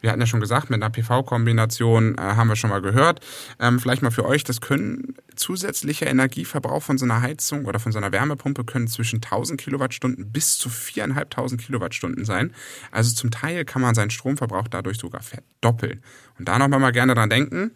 Wir 0.01 0.11
hatten 0.11 0.21
ja 0.21 0.27
schon 0.27 0.39
gesagt, 0.39 0.69
mit 0.69 0.81
einer 0.81 0.89
PV-Kombination 0.89 2.15
äh, 2.17 2.21
haben 2.21 2.47
wir 2.47 2.55
schon 2.55 2.69
mal 2.69 2.81
gehört. 2.81 3.21
Ähm, 3.59 3.79
vielleicht 3.79 4.01
mal 4.01 4.11
für 4.11 4.25
euch, 4.25 4.43
das 4.43 4.61
können 4.61 5.15
zusätzlicher 5.35 6.07
Energieverbrauch 6.07 6.83
von 6.83 6.97
so 6.97 7.05
einer 7.05 7.21
Heizung 7.21 7.65
oder 7.65 7.79
von 7.79 7.91
so 7.91 7.97
einer 7.97 8.11
Wärmepumpe 8.11 8.63
können 8.63 8.87
zwischen 8.87 9.17
1000 9.17 9.59
Kilowattstunden 9.59 10.31
bis 10.31 10.57
zu 10.57 10.69
4.500 10.69 11.57
Kilowattstunden 11.57 12.25
sein. 12.25 12.53
Also 12.91 13.13
zum 13.13 13.31
Teil 13.31 13.65
kann 13.65 13.81
man 13.81 13.95
seinen 13.95 14.11
Stromverbrauch 14.11 14.67
dadurch 14.67 14.97
sogar 14.97 15.21
verdoppeln. 15.21 16.01
Und 16.37 16.47
da 16.47 16.59
nochmal 16.59 16.79
mal 16.79 16.91
gerne 16.91 17.15
dran 17.15 17.29
denken. 17.29 17.71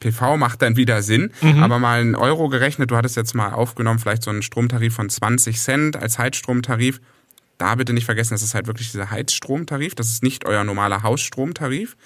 PV 0.00 0.36
macht 0.36 0.62
dann 0.62 0.76
wieder 0.76 1.02
Sinn, 1.02 1.32
mhm. 1.40 1.62
aber 1.62 1.78
mal 1.78 2.00
einen 2.00 2.14
Euro 2.14 2.48
gerechnet, 2.48 2.90
du 2.90 2.96
hattest 2.96 3.16
jetzt 3.16 3.34
mal 3.34 3.52
aufgenommen, 3.52 3.98
vielleicht 3.98 4.22
so 4.22 4.30
einen 4.30 4.42
Stromtarif 4.42 4.94
von 4.94 5.08
20 5.08 5.58
Cent 5.58 5.96
als 5.96 6.18
Heizstromtarif. 6.18 7.00
Da 7.58 7.74
bitte 7.74 7.92
nicht 7.92 8.04
vergessen, 8.04 8.34
das 8.34 8.42
ist 8.42 8.54
halt 8.54 8.66
wirklich 8.66 8.90
dieser 8.90 9.10
Heizstromtarif, 9.10 9.94
das 9.94 10.10
ist 10.10 10.22
nicht 10.22 10.44
euer 10.44 10.64
normaler 10.64 11.02
Hausstromtarif. 11.02 11.96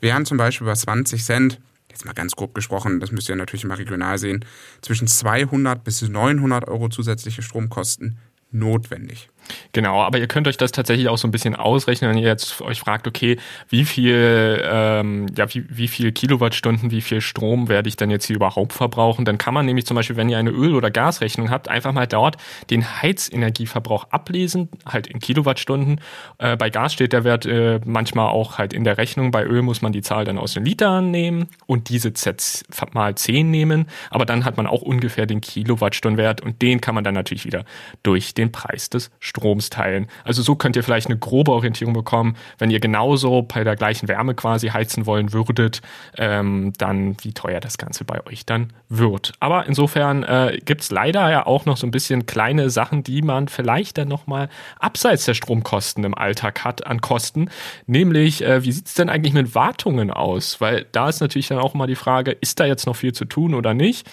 Während 0.00 0.26
zum 0.26 0.36
Beispiel 0.36 0.66
bei 0.66 0.74
20 0.74 1.24
Cent 1.24 1.60
jetzt 1.88 2.04
mal 2.04 2.12
ganz 2.12 2.36
grob 2.36 2.54
gesprochen, 2.54 3.00
das 3.00 3.10
müsst 3.10 3.28
ihr 3.28 3.36
natürlich 3.36 3.64
immer 3.64 3.78
regional 3.78 4.18
sehen, 4.18 4.44
zwischen 4.82 5.08
200 5.08 5.82
bis 5.82 6.02
900 6.02 6.68
Euro 6.68 6.88
zusätzliche 6.88 7.42
Stromkosten 7.42 8.18
notwendig. 8.50 9.30
Genau, 9.72 10.02
aber 10.02 10.18
ihr 10.18 10.26
könnt 10.26 10.48
euch 10.48 10.56
das 10.56 10.72
tatsächlich 10.72 11.08
auch 11.08 11.18
so 11.18 11.26
ein 11.28 11.30
bisschen 11.30 11.56
ausrechnen, 11.56 12.10
wenn 12.10 12.18
ihr 12.18 12.28
jetzt 12.28 12.60
euch 12.60 12.80
fragt, 12.80 13.06
okay, 13.06 13.38
wie 13.68 13.84
viel, 13.84 14.62
ähm, 14.64 15.26
ja, 15.36 15.52
wie, 15.54 15.64
wie 15.68 15.88
viel 15.88 16.12
Kilowattstunden, 16.12 16.90
wie 16.90 17.00
viel 17.00 17.20
Strom 17.20 17.68
werde 17.68 17.88
ich 17.88 17.96
denn 17.96 18.10
jetzt 18.10 18.26
hier 18.26 18.36
überhaupt 18.36 18.72
verbrauchen? 18.72 19.24
Dann 19.24 19.38
kann 19.38 19.54
man 19.54 19.66
nämlich 19.66 19.86
zum 19.86 19.94
Beispiel, 19.94 20.16
wenn 20.16 20.28
ihr 20.28 20.38
eine 20.38 20.50
Öl- 20.50 20.74
oder 20.74 20.90
Gasrechnung 20.90 21.50
habt, 21.50 21.68
einfach 21.68 21.92
mal 21.92 22.06
dort 22.06 22.36
den 22.70 23.02
Heizenergieverbrauch 23.02 24.10
ablesen, 24.10 24.68
halt 24.86 25.06
in 25.06 25.18
Kilowattstunden. 25.18 26.00
Äh, 26.38 26.56
bei 26.56 26.70
Gas 26.70 26.92
steht 26.92 27.12
der 27.12 27.24
Wert 27.24 27.46
äh, 27.46 27.80
manchmal 27.84 28.28
auch 28.28 28.58
halt 28.58 28.72
in 28.72 28.84
der 28.84 28.98
Rechnung. 28.98 29.30
Bei 29.30 29.44
Öl 29.44 29.62
muss 29.62 29.82
man 29.82 29.92
die 29.92 30.02
Zahl 30.02 30.24
dann 30.24 30.38
aus 30.38 30.54
den 30.54 30.64
Litern 30.64 31.10
nehmen 31.10 31.48
und 31.66 31.88
diese 31.88 32.12
Z 32.12 32.64
mal 32.92 33.14
10 33.14 33.50
nehmen. 33.50 33.86
Aber 34.10 34.24
dann 34.24 34.44
hat 34.44 34.56
man 34.56 34.66
auch 34.66 34.82
ungefähr 34.82 35.26
den 35.26 35.40
Kilowattstundenwert 35.40 36.40
und 36.40 36.62
den 36.62 36.80
kann 36.80 36.94
man 36.94 37.04
dann 37.04 37.14
natürlich 37.14 37.44
wieder 37.44 37.64
durch 38.02 38.34
den 38.34 38.52
Preis 38.52 38.90
des 38.90 39.10
Stroms 39.20 39.37
Stroms 39.38 39.70
teilen. 39.70 40.06
Also 40.24 40.42
so 40.42 40.54
könnt 40.54 40.76
ihr 40.76 40.82
vielleicht 40.82 41.06
eine 41.06 41.18
grobe 41.18 41.52
Orientierung 41.52 41.94
bekommen, 41.94 42.36
wenn 42.58 42.70
ihr 42.70 42.80
genauso 42.80 43.42
bei 43.42 43.64
der 43.64 43.76
gleichen 43.76 44.08
Wärme 44.08 44.34
quasi 44.34 44.68
heizen 44.68 45.06
wollen 45.06 45.32
würdet, 45.32 45.80
ähm, 46.16 46.72
dann 46.78 47.16
wie 47.22 47.32
teuer 47.32 47.60
das 47.60 47.78
Ganze 47.78 48.04
bei 48.04 48.24
euch 48.26 48.46
dann 48.46 48.72
wird. 48.88 49.32
Aber 49.40 49.66
insofern 49.66 50.22
äh, 50.22 50.58
gibt 50.64 50.82
es 50.82 50.90
leider 50.90 51.30
ja 51.30 51.46
auch 51.46 51.64
noch 51.64 51.76
so 51.76 51.86
ein 51.86 51.90
bisschen 51.90 52.26
kleine 52.26 52.70
Sachen, 52.70 53.02
die 53.02 53.22
man 53.22 53.48
vielleicht 53.48 53.98
dann 53.98 54.08
nochmal 54.08 54.48
abseits 54.78 55.24
der 55.24 55.34
Stromkosten 55.34 56.04
im 56.04 56.14
Alltag 56.14 56.64
hat 56.64 56.86
an 56.86 57.00
Kosten. 57.00 57.50
Nämlich, 57.86 58.44
äh, 58.44 58.64
wie 58.64 58.72
sieht 58.72 58.86
es 58.86 58.94
denn 58.94 59.08
eigentlich 59.08 59.34
mit 59.34 59.54
Wartungen 59.54 60.10
aus? 60.10 60.60
Weil 60.60 60.86
da 60.92 61.08
ist 61.08 61.20
natürlich 61.20 61.48
dann 61.48 61.58
auch 61.58 61.74
mal 61.74 61.86
die 61.86 61.94
Frage, 61.94 62.32
ist 62.32 62.60
da 62.60 62.66
jetzt 62.66 62.86
noch 62.86 62.96
viel 62.96 63.12
zu 63.12 63.24
tun 63.24 63.54
oder 63.54 63.74
nicht? 63.74 64.08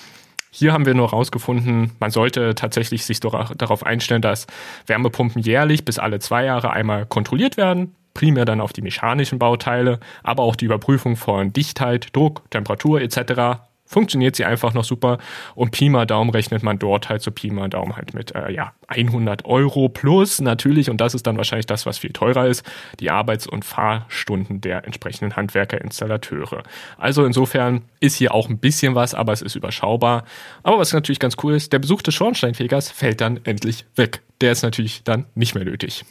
Hier 0.58 0.72
haben 0.72 0.86
wir 0.86 0.94
nur 0.94 1.12
herausgefunden, 1.12 1.92
man 2.00 2.12
sollte 2.12 2.56
tatsächlich 2.56 3.04
sich 3.04 3.20
darauf 3.20 3.86
einstellen, 3.86 4.22
dass 4.22 4.48
Wärmepumpen 4.88 5.42
jährlich 5.42 5.84
bis 5.84 6.00
alle 6.00 6.20
zwei 6.20 6.46
Jahre 6.46 6.70
einmal 6.70 7.06
kontrolliert 7.06 7.58
werden, 7.58 7.94
primär 8.14 8.46
dann 8.46 8.62
auf 8.62 8.72
die 8.72 8.82
mechanischen 8.82 9.38
Bauteile, 9.38 10.00
aber 10.24 10.44
auch 10.44 10.56
die 10.56 10.64
Überprüfung 10.64 11.18
von 11.18 11.52
Dichtheit, 11.52 12.16
Druck, 12.16 12.50
Temperatur 12.52 13.02
etc 13.02 13.66
funktioniert 13.86 14.36
sie 14.36 14.46
einfach 14.46 14.74
noch 14.74 14.84
super. 14.84 15.20
Und 15.54 15.72
Pi 15.72 15.90
mal 15.90 16.06
Daumen 16.06 16.32
rechnet 16.32 16.64
man 16.64 16.80
dort 16.80 17.10
halt 17.10 17.22
so 17.22 17.32
Pi 17.32 17.52
mal 17.52 17.70
Daumen 17.70 17.96
halt 17.96 18.14
mit 18.14 18.34
äh, 18.36 18.52
ja 18.52 18.74
100 18.88 19.46
Euro 19.46 19.90
plus 19.90 20.42
natürlich, 20.42 20.90
und 20.90 21.00
das 21.02 21.14
ist 21.14 21.28
dann 21.28 21.38
wahrscheinlich 21.38 21.66
das, 21.66 21.86
was 21.86 21.98
viel 21.98 22.12
teurer 22.12 22.48
ist, 22.48 22.64
die 23.00 23.12
Arbeits- 23.12 23.48
und 23.48 23.64
Fahrstunden 23.64 24.62
der 24.62 24.86
entsprechenden 24.86 25.36
Handwerker, 25.36 25.80
Installateure. 25.82 26.64
Also 26.98 27.26
insofern 27.26 27.84
ist 28.00 28.16
hier 28.16 28.34
auch 28.34 28.50
ein 28.50 28.58
bisschen 28.58 28.96
was, 28.96 29.14
aber 29.14 29.34
es 29.34 29.42
ist 29.42 29.56
überschaubar. 29.56 30.26
Aber 30.64 30.80
was 30.80 30.94
natürlich 30.94 31.20
ganz 31.20 31.36
cool 31.44 31.54
ist, 31.54 31.74
der 31.74 31.80
Besuch 31.80 32.02
des 32.02 32.16
Schornsteinfegers 32.16 32.92
fällt 32.92 33.22
dann 33.22 33.40
endlich 33.44 33.86
weg. 33.96 34.22
Der 34.42 34.52
ist 34.52 34.64
natürlich 34.64 35.04
dann 35.04 35.26
nicht 35.36 35.56
mehr 35.56 35.66
nötig. 35.66 36.06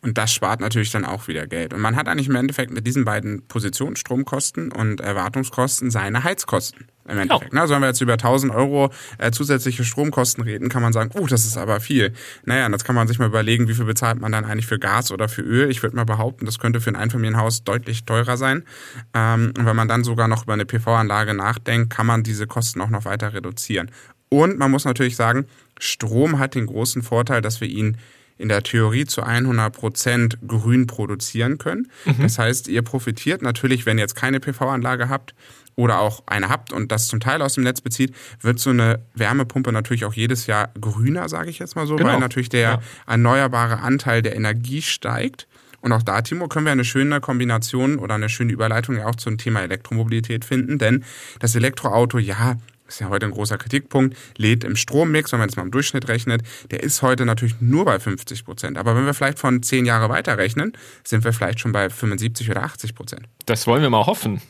Und 0.00 0.16
das 0.16 0.32
spart 0.32 0.60
natürlich 0.60 0.90
dann 0.92 1.04
auch 1.04 1.26
wieder 1.26 1.46
Geld. 1.46 1.74
Und 1.74 1.80
man 1.80 1.96
hat 1.96 2.08
eigentlich 2.08 2.28
im 2.28 2.36
Endeffekt 2.36 2.70
mit 2.70 2.86
diesen 2.86 3.04
beiden 3.04 3.46
Positionen, 3.46 3.96
Stromkosten 3.96 4.70
und 4.70 5.00
Erwartungskosten, 5.00 5.90
seine 5.90 6.22
Heizkosten. 6.22 6.86
Im 7.08 7.18
Endeffekt. 7.18 7.52
Ja. 7.52 7.60
Also 7.60 7.74
wenn 7.74 7.80
wir 7.80 7.88
jetzt 7.88 8.00
über 8.00 8.14
1000 8.14 8.54
Euro 8.54 8.90
äh, 9.18 9.30
zusätzliche 9.30 9.84
Stromkosten 9.84 10.44
reden, 10.44 10.68
kann 10.68 10.82
man 10.82 10.92
sagen, 10.92 11.10
oh, 11.14 11.26
das 11.26 11.46
ist 11.46 11.56
aber 11.56 11.80
viel. 11.80 12.12
Naja, 12.44 12.66
und 12.66 12.72
jetzt 12.72 12.84
kann 12.84 12.94
man 12.94 13.08
sich 13.08 13.18
mal 13.18 13.26
überlegen, 13.26 13.68
wie 13.68 13.74
viel 13.74 13.86
bezahlt 13.86 14.20
man 14.20 14.32
dann 14.32 14.44
eigentlich 14.44 14.66
für 14.66 14.78
Gas 14.78 15.10
oder 15.10 15.28
für 15.28 15.42
Öl. 15.42 15.70
Ich 15.70 15.82
würde 15.82 15.96
mal 15.96 16.04
behaupten, 16.04 16.44
das 16.46 16.58
könnte 16.58 16.80
für 16.80 16.90
ein 16.90 16.96
Einfamilienhaus 16.96 17.64
deutlich 17.64 18.04
teurer 18.04 18.36
sein. 18.36 18.64
Ähm, 19.14 19.52
und 19.56 19.64
wenn 19.64 19.76
man 19.76 19.88
dann 19.88 20.04
sogar 20.04 20.28
noch 20.28 20.44
über 20.44 20.52
eine 20.52 20.66
PV-Anlage 20.66 21.34
nachdenkt, 21.34 21.90
kann 21.90 22.06
man 22.06 22.22
diese 22.22 22.46
Kosten 22.46 22.80
auch 22.80 22.90
noch 22.90 23.04
weiter 23.04 23.32
reduzieren. 23.32 23.90
Und 24.28 24.58
man 24.58 24.70
muss 24.70 24.84
natürlich 24.84 25.16
sagen, 25.16 25.46
Strom 25.78 26.38
hat 26.38 26.54
den 26.54 26.66
großen 26.66 27.02
Vorteil, 27.02 27.40
dass 27.40 27.60
wir 27.60 27.68
ihn 27.68 27.96
in 28.36 28.48
der 28.48 28.62
Theorie 28.62 29.04
zu 29.04 29.22
100 29.22 29.74
Prozent 29.74 30.38
grün 30.46 30.86
produzieren 30.86 31.58
können. 31.58 31.88
Mhm. 32.04 32.22
Das 32.22 32.38
heißt, 32.38 32.68
ihr 32.68 32.82
profitiert 32.82 33.42
natürlich, 33.42 33.84
wenn 33.84 33.98
ihr 33.98 34.02
jetzt 34.02 34.14
keine 34.14 34.38
PV-Anlage 34.38 35.08
habt 35.08 35.34
oder 35.78 36.00
auch 36.00 36.24
eine 36.26 36.48
habt 36.48 36.72
und 36.72 36.90
das 36.90 37.06
zum 37.06 37.20
Teil 37.20 37.40
aus 37.40 37.54
dem 37.54 37.62
Netz 37.62 37.80
bezieht, 37.80 38.12
wird 38.40 38.58
so 38.58 38.70
eine 38.70 38.98
Wärmepumpe 39.14 39.70
natürlich 39.70 40.04
auch 40.04 40.12
jedes 40.12 40.48
Jahr 40.48 40.70
grüner, 40.80 41.28
sage 41.28 41.50
ich 41.50 41.60
jetzt 41.60 41.76
mal 41.76 41.86
so, 41.86 41.94
genau. 41.94 42.10
weil 42.10 42.18
natürlich 42.18 42.48
der 42.48 42.60
ja. 42.60 42.80
erneuerbare 43.06 43.78
Anteil 43.78 44.20
der 44.20 44.34
Energie 44.34 44.82
steigt. 44.82 45.46
Und 45.80 45.92
auch 45.92 46.02
da, 46.02 46.20
Timo, 46.22 46.48
können 46.48 46.66
wir 46.66 46.72
eine 46.72 46.84
schöne 46.84 47.20
Kombination 47.20 48.00
oder 48.00 48.16
eine 48.16 48.28
schöne 48.28 48.52
Überleitung 48.52 48.96
ja 48.96 49.06
auch 49.06 49.14
zum 49.14 49.38
Thema 49.38 49.62
Elektromobilität 49.62 50.44
finden, 50.44 50.78
denn 50.78 51.04
das 51.38 51.54
Elektroauto, 51.54 52.18
ja, 52.18 52.56
ist 52.88 52.98
ja 52.98 53.08
heute 53.08 53.26
ein 53.26 53.32
großer 53.32 53.56
Kritikpunkt, 53.56 54.16
lädt 54.36 54.64
im 54.64 54.74
Strommix, 54.74 55.30
wenn 55.30 55.38
man 55.38 55.48
jetzt 55.48 55.56
mal 55.56 55.62
im 55.62 55.70
Durchschnitt 55.70 56.08
rechnet, 56.08 56.42
der 56.72 56.82
ist 56.82 57.02
heute 57.02 57.24
natürlich 57.24 57.60
nur 57.60 57.84
bei 57.84 58.00
50 58.00 58.44
Prozent. 58.44 58.78
Aber 58.78 58.96
wenn 58.96 59.06
wir 59.06 59.14
vielleicht 59.14 59.38
von 59.38 59.62
zehn 59.62 59.86
Jahre 59.86 60.08
weiter 60.08 60.38
rechnen, 60.38 60.72
sind 61.04 61.22
wir 61.22 61.32
vielleicht 61.32 61.60
schon 61.60 61.70
bei 61.70 61.88
75 61.88 62.50
oder 62.50 62.64
80 62.64 62.96
Prozent. 62.96 63.22
Das 63.46 63.68
wollen 63.68 63.82
wir 63.82 63.90
mal 63.90 64.06
hoffen. 64.06 64.40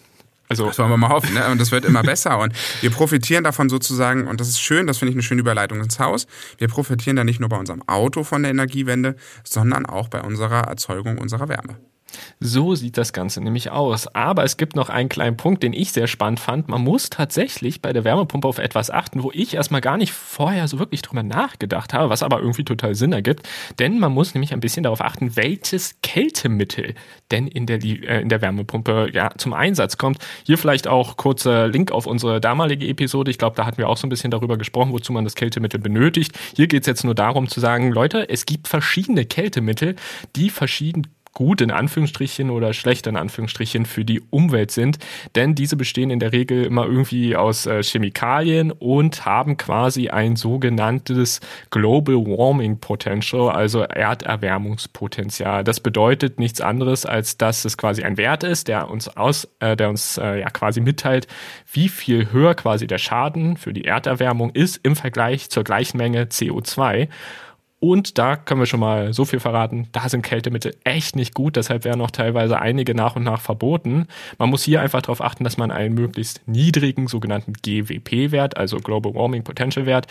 Also, 0.49 0.67
das 0.67 0.79
wollen 0.79 0.91
wir 0.91 0.97
mal 0.97 1.11
hoffen, 1.11 1.35
ne? 1.35 1.47
Und 1.51 1.61
das 1.61 1.73
wird 1.73 1.85
immer 1.85 2.03
besser. 2.05 2.39
Und 2.39 2.55
wir 2.81 2.91
profitieren 2.91 3.45
davon 3.45 3.69
sozusagen, 3.69 4.27
und 4.27 4.41
das 4.41 4.49
ist 4.49 4.61
schön, 4.61 4.87
das 4.87 4.99
finde 4.99 5.11
ich 5.11 5.17
eine 5.17 5.23
schöne 5.23 5.41
Überleitung 5.41 5.81
ins 5.81 5.99
Haus. 5.99 6.27
Wir 6.57 6.69
profitieren 6.69 7.17
da 7.17 7.25
nicht 7.25 7.41
nur 7.41 7.49
bei 7.49 7.59
unserem 7.59 7.83
Auto 7.87 8.25
von 8.25 8.43
der 8.43 8.51
Energiewende, 8.51 9.17
sondern 9.45 9.87
auch 9.87 10.09
bei 10.09 10.23
unserer 10.23 10.63
Erzeugung 10.63 11.19
unserer 11.19 11.49
Wärme. 11.49 11.77
So 12.41 12.75
sieht 12.75 12.97
das 12.97 13.13
Ganze 13.13 13.41
nämlich 13.41 13.71
aus. 13.71 14.07
Aber 14.15 14.45
es 14.45 14.57
gibt 14.57 14.77
noch 14.77 14.89
einen 14.89 15.09
kleinen 15.09 15.37
Punkt, 15.37 15.63
den 15.63 15.73
ich 15.73 15.93
sehr 15.93 16.07
spannend 16.07 16.41
fand. 16.41 16.69
Man 16.69 16.83
muss 16.83 17.11
tatsächlich 17.11 17.83
bei 17.83 17.93
der 17.93 18.05
Wärmepumpe 18.05 18.47
auf 18.47 18.59
etwas 18.59 18.91
achten, 18.91 19.23
wo 19.23 19.31
ich 19.33 19.55
erstmal 19.55 19.81
gar 19.81 19.97
nicht 19.97 20.13
vorher 20.13 20.69
so 20.69 20.79
wirklich 20.79 21.03
drüber 21.03 21.23
nachgedacht 21.23 21.93
habe, 21.95 22.11
was 22.11 22.23
aber 22.23 22.41
irgendwie 22.41 22.65
total 22.65 22.95
Sinn 22.95 23.13
ergibt. 23.13 23.49
Denn 23.79 23.99
man 23.99 24.13
muss 24.13 24.35
nämlich 24.35 24.53
ein 24.53 24.61
bisschen 24.61 24.83
darauf 24.83 25.01
achten, 25.01 25.37
welches 25.37 25.97
Kältemittel 26.03 26.95
denn 27.31 27.47
in 27.47 27.67
der, 27.67 27.83
äh, 27.83 28.21
in 28.21 28.29
der 28.29 28.41
Wärmepumpe 28.41 29.11
ja, 29.13 29.31
zum 29.37 29.53
Einsatz 29.53 29.99
kommt. 29.99 30.19
Hier 30.45 30.59
vielleicht 30.59 30.87
auch 30.87 31.17
kurzer 31.17 31.69
Link 31.69 31.93
auf 31.93 32.07
unsere 32.07 32.41
damalige 32.41 32.87
Episode. 32.87 33.31
Ich 33.31 33.39
glaube, 33.39 33.57
da 33.57 33.67
hatten 33.67 33.79
wir 33.79 33.89
auch 33.89 33.97
so 33.97 34.07
ein 34.07 34.11
bisschen 34.11 34.31
darüber 34.31 34.57
gesprochen, 34.57 34.93
wozu 34.93 35.13
man 35.13 35.25
das 35.25 35.35
Kältemittel 35.35 35.81
benötigt. 35.81 36.39
Hier 36.57 36.67
geht 36.67 36.83
es 36.83 36.87
jetzt 36.87 37.05
nur 37.05 37.15
darum 37.15 37.49
zu 37.49 37.61
sagen, 37.61 37.93
Leute, 37.93 38.29
es 38.29 38.47
gibt 38.47 38.69
verschiedene 38.69 39.25
Kältemittel, 39.27 39.97
die 40.37 40.51
verschieden 40.51 41.07
gut 41.39 41.61
in 41.61 41.71
Anführungsstrichen 41.71 42.51
oder 42.51 42.73
schlecht 42.73 43.07
in 43.07 43.15
Anführungsstrichen 43.15 43.87
für 43.87 44.05
die 44.05 44.21
Umwelt 44.31 44.73
sind, 44.73 44.99
denn 45.37 45.55
diese 45.55 45.77
bestehen 45.77 46.11
in 46.11 46.19
der 46.19 46.33
Regel 46.33 46.65
immer 46.65 46.85
irgendwie 46.85 47.37
aus 47.37 47.65
äh, 47.65 47.81
Chemikalien 47.81 48.73
und 48.73 49.25
haben 49.25 49.57
quasi 49.57 50.09
ein 50.09 50.35
sogenanntes 50.35 51.39
Global 51.71 52.17
Warming 52.17 52.81
Potential, 52.81 53.51
also 53.51 53.83
Erderwärmungspotenzial. 53.83 55.63
Das 55.63 55.79
bedeutet 55.79 56.41
nichts 56.41 56.61
anderes, 56.61 57.07
als 57.07 57.39
dass 57.39 57.65
es 57.65 57.79
quasi 57.79 58.03
ein 58.03 58.17
Wert 58.17 58.43
ist, 58.43 58.67
der 58.67 58.91
uns 58.91 59.07
aus, 59.07 59.47
äh, 59.61 59.77
der 59.77 59.91
uns 59.91 60.19
äh, 60.19 60.41
ja 60.41 60.51
quasi 60.51 60.81
mitteilt, 60.81 61.29
wie 61.73 61.89
viel 61.89 62.33
höher 62.33 62.57
quasi 62.57 62.89
der 62.89 62.99
Schaden 62.99 63.57
für 63.57 63.73
die 63.73 63.85
Erderwärmung 63.85 64.51
ist 64.51 64.81
im 64.83 64.97
Vergleich 64.97 65.51
zur 65.51 65.63
gleichen 65.63 65.99
Menge 65.99 66.25
CO2. 66.25 67.07
Und 67.81 68.19
da 68.19 68.37
können 68.37 68.61
wir 68.61 68.67
schon 68.67 68.81
mal 68.81 69.13
so 69.13 69.25
viel 69.25 69.39
verraten, 69.39 69.89
da 69.93 70.09
sind 70.09 70.23
Kältemittel 70.23 70.75
echt 70.83 71.15
nicht 71.15 71.35
gut, 71.35 71.55
deshalb 71.55 71.85
werden 71.85 72.01
auch 72.01 72.11
teilweise 72.11 72.59
einige 72.59 72.95
nach 72.95 73.15
und 73.15 73.23
nach 73.23 73.41
verboten. 73.41 74.09
Man 74.37 74.51
muss 74.51 74.65
hier 74.65 74.81
einfach 74.81 75.03
darauf 75.03 75.21
achten, 75.21 75.45
dass 75.45 75.59
man 75.59 75.71
einen 75.71 75.95
möglichst 75.95 76.41
niedrigen 76.47 77.07
sogenannten 77.07 77.53
GWP-Wert, 77.53 78.57
also 78.57 78.79
Global 78.79 79.15
Warming 79.15 79.45
Potential 79.45 79.87
Wert, 79.87 80.09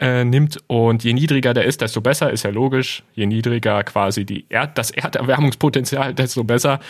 äh, 0.00 0.24
nimmt. 0.24 0.58
Und 0.66 1.04
je 1.04 1.12
niedriger 1.12 1.52
der 1.52 1.64
ist, 1.64 1.82
desto 1.82 2.00
besser, 2.00 2.30
ist 2.30 2.42
ja 2.42 2.50
logisch. 2.50 3.02
Je 3.14 3.26
niedriger 3.26 3.84
quasi 3.84 4.24
die 4.24 4.46
Erd 4.48 4.78
das 4.78 4.90
Erderwärmungspotenzial, 4.90 6.14
desto 6.14 6.42
besser. 6.42 6.80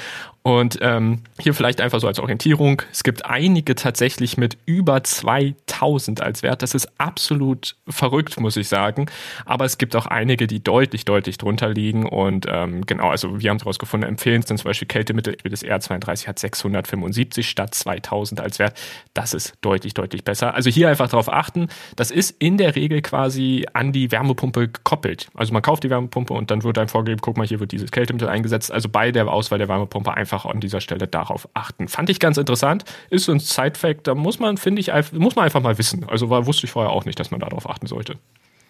Und 0.42 0.78
ähm, 0.80 1.22
hier 1.38 1.52
vielleicht 1.52 1.80
einfach 1.80 2.00
so 2.00 2.06
als 2.06 2.18
Orientierung. 2.18 2.82
Es 2.92 3.02
gibt 3.02 3.26
einige 3.26 3.74
tatsächlich 3.74 4.38
mit 4.38 4.56
über 4.64 5.02
2000 5.02 6.22
als 6.22 6.42
Wert. 6.42 6.62
Das 6.62 6.74
ist 6.74 6.88
absolut 6.98 7.76
verrückt, 7.88 8.40
muss 8.40 8.56
ich 8.56 8.68
sagen. 8.68 9.06
Aber 9.44 9.64
es 9.64 9.76
gibt 9.76 9.96
auch 9.96 10.06
einige, 10.06 10.19
die 10.28 10.62
deutlich, 10.62 11.04
deutlich 11.04 11.38
drunter 11.38 11.68
liegen. 11.68 12.06
Und 12.06 12.46
ähm, 12.48 12.86
genau, 12.86 13.10
also 13.10 13.40
wir 13.40 13.50
haben 13.50 13.58
daraus 13.58 13.78
gefunden, 13.78 14.06
empfehlen 14.06 14.42
sind 14.42 14.56
zum 14.56 14.68
Beispiel 14.68 14.88
Kältemittel. 14.88 15.36
Das 15.44 15.64
R32 15.64 16.26
hat 16.26 16.38
675 16.38 17.48
statt 17.48 17.74
2000 17.74 18.40
als 18.40 18.58
Wert. 18.58 18.78
Das 19.14 19.34
ist 19.34 19.54
deutlich, 19.60 19.94
deutlich 19.94 20.24
besser. 20.24 20.54
Also 20.54 20.70
hier 20.70 20.88
einfach 20.88 21.08
darauf 21.08 21.32
achten. 21.32 21.68
Das 21.96 22.10
ist 22.10 22.34
in 22.38 22.56
der 22.56 22.74
Regel 22.76 23.02
quasi 23.02 23.66
an 23.72 23.92
die 23.92 24.10
Wärmepumpe 24.10 24.68
gekoppelt. 24.68 25.28
Also 25.34 25.52
man 25.52 25.62
kauft 25.62 25.84
die 25.84 25.90
Wärmepumpe 25.90 26.32
und 26.32 26.50
dann 26.50 26.62
wird 26.62 26.78
einem 26.78 26.88
vorgegeben, 26.88 27.20
guck 27.20 27.36
mal, 27.36 27.46
hier 27.46 27.60
wird 27.60 27.72
dieses 27.72 27.90
Kältemittel 27.90 28.28
eingesetzt. 28.28 28.72
Also 28.72 28.88
bei 28.88 29.12
der 29.12 29.28
Auswahl 29.28 29.58
der 29.58 29.68
Wärmepumpe 29.68 30.12
einfach 30.14 30.30
einfach 30.30 30.46
an 30.46 30.60
dieser 30.60 30.80
Stelle 30.80 31.08
darauf 31.08 31.48
achten. 31.54 31.88
Fand 31.88 32.10
ich 32.10 32.20
ganz 32.20 32.36
interessant. 32.36 32.84
Ist 33.10 33.24
so 33.24 33.32
ein 33.32 33.40
Side-Fact, 33.40 34.06
da 34.06 34.14
muss 34.14 34.38
man, 34.38 34.56
finde 34.56 34.80
ich, 34.80 34.90
muss 35.12 35.36
man 35.36 35.44
einfach 35.44 35.62
mal 35.62 35.78
wissen. 35.78 36.08
Also 36.08 36.30
war, 36.30 36.46
wusste 36.46 36.66
ich 36.66 36.72
vorher 36.72 36.92
auch 36.92 37.04
nicht, 37.04 37.18
dass 37.18 37.30
man 37.30 37.40
darauf 37.40 37.68
achten 37.68 37.86
sollte. 37.86 38.16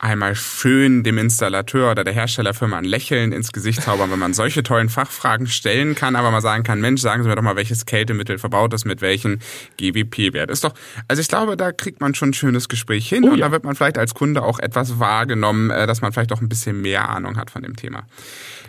Einmal 0.01 0.35
schön 0.35 1.03
dem 1.03 1.19
Installateur 1.19 1.91
oder 1.91 2.05
der 2.05 2.15
Herstellerfirma 2.15 2.79
ein 2.79 2.85
Lächeln 2.85 3.33
ins 3.33 3.53
Gesicht 3.53 3.83
zaubern, 3.83 4.11
wenn 4.11 4.19
man 4.19 4.33
solche 4.33 4.63
tollen 4.63 4.89
Fachfragen 4.89 5.47
stellen 5.47 5.95
kann, 5.95 6.17
aber 6.17 6.31
man 6.31 6.41
sagen 6.41 6.65
kann, 6.65 6.81
Mensch, 6.81 7.03
sagen 7.03 7.23
Sie 7.23 7.29
mir 7.29 7.37
doch 7.37 7.43
mal, 7.43 7.57
welches 7.57 7.85
Kältemittel 7.85 8.39
verbaut 8.39 8.73
ist 8.73 8.87
mit 8.87 9.03
welchem 9.03 9.41
GWP-Wert. 9.77 10.51
Ist 10.51 10.65
doch, 10.65 10.73
also 11.07 11.21
ich 11.21 11.29
glaube, 11.29 11.57
da 11.57 11.71
kriegt 11.73 12.01
man 12.01 12.15
schon 12.15 12.31
ein 12.31 12.35
schönes 12.35 12.69
Gespräch 12.69 13.09
hin 13.09 13.25
oh, 13.25 13.33
und 13.33 13.39
ja. 13.39 13.47
da 13.47 13.53
wird 13.53 13.65
man 13.65 13.77
vielleicht 13.77 13.99
als 13.99 14.15
Kunde 14.15 14.43
auch 14.43 14.59
etwas 14.59 14.99
wahrgenommen, 14.99 15.71
äh, 15.71 15.87
dass 15.87 16.01
man 16.01 16.13
vielleicht 16.13 16.33
auch 16.33 16.41
ein 16.41 16.49
bisschen 16.49 16.81
mehr 16.81 17.11
Ahnung 17.11 17.37
hat 17.37 17.51
von 17.51 17.63
dem 17.63 17.77
Thema. 17.77 18.07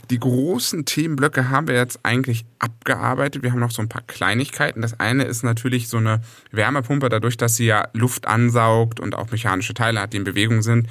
Die 0.10 0.20
großen 0.20 0.84
Themenblöcke 0.84 1.50
haben 1.50 1.70
wir 1.70 1.76
jetzt 1.76 2.02
eigentlich 2.04 2.44
abgearbeitet. 2.60 3.44
Wir 3.44 3.54
haben 3.54 3.60
noch 3.62 3.72
so 3.72 3.82
ein 3.82 3.88
paar 3.88 4.02
Kleinigkeiten. 4.02 4.82
Das 4.82 5.00
eine 5.00 5.24
ist 5.24 5.44
natürlich 5.44 5.88
so 5.88 5.98
eine 5.98 6.20
Wärmepumpe, 6.52 7.08
dadurch, 7.08 7.38
dass 7.38 7.56
sie 7.56 7.68
ja 7.68 7.88
Luft 7.94 8.28
ansaugt 8.28 9.00
und 9.00 9.16
auch 9.16 9.32
mechanische 9.32 9.74
Teile 9.74 10.02
hat, 10.02 10.12
die 10.12 10.18
in 10.18 10.26
Bewegung 10.26 10.62
sind. 10.64 10.90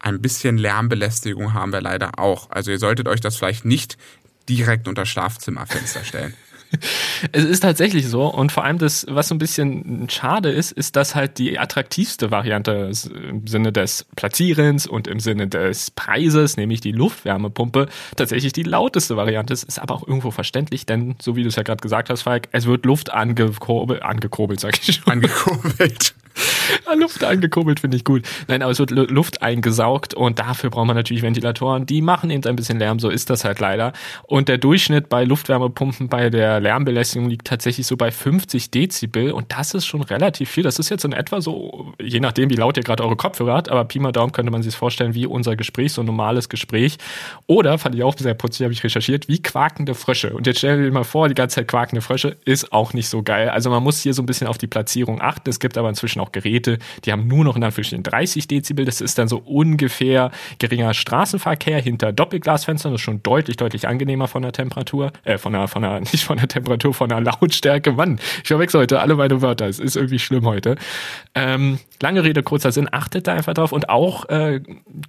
Ein 0.00 0.20
bisschen 0.20 0.58
Lärmbelästigung 0.58 1.54
haben 1.54 1.72
wir 1.72 1.80
leider 1.80 2.18
auch. 2.18 2.50
Also 2.50 2.70
ihr 2.70 2.78
solltet 2.78 3.08
euch 3.08 3.20
das 3.20 3.36
vielleicht 3.36 3.64
nicht 3.64 3.96
direkt 4.48 4.88
unter 4.88 5.04
Schlafzimmerfenster 5.04 6.04
stellen. 6.04 6.34
Es 7.32 7.44
ist 7.44 7.60
tatsächlich 7.60 8.06
so 8.06 8.26
und 8.26 8.52
vor 8.52 8.64
allem 8.64 8.78
das, 8.78 9.06
was 9.08 9.28
so 9.28 9.34
ein 9.34 9.38
bisschen 9.38 10.08
schade 10.08 10.50
ist, 10.50 10.72
ist, 10.72 10.96
dass 10.96 11.14
halt 11.14 11.38
die 11.38 11.58
attraktivste 11.58 12.30
Variante 12.30 12.92
im 13.28 13.46
Sinne 13.46 13.72
des 13.72 14.06
Platzierens 14.16 14.86
und 14.86 15.08
im 15.08 15.18
Sinne 15.18 15.48
des 15.48 15.90
Preises, 15.90 16.56
nämlich 16.56 16.80
die 16.80 16.92
Luftwärmepumpe, 16.92 17.88
tatsächlich 18.16 18.52
die 18.52 18.62
lauteste 18.62 19.16
Variante 19.16 19.52
ist, 19.52 19.64
ist 19.64 19.78
aber 19.78 19.94
auch 19.94 20.06
irgendwo 20.06 20.30
verständlich, 20.30 20.86
denn 20.86 21.16
so 21.20 21.36
wie 21.36 21.42
du 21.42 21.48
es 21.48 21.56
ja 21.56 21.64
gerade 21.64 21.80
gesagt 21.80 22.10
hast, 22.10 22.22
Falk, 22.22 22.48
es 22.52 22.66
wird 22.66 22.86
Luft 22.86 23.12
angekurbelt, 23.12 24.02
angekurbelt, 24.02 24.60
sag 24.60 24.78
ich 24.78 24.96
schon. 24.96 25.12
Angekurbelt. 25.12 26.14
Luft 26.96 27.24
angekurbelt 27.24 27.80
finde 27.80 27.96
ich 27.96 28.04
gut. 28.04 28.22
Nein, 28.46 28.62
aber 28.62 28.72
es 28.72 28.78
wird 28.78 28.90
Luft 28.90 29.42
eingesaugt 29.42 30.14
und 30.14 30.38
dafür 30.38 30.70
braucht 30.70 30.86
man 30.86 30.96
natürlich 30.96 31.22
Ventilatoren. 31.22 31.86
Die 31.86 32.02
machen 32.02 32.30
eben 32.30 32.44
ein 32.44 32.56
bisschen 32.56 32.78
Lärm, 32.78 32.98
so 32.98 33.08
ist 33.08 33.30
das 33.30 33.44
halt 33.44 33.60
leider. 33.60 33.92
Und 34.24 34.48
der 34.48 34.58
Durchschnitt 34.58 35.08
bei 35.08 35.24
Luftwärmepumpen 35.24 36.08
bei 36.08 36.30
der 36.30 36.57
Lärmbelästigung 36.60 37.28
liegt 37.28 37.46
tatsächlich 37.46 37.86
so 37.86 37.96
bei 37.96 38.10
50 38.10 38.70
Dezibel 38.70 39.32
und 39.32 39.52
das 39.52 39.74
ist 39.74 39.86
schon 39.86 40.02
relativ 40.02 40.50
viel. 40.50 40.62
Das 40.62 40.78
ist 40.78 40.88
jetzt 40.88 41.04
in 41.04 41.12
etwa 41.12 41.40
so, 41.40 41.94
je 42.00 42.20
nachdem, 42.20 42.50
wie 42.50 42.56
laut 42.56 42.76
ihr 42.76 42.82
gerade 42.82 43.04
eure 43.04 43.16
Kopfhörer 43.16 43.54
habt, 43.54 43.68
aber 43.68 43.84
Pi 43.84 43.98
mal 43.98 44.12
Daumen 44.12 44.32
könnte 44.32 44.52
man 44.52 44.62
sich 44.62 44.74
vorstellen, 44.74 45.14
wie 45.14 45.26
unser 45.26 45.56
Gespräch, 45.56 45.92
so 45.92 46.02
ein 46.02 46.06
normales 46.06 46.48
Gespräch. 46.48 46.98
Oder, 47.46 47.78
fand 47.78 47.94
ich 47.94 48.02
auch 48.02 48.16
sehr 48.16 48.34
putzig, 48.34 48.64
habe 48.64 48.72
ich 48.72 48.82
recherchiert, 48.84 49.28
wie 49.28 49.42
quakende 49.42 49.94
Frösche. 49.94 50.34
Und 50.34 50.46
jetzt 50.46 50.58
stell 50.58 50.82
dir 50.82 50.90
mal 50.90 51.04
vor, 51.04 51.28
die 51.28 51.34
ganze 51.34 51.56
Zeit 51.56 51.68
quakende 51.68 52.02
Frösche 52.02 52.36
ist 52.44 52.72
auch 52.72 52.92
nicht 52.92 53.08
so 53.08 53.22
geil. 53.22 53.48
Also 53.48 53.70
man 53.70 53.82
muss 53.82 54.00
hier 54.00 54.14
so 54.14 54.22
ein 54.22 54.26
bisschen 54.26 54.46
auf 54.46 54.58
die 54.58 54.66
Platzierung 54.66 55.20
achten. 55.20 55.48
Es 55.50 55.60
gibt 55.60 55.78
aber 55.78 55.88
inzwischen 55.88 56.20
auch 56.20 56.32
Geräte, 56.32 56.78
die 57.04 57.12
haben 57.12 57.26
nur 57.26 57.44
noch 57.44 57.56
in 57.56 57.64
Anführungsstrichen 57.64 58.02
30 58.02 58.48
Dezibel. 58.48 58.84
Das 58.84 59.00
ist 59.00 59.18
dann 59.18 59.28
so 59.28 59.38
ungefähr 59.38 60.30
geringer 60.58 60.94
Straßenverkehr 60.94 61.80
hinter 61.80 62.12
Doppelglasfenstern. 62.12 62.92
Das 62.92 63.00
ist 63.00 63.04
schon 63.04 63.22
deutlich, 63.22 63.56
deutlich 63.56 63.86
angenehmer 63.88 64.28
von 64.28 64.42
der 64.42 64.52
Temperatur, 64.52 65.12
äh, 65.24 65.38
von 65.38 65.52
der, 65.52 65.68
von 65.68 65.82
der, 65.82 66.00
nicht 66.12 66.24
von 66.24 66.38
der 66.38 66.47
Temperatur, 66.48 66.94
von 66.94 67.08
der 67.08 67.20
Lautstärke. 67.20 67.92
Mann, 67.92 68.18
ich 68.42 68.48
verwechsel 68.48 68.80
heute 68.80 69.00
alle 69.00 69.14
meine 69.14 69.42
Wörter. 69.42 69.66
Es 69.66 69.78
ist 69.78 69.96
irgendwie 69.96 70.18
schlimm 70.18 70.44
heute. 70.44 70.76
Ähm, 71.34 71.78
lange 72.02 72.24
Rede, 72.24 72.42
kurzer 72.42 72.72
Sinn. 72.72 72.88
Achtet 72.90 73.26
da 73.26 73.34
einfach 73.34 73.54
drauf 73.54 73.72
und 73.72 73.88
auch 73.88 74.28
äh, 74.28 74.60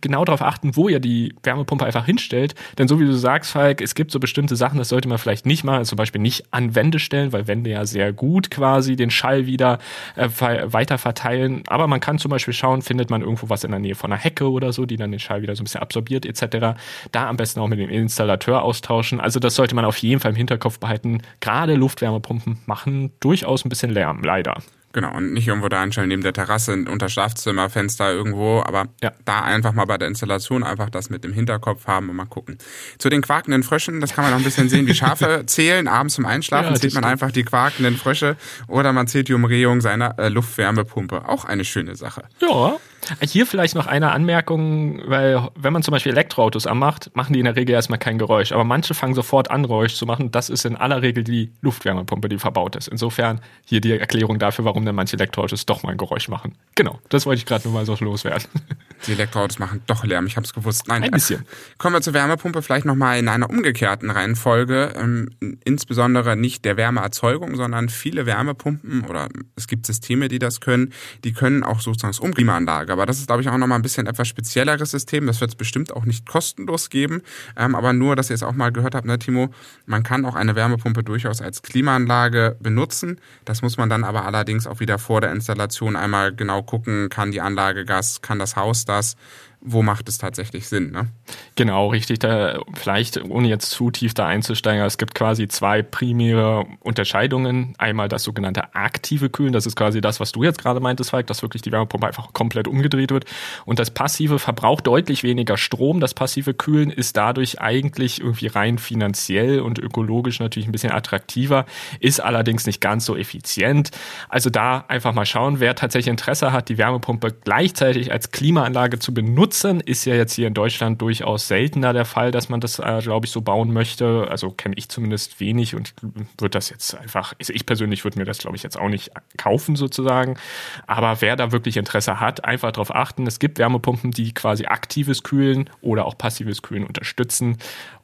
genau 0.02 0.26
darauf 0.26 0.42
achten, 0.42 0.76
wo 0.76 0.90
ihr 0.90 1.00
die 1.00 1.34
Wärmepumpe 1.44 1.86
einfach 1.86 2.06
hinstellt. 2.06 2.56
Denn 2.78 2.88
so 2.88 3.00
wie 3.00 3.06
du 3.06 3.14
sagst, 3.14 3.52
Falk, 3.52 3.82
es 3.82 3.96
gibt 3.96 4.12
so 4.12 4.20
bestimmte 4.20 4.56
Sachen, 4.56 4.78
das 4.78 4.90
sollte 4.90 5.08
man 5.08 5.18
vielleicht 5.18 5.46
nicht 5.46 5.64
machen. 5.64 5.86
zum 5.86 5.96
Beispiel 5.96 6.22
nicht 6.22 6.46
an 6.52 6.76
Wände 6.76 7.00
stellen, 7.00 7.34
weil 7.34 7.48
Wände 7.48 7.70
ja 7.70 7.86
sehr 7.86 8.14
gut 8.14 8.52
quasi 8.52 8.96
den 8.96 9.10
Schall 9.10 9.46
wieder 9.46 9.80
äh, 10.16 10.30
weiter 10.30 10.98
verteilen. 10.98 11.64
Aber 11.68 11.88
man 11.88 12.00
kann 12.00 12.20
zum 12.20 12.30
Beispiel 12.30 12.54
schauen, 12.54 12.82
findet 12.82 13.10
man 13.10 13.22
irgendwo 13.22 13.50
was 13.50 13.64
in 13.64 13.72
der 13.72 13.80
Nähe 13.80 13.96
von 13.96 14.12
einer 14.12 14.22
Hecke 14.22 14.50
oder 14.50 14.74
so, 14.74 14.86
die 14.86 14.98
dann 14.98 15.12
den 15.12 15.20
Schall 15.20 15.42
wieder 15.42 15.56
so 15.56 15.62
ein 15.62 15.66
bisschen 15.66 15.82
absorbiert 15.82 16.26
etc. 16.26 16.78
Da 17.12 17.28
am 17.28 17.38
besten 17.38 17.60
auch 17.60 17.68
mit 17.68 17.80
dem 17.80 17.90
Installateur 17.90 18.62
austauschen. 18.64 19.20
Also 19.20 19.40
das 19.40 19.56
sollte 19.56 19.76
man 19.76 19.86
auf 19.86 19.98
jeden 19.98 20.20
Fall 20.20 20.32
im 20.32 20.38
Hinterkopf 20.38 20.80
behalten. 20.80 21.22
Gerade 21.40 21.76
Luftwärmepumpen 21.76 22.60
machen 22.66 23.12
durchaus 23.20 23.66
ein 23.66 23.70
bisschen 23.70 23.92
Lärm, 23.92 24.24
leider. 24.24 24.62
Genau, 24.92 25.16
und 25.16 25.34
nicht 25.34 25.48
irgendwo 25.48 25.70
da 25.70 25.84
anstellen 25.84 26.08
neben 26.08 26.24
der 26.24 26.34
Terrasse 26.34 26.74
unter 26.74 27.10
Schlafzimmerfenster 27.10 28.12
irgendwo, 28.12 28.64
aber 28.66 28.88
ja. 29.04 29.12
da 29.24 29.42
einfach 29.42 29.74
mal 29.74 29.86
bei 29.86 30.00
der 30.00 30.08
Installation 30.08 30.64
einfach 30.64 30.90
das 30.90 31.12
mit 31.12 31.24
dem 31.24 31.32
Hinterkopf 31.32 31.86
haben 31.86 32.10
und 32.10 32.16
mal 32.16 32.26
gucken. 32.26 32.58
Zu 32.98 33.10
den 33.10 33.22
quakenden 33.22 33.62
Fröschen, 33.62 34.02
das 34.02 34.14
kann 34.14 34.24
man 34.24 34.32
noch 34.32 34.40
ein 34.40 34.44
bisschen 34.44 34.68
sehen, 34.68 34.88
wie 34.88 34.96
Schafe 34.96 35.44
zählen. 35.46 35.88
Abends 35.88 36.16
zum 36.16 36.26
Einschlafen 36.26 36.74
ja, 36.74 36.80
zählt 36.80 36.96
man 36.96 37.04
einfach 37.04 37.32
die 37.32 37.44
quakenden 37.44 37.98
Frösche 37.98 38.36
oder 38.68 38.92
man 38.92 39.06
zählt 39.06 39.28
die 39.28 39.34
Umrehung 39.34 39.80
seiner 39.82 40.18
äh, 40.18 40.30
Luftwärmepumpe. 40.30 41.28
Auch 41.28 41.46
eine 41.46 41.66
schöne 41.66 41.96
Sache. 41.96 42.24
Ja. 42.42 42.78
Hier 43.22 43.46
vielleicht 43.46 43.76
noch 43.76 43.88
eine 43.88 44.12
Anmerkung, 44.12 45.02
weil 45.06 45.50
wenn 45.56 45.74
man 45.74 45.84
zum 45.84 45.92
Beispiel 45.92 46.12
Elektroautos 46.12 46.68
anmacht, 46.68 47.12
machen 47.16 47.34
die 47.34 47.40
in 47.40 47.46
der 47.46 47.56
Regel 47.56 47.74
erstmal 47.74 48.00
kein 48.00 48.18
Geräusch. 48.18 48.52
Aber 48.52 48.64
manche 48.64 48.94
fangen 48.94 49.14
sofort 49.14 49.52
an, 49.52 49.64
Geräusch 49.64 49.96
zu 49.96 50.06
machen. 50.06 50.32
Das 50.32 50.50
ist 50.50 50.66
in 50.66 50.76
aller 50.76 51.02
Regel 51.02 51.24
die 51.24 51.52
Luftwärmepumpe, 51.62 52.30
die 52.30 52.38
verbaut 52.38 52.76
ist. 52.76 52.88
Insofern 52.88 53.42
hier 53.66 53.82
die 53.82 53.92
Erklärung 53.92 54.40
dafür, 54.40 54.66
warum 54.66 54.86
dann 54.86 54.96
manche 54.96 55.16
Elektroautos 55.16 55.66
doch 55.66 55.84
mal 55.84 55.92
ein 55.92 55.98
Geräusch 55.98 56.30
machen. 56.30 56.56
Genau, 56.76 57.00
das 57.10 57.26
wollte 57.26 57.40
ich 57.40 57.46
gerade 57.46 57.68
nur 57.68 57.74
mal 57.74 57.86
so 57.86 57.96
loswerden. 58.00 58.48
Die 59.08 59.14
Elektroautos 59.14 59.60
machen 59.60 59.82
doch 59.88 60.04
Lärm, 60.04 60.28
ich 60.28 60.36
habe 60.36 60.46
es 60.46 60.54
gewusst. 60.54 60.88
Nein, 60.88 61.04
ein 61.04 61.12
bisschen. 61.12 61.46
Kommen 61.78 61.96
wir 61.96 62.02
zur 62.02 62.14
Wärmepumpe, 62.14 62.62
vielleicht 62.62 62.86
nochmal 62.86 63.18
in 63.18 63.28
einer 63.28 63.50
umgekehrten 63.50 64.12
Reihenfolge. 64.12 64.94
Ähm, 64.96 65.30
insbesondere 65.64 66.36
nicht 66.36 66.66
der 66.66 66.78
Wärmeerzeugung, 66.78 67.56
sondern 67.56 67.90
viele 67.90 68.26
Wärmepumpen 68.26 69.06
oder 69.06 69.30
es 69.56 69.68
gibt 69.68 69.86
Systeme, 69.86 70.28
die 70.28 70.40
das 70.40 70.60
können, 70.60 70.94
die 71.24 71.34
können 71.34 71.64
auch 71.64 71.80
sozusagen 71.80 72.12
das 72.12 72.20
Umklimaanlage 72.20 73.00
aber 73.00 73.06
das 73.06 73.20
ist, 73.20 73.28
glaube 73.28 73.42
ich, 73.42 73.50
auch 73.50 73.58
nochmal 73.58 73.80
ein 73.80 73.82
bisschen 73.82 74.08
etwas 74.08 74.28
spezielleres 74.28 74.92
System. 74.92 75.26
Das 75.26 75.40
wird 75.42 75.52
es 75.52 75.56
bestimmt 75.56 75.96
auch 75.96 76.06
nicht 76.06 76.28
kostenlos 76.28 76.90
geben. 76.90 77.22
Ähm, 77.56 77.76
aber 77.76 77.94
nur, 77.94 78.16
dass 78.16 78.30
ihr 78.30 78.34
es 78.34 78.44
auch 78.44 78.54
mal 78.54 78.72
gehört 78.72 78.96
habt, 78.96 79.06
ne, 79.06 79.18
Timo, 79.20 79.50
man 79.86 80.04
kann 80.04 80.26
auch 80.26 80.36
eine 80.36 80.56
Wärmepumpe 80.56 81.04
durchaus 81.04 81.42
als 81.42 81.62
Klimaanlage 81.62 82.58
benutzen. 82.60 83.20
Das 83.46 83.62
muss 83.62 83.78
man 83.78 83.90
dann 83.90 84.04
aber 84.04 84.26
allerdings 84.26 84.68
auch 84.68 84.80
wieder 84.80 85.00
vor 85.00 85.22
der 85.22 85.32
Installation 85.32 85.96
einmal 85.96 86.36
genau 86.36 86.62
gucken, 86.62 87.10
kann 87.10 87.32
die 87.32 87.42
Anlage 87.42 87.86
Gas, 87.86 88.22
kann 88.22 88.40
das 88.40 88.56
Haus 88.56 88.86
das 88.90 89.16
wo 89.62 89.82
macht 89.84 90.08
es 90.08 90.18
tatsächlich 90.18 90.70
Sinn. 90.70 90.92
Ne? 90.92 91.08
Genau, 91.56 91.88
richtig. 91.88 92.20
Da, 92.20 92.60
vielleicht, 92.76 93.22
ohne 93.22 93.50
jetzt 93.50 93.72
zu 93.72 93.92
tief 93.92 94.14
da 94.14 94.26
einzusteigen, 94.26 94.86
es 94.86 94.98
gibt 94.98 95.16
quasi 95.16 95.50
zwei 95.50 95.82
primäre 95.82 96.66
Unterscheidungen. 96.80 97.74
Einmal 97.78 98.08
das 98.08 98.24
sogenannte 98.24 98.74
aktive 98.74 99.30
Kühlen, 99.30 99.52
das 99.52 99.66
ist 99.66 99.76
quasi 99.76 100.00
das, 100.00 100.22
was 100.22 100.32
du 100.32 100.44
jetzt 100.44 100.60
gerade 100.60 100.80
meintest, 100.80 101.10
Falk, 101.10 101.28
dass 101.28 101.42
wirklich 101.42 101.62
die 101.62 101.74
Wärmepumpe 101.74 102.08
einfach 102.08 102.32
komplett 102.32 102.70
umgedreht 102.70 103.12
wird. 103.12 103.26
Und 103.66 103.80
das 103.80 103.92
passive 103.92 104.40
verbraucht 104.40 104.88
deutlich 104.88 105.24
weniger 105.24 105.58
Strom. 105.58 106.00
Das 106.00 106.14
passive 106.14 106.54
Kühlen 106.54 106.90
ist 106.90 107.18
dadurch 107.18 107.60
eigentlich 107.60 108.22
irgendwie 108.22 108.48
rein 108.48 108.78
finanziell 108.78 109.60
und 109.60 109.78
ökologisch 109.78 110.40
natürlich 110.40 110.70
ein 110.70 110.72
bisschen 110.72 110.94
attraktiver, 110.94 111.66
ist 112.00 112.22
allerdings 112.22 112.66
nicht 112.66 112.80
ganz 112.80 113.04
so 113.04 113.18
effizient. 113.18 113.92
Also 114.30 114.50
da 114.50 114.86
einfach 114.88 115.14
mal 115.14 115.26
schauen, 115.26 115.60
wer 115.60 115.76
tatsächlich 115.76 116.10
Interesse 116.10 116.54
hat, 116.54 116.70
die 116.70 116.78
Wärmepumpe 116.78 117.36
gleichzeitig 117.44 118.14
als 118.14 118.32
Klimaanlage 118.32 119.00
zu 119.00 119.14
benutzen 119.14 119.49
nutzen. 119.50 119.80
Ist 119.82 120.06
ja 120.06 120.14
jetzt 120.14 120.34
hier 120.34 120.48
in 120.48 120.54
Deutschland 120.54 121.02
durchaus 121.02 121.48
seltener 121.48 121.92
der 121.92 122.06
Fall, 122.06 122.30
dass 122.30 122.50
man 122.50 122.62
das, 122.62 122.78
äh, 122.78 123.00
glaube 123.02 123.26
ich, 123.26 123.32
so 123.32 123.42
bauen 123.42 123.74
möchte. 123.74 124.28
Also 124.30 124.52
kenne 124.52 124.76
ich 124.78 124.90
zumindest 124.90 125.40
wenig 125.40 125.76
und 125.76 125.94
würde 126.38 126.52
das 126.52 126.70
jetzt 126.70 126.94
einfach, 126.94 127.34
also 127.40 127.52
ich 127.52 127.66
persönlich 127.66 128.04
würde 128.04 128.20
mir 128.20 128.26
das, 128.26 128.38
glaube 128.38 128.56
ich, 128.56 128.64
jetzt 128.64 128.78
auch 128.78 128.90
nicht 128.90 129.10
kaufen 129.38 129.76
sozusagen. 129.76 130.38
Aber 130.86 131.20
wer 131.22 131.36
da 131.36 131.52
wirklich 131.52 131.78
Interesse 131.78 132.20
hat, 132.20 132.46
einfach 132.46 132.72
darauf 132.72 132.94
achten. 132.94 133.26
Es 133.26 133.40
gibt 133.40 133.58
Wärmepumpen, 133.58 134.12
die 134.12 134.34
quasi 134.36 134.66
aktives 134.66 135.24
Kühlen 135.24 135.70
oder 135.82 136.06
auch 136.06 136.16
passives 136.16 136.62
Kühlen 136.62 136.86
unterstützen. 136.86 137.58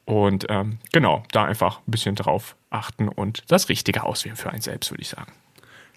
Und 0.04 0.46
ähm, 0.48 0.78
genau, 0.92 1.22
da 1.30 1.44
einfach 1.44 1.78
ein 1.78 1.90
bisschen 1.92 2.16
drauf 2.16 2.56
achten 2.70 3.08
und 3.08 3.44
das 3.46 3.68
Richtige 3.68 4.02
auswählen 4.02 4.36
für 4.36 4.50
einen 4.50 4.62
selbst, 4.62 4.90
würde 4.90 5.02
ich 5.02 5.08
sagen. 5.08 5.32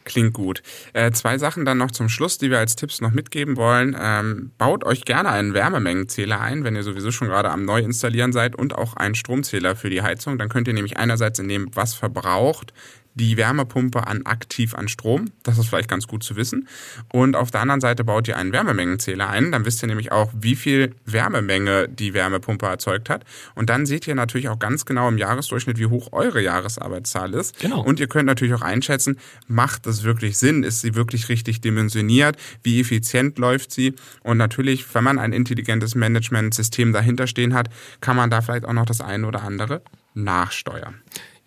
Klingt 0.06 0.34
gut. 0.34 0.64
Äh, 0.94 1.12
zwei 1.12 1.38
Sachen 1.38 1.66
dann 1.66 1.78
noch 1.78 1.92
zum 1.92 2.10
Schluss, 2.10 2.38
die 2.38 2.50
wir 2.50 2.58
als 2.58 2.76
Tipps 2.76 3.02
noch 3.02 3.12
mitgeben 3.12 3.58
wollen. 3.58 3.96
Ähm, 4.00 4.52
baut 4.58 4.84
euch 4.84 5.06
gerne 5.06 5.30
einen 5.30 5.54
Wärmemengenzähler 5.54 6.40
ein, 6.40 6.64
wenn 6.64 6.76
ihr 6.76 6.84
sowieso 6.84 7.12
schon 7.12 7.28
gerade 7.28 7.50
am 7.52 7.64
Neuinstallieren 7.66 8.32
seid 8.34 8.56
und 8.56 8.76
auch 8.76 8.96
einen 8.96 9.16
Stromzähler 9.16 9.76
für 9.76 9.90
die 9.90 10.02
Heizung. 10.02 10.38
Dann 10.38 10.50
könnt 10.50 10.68
ihr 10.68 10.74
nämlich 10.74 10.98
einerseits 10.98 11.38
entnehmen, 11.40 11.70
was 11.74 11.94
verbraucht 11.94 12.74
die 13.20 13.38
Wärmepumpe 13.38 14.08
an 14.08 14.26
aktiv 14.26 14.74
an 14.74 14.88
Strom. 14.88 15.32
Das 15.44 15.58
ist 15.58 15.68
vielleicht 15.68 15.90
ganz 15.90 16.08
gut 16.08 16.24
zu 16.24 16.36
wissen. 16.36 16.68
Und 17.12 17.36
auf 17.36 17.52
der 17.52 17.62
anderen 17.62 17.82
Seite 17.82 18.04
baut 18.04 18.28
ihr 18.28 18.38
einen 18.38 18.54
Wärmemengenzähler 18.54 19.30
ein. 19.30 19.52
Dann 19.52 19.66
wisst 19.66 19.84
ihr 19.84 19.88
nämlich 19.88 20.12
auch, 20.12 20.32
wie 20.34 20.56
viel 20.56 20.96
Wärmemenge 21.06 21.90
die 21.90 22.14
Wärmepumpe 22.14 22.66
erzeugt 22.66 23.10
hat. 23.10 23.26
Und 23.56 23.70
dann 23.70 23.86
seht 23.86 24.08
ihr 24.08 24.16
natürlich 24.16 24.50
auch 24.50 24.58
ganz 24.58 24.86
genau 24.86 25.10
im 25.10 25.18
Jahresdurchschnitt, 25.18 25.78
wie 25.78 25.88
hoch 25.88 26.14
eure 26.14 26.42
Jahresarbeitszahl 26.42 27.34
ist. 27.34 27.60
Genau. 27.60 27.82
Und 27.82 28.00
ihr 28.00 28.08
könnt 28.08 28.26
natürlich 28.26 28.54
auch 28.54 28.62
einschätzen, 28.62 29.20
macht 29.48 29.86
das 29.86 30.04
wirklich 30.04 30.38
Sinn? 30.38 30.64
Ist 30.64 30.82
sie 30.82 30.96
wirklich 30.96 31.28
richtig 31.30 31.62
dimensioniert? 31.62 32.38
Wie 32.64 32.80
effizient 32.80 33.38
läuft 33.38 33.72
sie? 33.72 33.96
Und 34.24 34.38
natürlich, 34.38 34.96
wenn 34.96 35.04
man 35.04 35.20
ein 35.20 35.34
intelligentes 35.34 35.94
Managementsystem 35.94 36.94
dahinter 36.94 37.28
stehen 37.28 37.54
hat, 37.54 37.70
kann 38.00 38.16
man 38.16 38.30
da 38.30 38.42
vielleicht 38.42 38.66
auch 38.66 38.74
noch 38.74 38.86
das 38.86 39.02
eine 39.02 39.28
oder 39.28 39.44
andere 39.44 39.82
nachsteuern. 40.14 41.02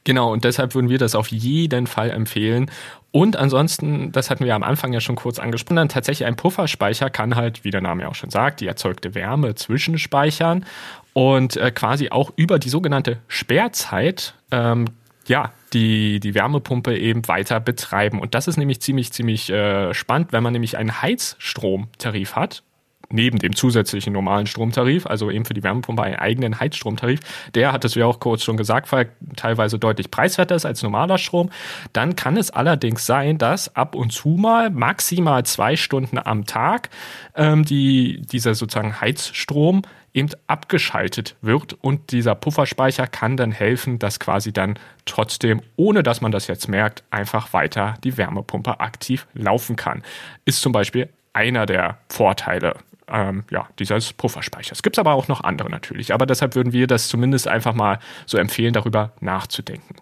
Genau, 0.04 0.32
und 0.32 0.44
deshalb 0.44 0.74
würden 0.74 0.90
wir 0.90 0.98
das 0.98 1.14
auf 1.14 1.28
jeden 1.28 1.86
Fall 1.86 2.10
empfehlen. 2.10 2.70
Und 3.12 3.36
ansonsten, 3.36 4.10
das 4.10 4.30
hatten 4.30 4.44
wir 4.44 4.54
am 4.54 4.62
Anfang 4.62 4.92
ja 4.92 5.00
schon 5.00 5.16
kurz 5.16 5.38
angesprochen, 5.38 5.76
dann 5.76 5.88
tatsächlich 5.88 6.26
ein 6.26 6.34
Pufferspeicher 6.34 7.10
kann 7.10 7.36
halt, 7.36 7.62
wie 7.62 7.70
der 7.70 7.82
Name 7.82 8.02
ja 8.02 8.08
auch 8.08 8.14
schon 8.14 8.30
sagt, 8.30 8.60
die 8.60 8.66
erzeugte 8.66 9.14
Wärme 9.14 9.54
zwischenspeichern 9.54 10.64
und 11.12 11.56
äh, 11.56 11.70
quasi 11.70 12.10
auch 12.10 12.32
über 12.36 12.58
die 12.58 12.70
sogenannte 12.70 13.18
Sperrzeit 13.28 14.34
ähm, 14.50 14.86
ja, 15.28 15.52
die, 15.72 16.20
die 16.20 16.34
Wärmepumpe 16.34 16.96
eben 16.96 17.28
weiter 17.28 17.60
betreiben. 17.60 18.20
Und 18.20 18.34
das 18.34 18.48
ist 18.48 18.56
nämlich 18.56 18.80
ziemlich, 18.80 19.12
ziemlich 19.12 19.50
äh, 19.50 19.94
spannend, 19.94 20.32
wenn 20.32 20.42
man 20.42 20.52
nämlich 20.52 20.76
einen 20.76 21.00
Heizstromtarif 21.00 22.34
hat 22.34 22.62
neben 23.12 23.38
dem 23.38 23.54
zusätzlichen 23.54 24.12
normalen 24.12 24.46
Stromtarif, 24.46 25.06
also 25.06 25.30
eben 25.30 25.44
für 25.44 25.54
die 25.54 25.62
Wärmepumpe 25.62 26.02
einen 26.02 26.16
eigenen 26.16 26.58
Heizstromtarif. 26.58 27.20
Der 27.54 27.72
hat 27.72 27.84
es 27.84 27.94
ja 27.94 28.06
auch 28.06 28.20
kurz 28.20 28.42
schon 28.42 28.56
gesagt, 28.56 28.90
weil 28.92 29.10
teilweise 29.36 29.78
deutlich 29.78 30.10
preiswerter 30.10 30.54
ist 30.56 30.64
als 30.64 30.82
normaler 30.82 31.18
Strom. 31.18 31.50
Dann 31.92 32.16
kann 32.16 32.36
es 32.36 32.50
allerdings 32.50 33.06
sein, 33.06 33.38
dass 33.38 33.74
ab 33.76 33.94
und 33.94 34.12
zu 34.12 34.30
mal 34.30 34.70
maximal 34.70 35.44
zwei 35.44 35.76
Stunden 35.76 36.18
am 36.18 36.46
Tag 36.46 36.90
ähm, 37.36 37.64
die, 37.64 38.22
dieser 38.22 38.54
sozusagen 38.54 39.00
Heizstrom 39.00 39.82
eben 40.14 40.28
abgeschaltet 40.46 41.36
wird 41.40 41.74
und 41.80 42.12
dieser 42.12 42.34
Pufferspeicher 42.34 43.06
kann 43.06 43.36
dann 43.36 43.52
helfen, 43.52 43.98
dass 43.98 44.20
quasi 44.20 44.52
dann 44.52 44.78
trotzdem, 45.04 45.62
ohne 45.76 46.02
dass 46.02 46.20
man 46.20 46.32
das 46.32 46.46
jetzt 46.46 46.68
merkt, 46.68 47.02
einfach 47.10 47.52
weiter 47.52 47.94
die 48.04 48.16
Wärmepumpe 48.16 48.80
aktiv 48.80 49.26
laufen 49.34 49.76
kann. 49.76 50.02
Ist 50.44 50.60
zum 50.60 50.72
Beispiel 50.72 51.08
einer 51.32 51.66
der 51.66 51.98
Vorteile 52.08 52.76
ähm, 53.12 53.44
ja, 53.50 53.68
dieses 53.78 54.12
Pufferspeichers. 54.12 54.82
Gibt 54.82 54.96
es 54.96 54.98
aber 54.98 55.12
auch 55.12 55.28
noch 55.28 55.42
andere 55.42 55.70
natürlich. 55.70 56.12
Aber 56.14 56.26
deshalb 56.26 56.54
würden 56.54 56.72
wir 56.72 56.86
das 56.86 57.08
zumindest 57.08 57.46
einfach 57.48 57.74
mal 57.74 57.98
so 58.26 58.38
empfehlen, 58.38 58.72
darüber 58.72 59.12
nachzudenken. 59.20 59.96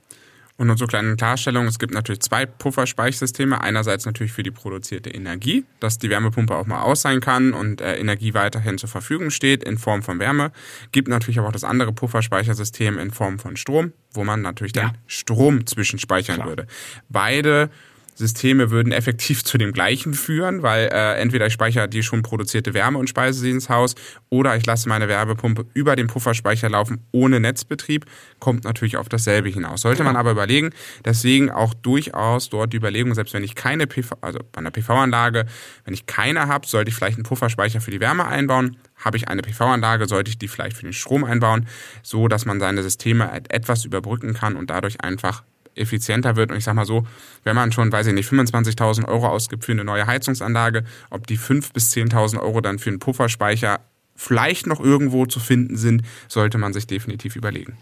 Und 0.60 0.66
nur 0.66 0.76
zur 0.76 0.88
kleinen 0.88 1.16
Klarstellung, 1.16 1.66
es 1.66 1.78
gibt 1.78 1.94
natürlich 1.94 2.20
zwei 2.20 2.44
Pufferspeichersysteme. 2.44 3.62
Einerseits 3.62 4.04
natürlich 4.04 4.32
für 4.32 4.42
die 4.42 4.50
produzierte 4.50 5.08
Energie, 5.08 5.64
dass 5.80 5.96
die 5.96 6.10
Wärmepumpe 6.10 6.54
auch 6.54 6.66
mal 6.66 6.82
aus 6.82 7.00
sein 7.00 7.20
kann 7.20 7.54
und 7.54 7.80
äh, 7.80 7.96
Energie 7.96 8.34
weiterhin 8.34 8.76
zur 8.76 8.90
Verfügung 8.90 9.30
steht 9.30 9.64
in 9.64 9.78
Form 9.78 10.02
von 10.02 10.18
Wärme. 10.18 10.52
Gibt 10.92 11.08
natürlich 11.08 11.38
aber 11.38 11.48
auch 11.48 11.52
das 11.52 11.64
andere 11.64 11.94
Pufferspeichersystem 11.94 12.98
in 12.98 13.10
Form 13.10 13.38
von 13.38 13.56
Strom, 13.56 13.94
wo 14.12 14.22
man 14.22 14.42
natürlich 14.42 14.76
ja. 14.76 14.82
dann 14.82 14.98
Strom 15.06 15.66
zwischenspeichern 15.66 16.36
Klar. 16.36 16.48
würde. 16.48 16.66
Beide 17.08 17.70
Systeme 18.20 18.70
würden 18.70 18.92
effektiv 18.92 19.42
zu 19.44 19.56
dem 19.56 19.72
gleichen 19.72 20.12
führen, 20.12 20.62
weil 20.62 20.90
äh, 20.92 21.14
entweder 21.14 21.46
ich 21.46 21.54
speichere 21.54 21.88
die 21.88 22.02
schon 22.02 22.20
produzierte 22.20 22.74
Wärme 22.74 22.98
und 22.98 23.08
speise 23.08 23.40
sie 23.40 23.50
ins 23.50 23.70
Haus 23.70 23.94
oder 24.28 24.54
ich 24.56 24.66
lasse 24.66 24.88
meine 24.90 25.08
Wärmepumpe 25.08 25.64
über 25.72 25.96
den 25.96 26.06
Pufferspeicher 26.06 26.68
laufen 26.68 27.00
ohne 27.12 27.40
Netzbetrieb, 27.40 28.04
kommt 28.38 28.64
natürlich 28.64 28.98
auf 28.98 29.08
dasselbe 29.08 29.48
hinaus. 29.48 29.80
Sollte 29.80 30.04
man 30.04 30.16
aber 30.16 30.32
überlegen, 30.32 30.70
deswegen 31.04 31.50
auch 31.50 31.72
durchaus 31.72 32.50
dort 32.50 32.74
die 32.74 32.76
Überlegung, 32.76 33.14
selbst 33.14 33.32
wenn 33.32 33.42
ich 33.42 33.54
keine 33.54 33.86
PV, 33.86 34.14
also 34.20 34.38
bei 34.52 34.58
einer 34.58 34.70
PV-Anlage, 34.70 35.46
wenn 35.86 35.94
ich 35.94 36.04
keine 36.04 36.46
habe, 36.46 36.66
sollte 36.66 36.90
ich 36.90 36.94
vielleicht 36.94 37.16
einen 37.16 37.24
Pufferspeicher 37.24 37.80
für 37.80 37.90
die 37.90 38.00
Wärme 38.00 38.26
einbauen. 38.26 38.76
Habe 38.96 39.16
ich 39.16 39.28
eine 39.28 39.40
PV-Anlage, 39.40 40.06
sollte 40.06 40.28
ich 40.28 40.36
die 40.36 40.48
vielleicht 40.48 40.76
für 40.76 40.82
den 40.82 40.92
Strom 40.92 41.24
einbauen, 41.24 41.66
so 42.02 42.28
dass 42.28 42.44
man 42.44 42.60
seine 42.60 42.82
Systeme 42.82 43.30
etwas 43.48 43.86
überbrücken 43.86 44.34
kann 44.34 44.56
und 44.56 44.68
dadurch 44.68 45.00
einfach 45.00 45.42
effizienter 45.74 46.36
wird. 46.36 46.50
Und 46.50 46.58
ich 46.58 46.64
sag 46.64 46.74
mal 46.74 46.86
so, 46.86 47.06
wenn 47.44 47.56
man 47.56 47.72
schon, 47.72 47.90
weiß 47.90 48.06
ich 48.08 48.14
nicht, 48.14 48.30
25.000 48.30 49.06
Euro 49.08 49.28
ausgibt 49.28 49.64
für 49.64 49.72
eine 49.72 49.84
neue 49.84 50.06
Heizungsanlage, 50.06 50.84
ob 51.10 51.26
die 51.26 51.38
5.000 51.38 51.72
bis 51.72 51.92
10.000 51.92 52.40
Euro 52.40 52.60
dann 52.60 52.78
für 52.78 52.90
einen 52.90 52.98
Pufferspeicher 52.98 53.80
vielleicht 54.20 54.66
noch 54.66 54.80
irgendwo 54.80 55.24
zu 55.24 55.40
finden 55.40 55.76
sind, 55.76 56.02
sollte 56.28 56.58
man 56.58 56.74
sich 56.74 56.86
definitiv 56.86 57.36
überlegen. 57.36 57.78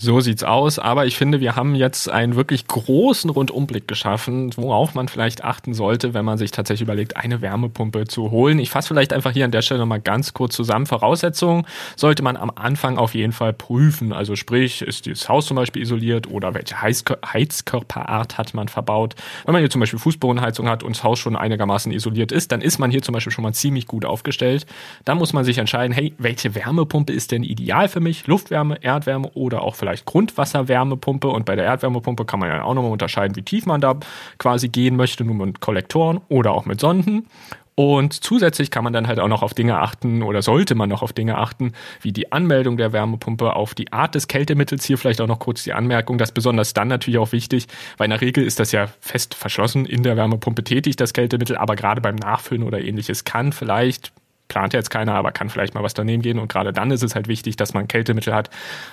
So 0.00 0.20
sieht's 0.20 0.44
aus, 0.44 0.78
aber 0.78 1.06
ich 1.06 1.16
finde, 1.16 1.40
wir 1.40 1.56
haben 1.56 1.74
jetzt 1.74 2.08
einen 2.08 2.36
wirklich 2.36 2.68
großen 2.68 3.30
Rundumblick 3.30 3.88
geschaffen, 3.88 4.56
worauf 4.56 4.94
man 4.94 5.08
vielleicht 5.08 5.42
achten 5.42 5.74
sollte, 5.74 6.14
wenn 6.14 6.24
man 6.24 6.38
sich 6.38 6.52
tatsächlich 6.52 6.82
überlegt, 6.82 7.16
eine 7.16 7.42
Wärmepumpe 7.42 8.06
zu 8.06 8.30
holen. 8.30 8.60
Ich 8.60 8.70
fasse 8.70 8.86
vielleicht 8.86 9.12
einfach 9.12 9.32
hier 9.32 9.44
an 9.44 9.50
der 9.50 9.60
Stelle 9.60 9.80
nochmal 9.80 10.00
ganz 10.00 10.34
kurz 10.34 10.54
zusammen. 10.54 10.86
Voraussetzungen 10.86 11.66
sollte 11.96 12.22
man 12.22 12.36
am 12.36 12.52
Anfang 12.54 12.96
auf 12.96 13.16
jeden 13.16 13.32
Fall 13.32 13.52
prüfen. 13.52 14.12
Also 14.12 14.36
sprich, 14.36 14.82
ist 14.82 15.06
dieses 15.06 15.28
Haus 15.28 15.46
zum 15.46 15.56
Beispiel 15.56 15.82
isoliert 15.82 16.30
oder 16.30 16.54
welche 16.54 16.80
Heizkörperart 16.80 18.38
hat 18.38 18.54
man 18.54 18.68
verbaut. 18.68 19.16
Wenn 19.46 19.52
man 19.52 19.62
hier 19.62 19.70
zum 19.70 19.80
Beispiel 19.80 19.98
Fußbodenheizung 19.98 20.68
hat 20.68 20.84
und 20.84 20.94
das 20.94 21.02
Haus 21.02 21.18
schon 21.18 21.34
einigermaßen 21.34 21.90
isoliert 21.90 22.30
ist, 22.30 22.52
dann 22.52 22.60
ist 22.60 22.78
man 22.78 22.92
hier 22.92 23.02
zum 23.02 23.14
Beispiel 23.14 23.32
schon 23.32 23.42
mal 23.42 23.52
ziemlich 23.52 23.88
gut 23.88 24.04
aufgestellt. 24.04 24.64
Dann 25.04 25.18
muss 25.18 25.32
man 25.32 25.42
sich 25.44 25.58
entscheiden, 25.58 25.92
hey, 25.92 26.14
welche 26.18 26.54
Wärmepumpe 26.54 27.12
ist 27.12 27.32
denn 27.32 27.42
ideal 27.42 27.88
für 27.88 27.98
mich? 27.98 28.28
Luftwärme, 28.28 28.80
Erdwärme 28.80 29.32
oder 29.34 29.62
auch 29.62 29.74
vielleicht 29.74 29.87
vielleicht 29.88 30.04
Grundwasserwärmepumpe 30.06 31.28
und 31.28 31.44
bei 31.44 31.56
der 31.56 31.64
Erdwärmepumpe 31.64 32.24
kann 32.24 32.40
man 32.40 32.50
ja 32.50 32.62
auch 32.62 32.74
nochmal 32.74 32.92
unterscheiden, 32.92 33.36
wie 33.36 33.42
tief 33.42 33.66
man 33.66 33.80
da 33.80 33.96
quasi 34.38 34.68
gehen 34.68 34.96
möchte, 34.96 35.24
nur 35.24 35.46
mit 35.46 35.60
Kollektoren 35.60 36.20
oder 36.28 36.52
auch 36.52 36.66
mit 36.66 36.80
Sonden. 36.80 37.26
Und 37.74 38.12
zusätzlich 38.12 38.72
kann 38.72 38.82
man 38.82 38.92
dann 38.92 39.06
halt 39.06 39.20
auch 39.20 39.28
noch 39.28 39.42
auf 39.42 39.54
Dinge 39.54 39.78
achten 39.78 40.24
oder 40.24 40.42
sollte 40.42 40.74
man 40.74 40.88
noch 40.88 41.02
auf 41.02 41.12
Dinge 41.12 41.38
achten, 41.38 41.74
wie 42.02 42.10
die 42.10 42.32
Anmeldung 42.32 42.76
der 42.76 42.92
Wärmepumpe, 42.92 43.54
auf 43.54 43.74
die 43.74 43.92
Art 43.92 44.16
des 44.16 44.26
Kältemittels. 44.26 44.84
Hier 44.84 44.98
vielleicht 44.98 45.20
auch 45.20 45.28
noch 45.28 45.38
kurz 45.38 45.62
die 45.62 45.72
Anmerkung, 45.72 46.18
das 46.18 46.32
besonders 46.32 46.74
dann 46.74 46.88
natürlich 46.88 47.18
auch 47.18 47.30
wichtig, 47.30 47.68
weil 47.96 48.06
in 48.06 48.10
der 48.10 48.20
Regel 48.20 48.44
ist 48.44 48.58
das 48.58 48.72
ja 48.72 48.88
fest 49.00 49.34
verschlossen 49.34 49.86
in 49.86 50.02
der 50.02 50.16
Wärmepumpe 50.16 50.64
tätig, 50.64 50.96
das 50.96 51.12
Kältemittel, 51.12 51.56
aber 51.56 51.76
gerade 51.76 52.00
beim 52.00 52.16
Nachfüllen 52.16 52.64
oder 52.64 52.80
ähnliches 52.80 53.22
kann 53.22 53.52
vielleicht 53.52 54.12
plant 54.48 54.72
jetzt 54.72 54.90
keiner, 54.90 55.14
aber 55.14 55.32
kann 55.32 55.50
vielleicht 55.50 55.74
mal 55.74 55.82
was 55.82 55.94
daneben 55.94 56.22
gehen. 56.22 56.38
Und 56.38 56.48
gerade 56.48 56.72
dann 56.72 56.90
ist 56.90 57.02
es 57.02 57.14
halt 57.14 57.28
wichtig, 57.28 57.56
dass 57.56 57.74
man 57.74 57.86
Kältemittel 57.86 58.34
hat, 58.34 58.50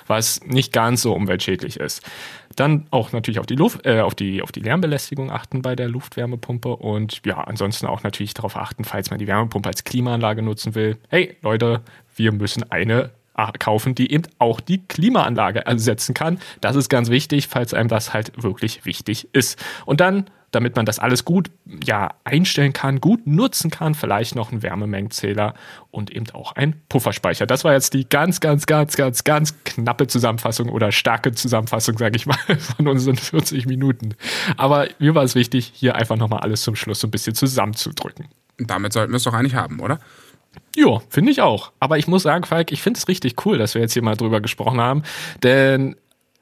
was 0.07 0.41
nicht 0.45 0.73
ganz 0.73 1.01
so 1.01 1.13
umweltschädlich 1.13 1.79
ist. 1.79 2.03
Dann 2.55 2.87
auch 2.91 3.11
natürlich 3.11 3.39
auf 3.39 3.45
die 3.45 3.55
Luft, 3.55 3.85
äh, 3.85 4.01
auf 4.01 4.15
die, 4.15 4.41
auf 4.41 4.51
die 4.51 4.59
Lärmbelästigung 4.59 5.31
achten 5.31 5.61
bei 5.61 5.75
der 5.75 5.87
Luftwärmepumpe 5.87 6.75
und 6.75 7.21
ja, 7.25 7.39
ansonsten 7.41 7.87
auch 7.87 8.03
natürlich 8.03 8.33
darauf 8.33 8.55
achten, 8.55 8.83
falls 8.83 9.09
man 9.09 9.19
die 9.19 9.27
Wärmepumpe 9.27 9.67
als 9.69 9.83
Klimaanlage 9.83 10.41
nutzen 10.41 10.75
will. 10.75 10.97
Hey, 11.09 11.35
Leute, 11.41 11.81
wir 12.15 12.31
müssen 12.31 12.69
eine 12.71 13.11
kaufen, 13.59 13.95
die 13.95 14.11
eben 14.11 14.23
auch 14.39 14.59
die 14.59 14.85
Klimaanlage 14.85 15.65
ersetzen 15.65 16.13
kann. 16.13 16.39
Das 16.61 16.75
ist 16.75 16.89
ganz 16.89 17.09
wichtig, 17.09 17.47
falls 17.47 17.73
einem 17.73 17.89
das 17.89 18.13
halt 18.13 18.31
wirklich 18.41 18.85
wichtig 18.85 19.29
ist. 19.33 19.63
Und 19.85 20.01
dann 20.01 20.25
damit 20.55 20.77
man 20.77 20.85
das 20.85 20.99
alles 20.99 21.25
gut 21.25 21.51
ja, 21.83 22.13
einstellen 22.23 22.71
kann, 22.71 23.01
gut 23.01 23.27
nutzen 23.27 23.69
kann. 23.69 23.93
Vielleicht 23.93 24.35
noch 24.35 24.53
ein 24.53 24.63
Wärmemengenzähler 24.63 25.53
und 25.91 26.11
eben 26.11 26.29
auch 26.31 26.53
ein 26.53 26.81
Pufferspeicher. 26.87 27.45
Das 27.45 27.65
war 27.65 27.73
jetzt 27.73 27.93
die 27.93 28.07
ganz, 28.07 28.39
ganz, 28.39 28.65
ganz, 28.65 28.95
ganz, 28.95 29.25
ganz 29.25 29.63
knappe 29.65 30.07
Zusammenfassung 30.07 30.69
oder 30.69 30.93
starke 30.93 31.33
Zusammenfassung, 31.33 31.97
sage 31.97 32.15
ich 32.15 32.25
mal, 32.25 32.37
von 32.77 32.87
unseren 32.87 33.17
40 33.17 33.65
Minuten. 33.65 34.15
Aber 34.55 34.87
mir 34.97 35.13
war 35.13 35.23
es 35.23 35.35
wichtig, 35.35 35.73
hier 35.75 35.95
einfach 35.95 36.15
nochmal 36.15 36.39
alles 36.39 36.61
zum 36.61 36.77
Schluss 36.77 37.01
so 37.01 37.07
ein 37.07 37.11
bisschen 37.11 37.35
zusammenzudrücken. 37.35 38.27
Damit 38.57 38.93
sollten 38.93 39.11
wir 39.11 39.17
es 39.17 39.23
doch 39.23 39.33
eigentlich 39.33 39.55
haben, 39.55 39.81
oder? 39.81 39.99
Ja, 40.75 40.99
finde 41.09 41.31
ich 41.31 41.41
auch. 41.41 41.71
Aber 41.79 41.97
ich 41.97 42.07
muss 42.07 42.23
sagen, 42.23 42.43
Falk, 42.43 42.71
ich 42.71 42.81
finde 42.81 42.97
es 42.97 43.07
richtig 43.07 43.45
cool, 43.45 43.57
dass 43.57 43.75
wir 43.75 43.81
jetzt 43.81 43.93
hier 43.93 44.03
mal 44.03 44.15
drüber 44.15 44.41
gesprochen 44.41 44.81
haben. 44.81 45.03
Denn 45.41 45.95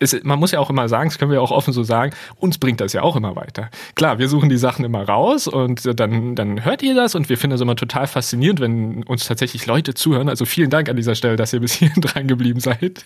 es, 0.04 0.24
man 0.24 0.40
muss 0.40 0.52
ja 0.52 0.60
auch 0.60 0.70
immer 0.70 0.88
sagen, 0.90 1.10
das 1.10 1.18
können 1.18 1.32
wir 1.32 1.42
auch 1.42 1.52
offen 1.52 1.74
so 1.74 1.84
sagen, 1.84 2.14
uns 2.38 2.58
bringt 2.58 2.82
das 2.82 2.94
ja 2.94 3.02
auch 3.02 3.16
immer 3.16 3.36
weiter. 3.36 3.70
Klar, 3.96 4.20
wir 4.20 4.28
suchen 4.28 4.50
die 4.50 4.58
Sachen 4.58 4.84
immer 4.86 5.04
raus 5.04 5.48
und 5.48 6.00
dann, 6.00 6.36
dann 6.36 6.64
hört 6.66 6.84
ihr 6.84 6.94
das 6.94 7.16
und 7.16 7.30
wir 7.30 7.38
finden 7.38 7.54
das 7.54 7.62
immer 7.62 7.76
total 7.76 8.08
faszinierend, 8.08 8.60
wenn 8.60 9.04
uns 9.04 9.26
tatsächlich 9.26 9.66
Leute 9.66 9.94
zuhören. 9.94 10.30
Also 10.30 10.46
vielen 10.46 10.70
Dank 10.70 10.90
an 10.90 10.96
dieser 10.96 11.16
Stelle, 11.16 11.36
dass 11.36 11.54
ihr 11.54 11.62
bis 11.62 11.74
hierhin 11.74 12.02
dran 12.02 12.28
geblieben 12.28 12.60
seid. 12.60 13.06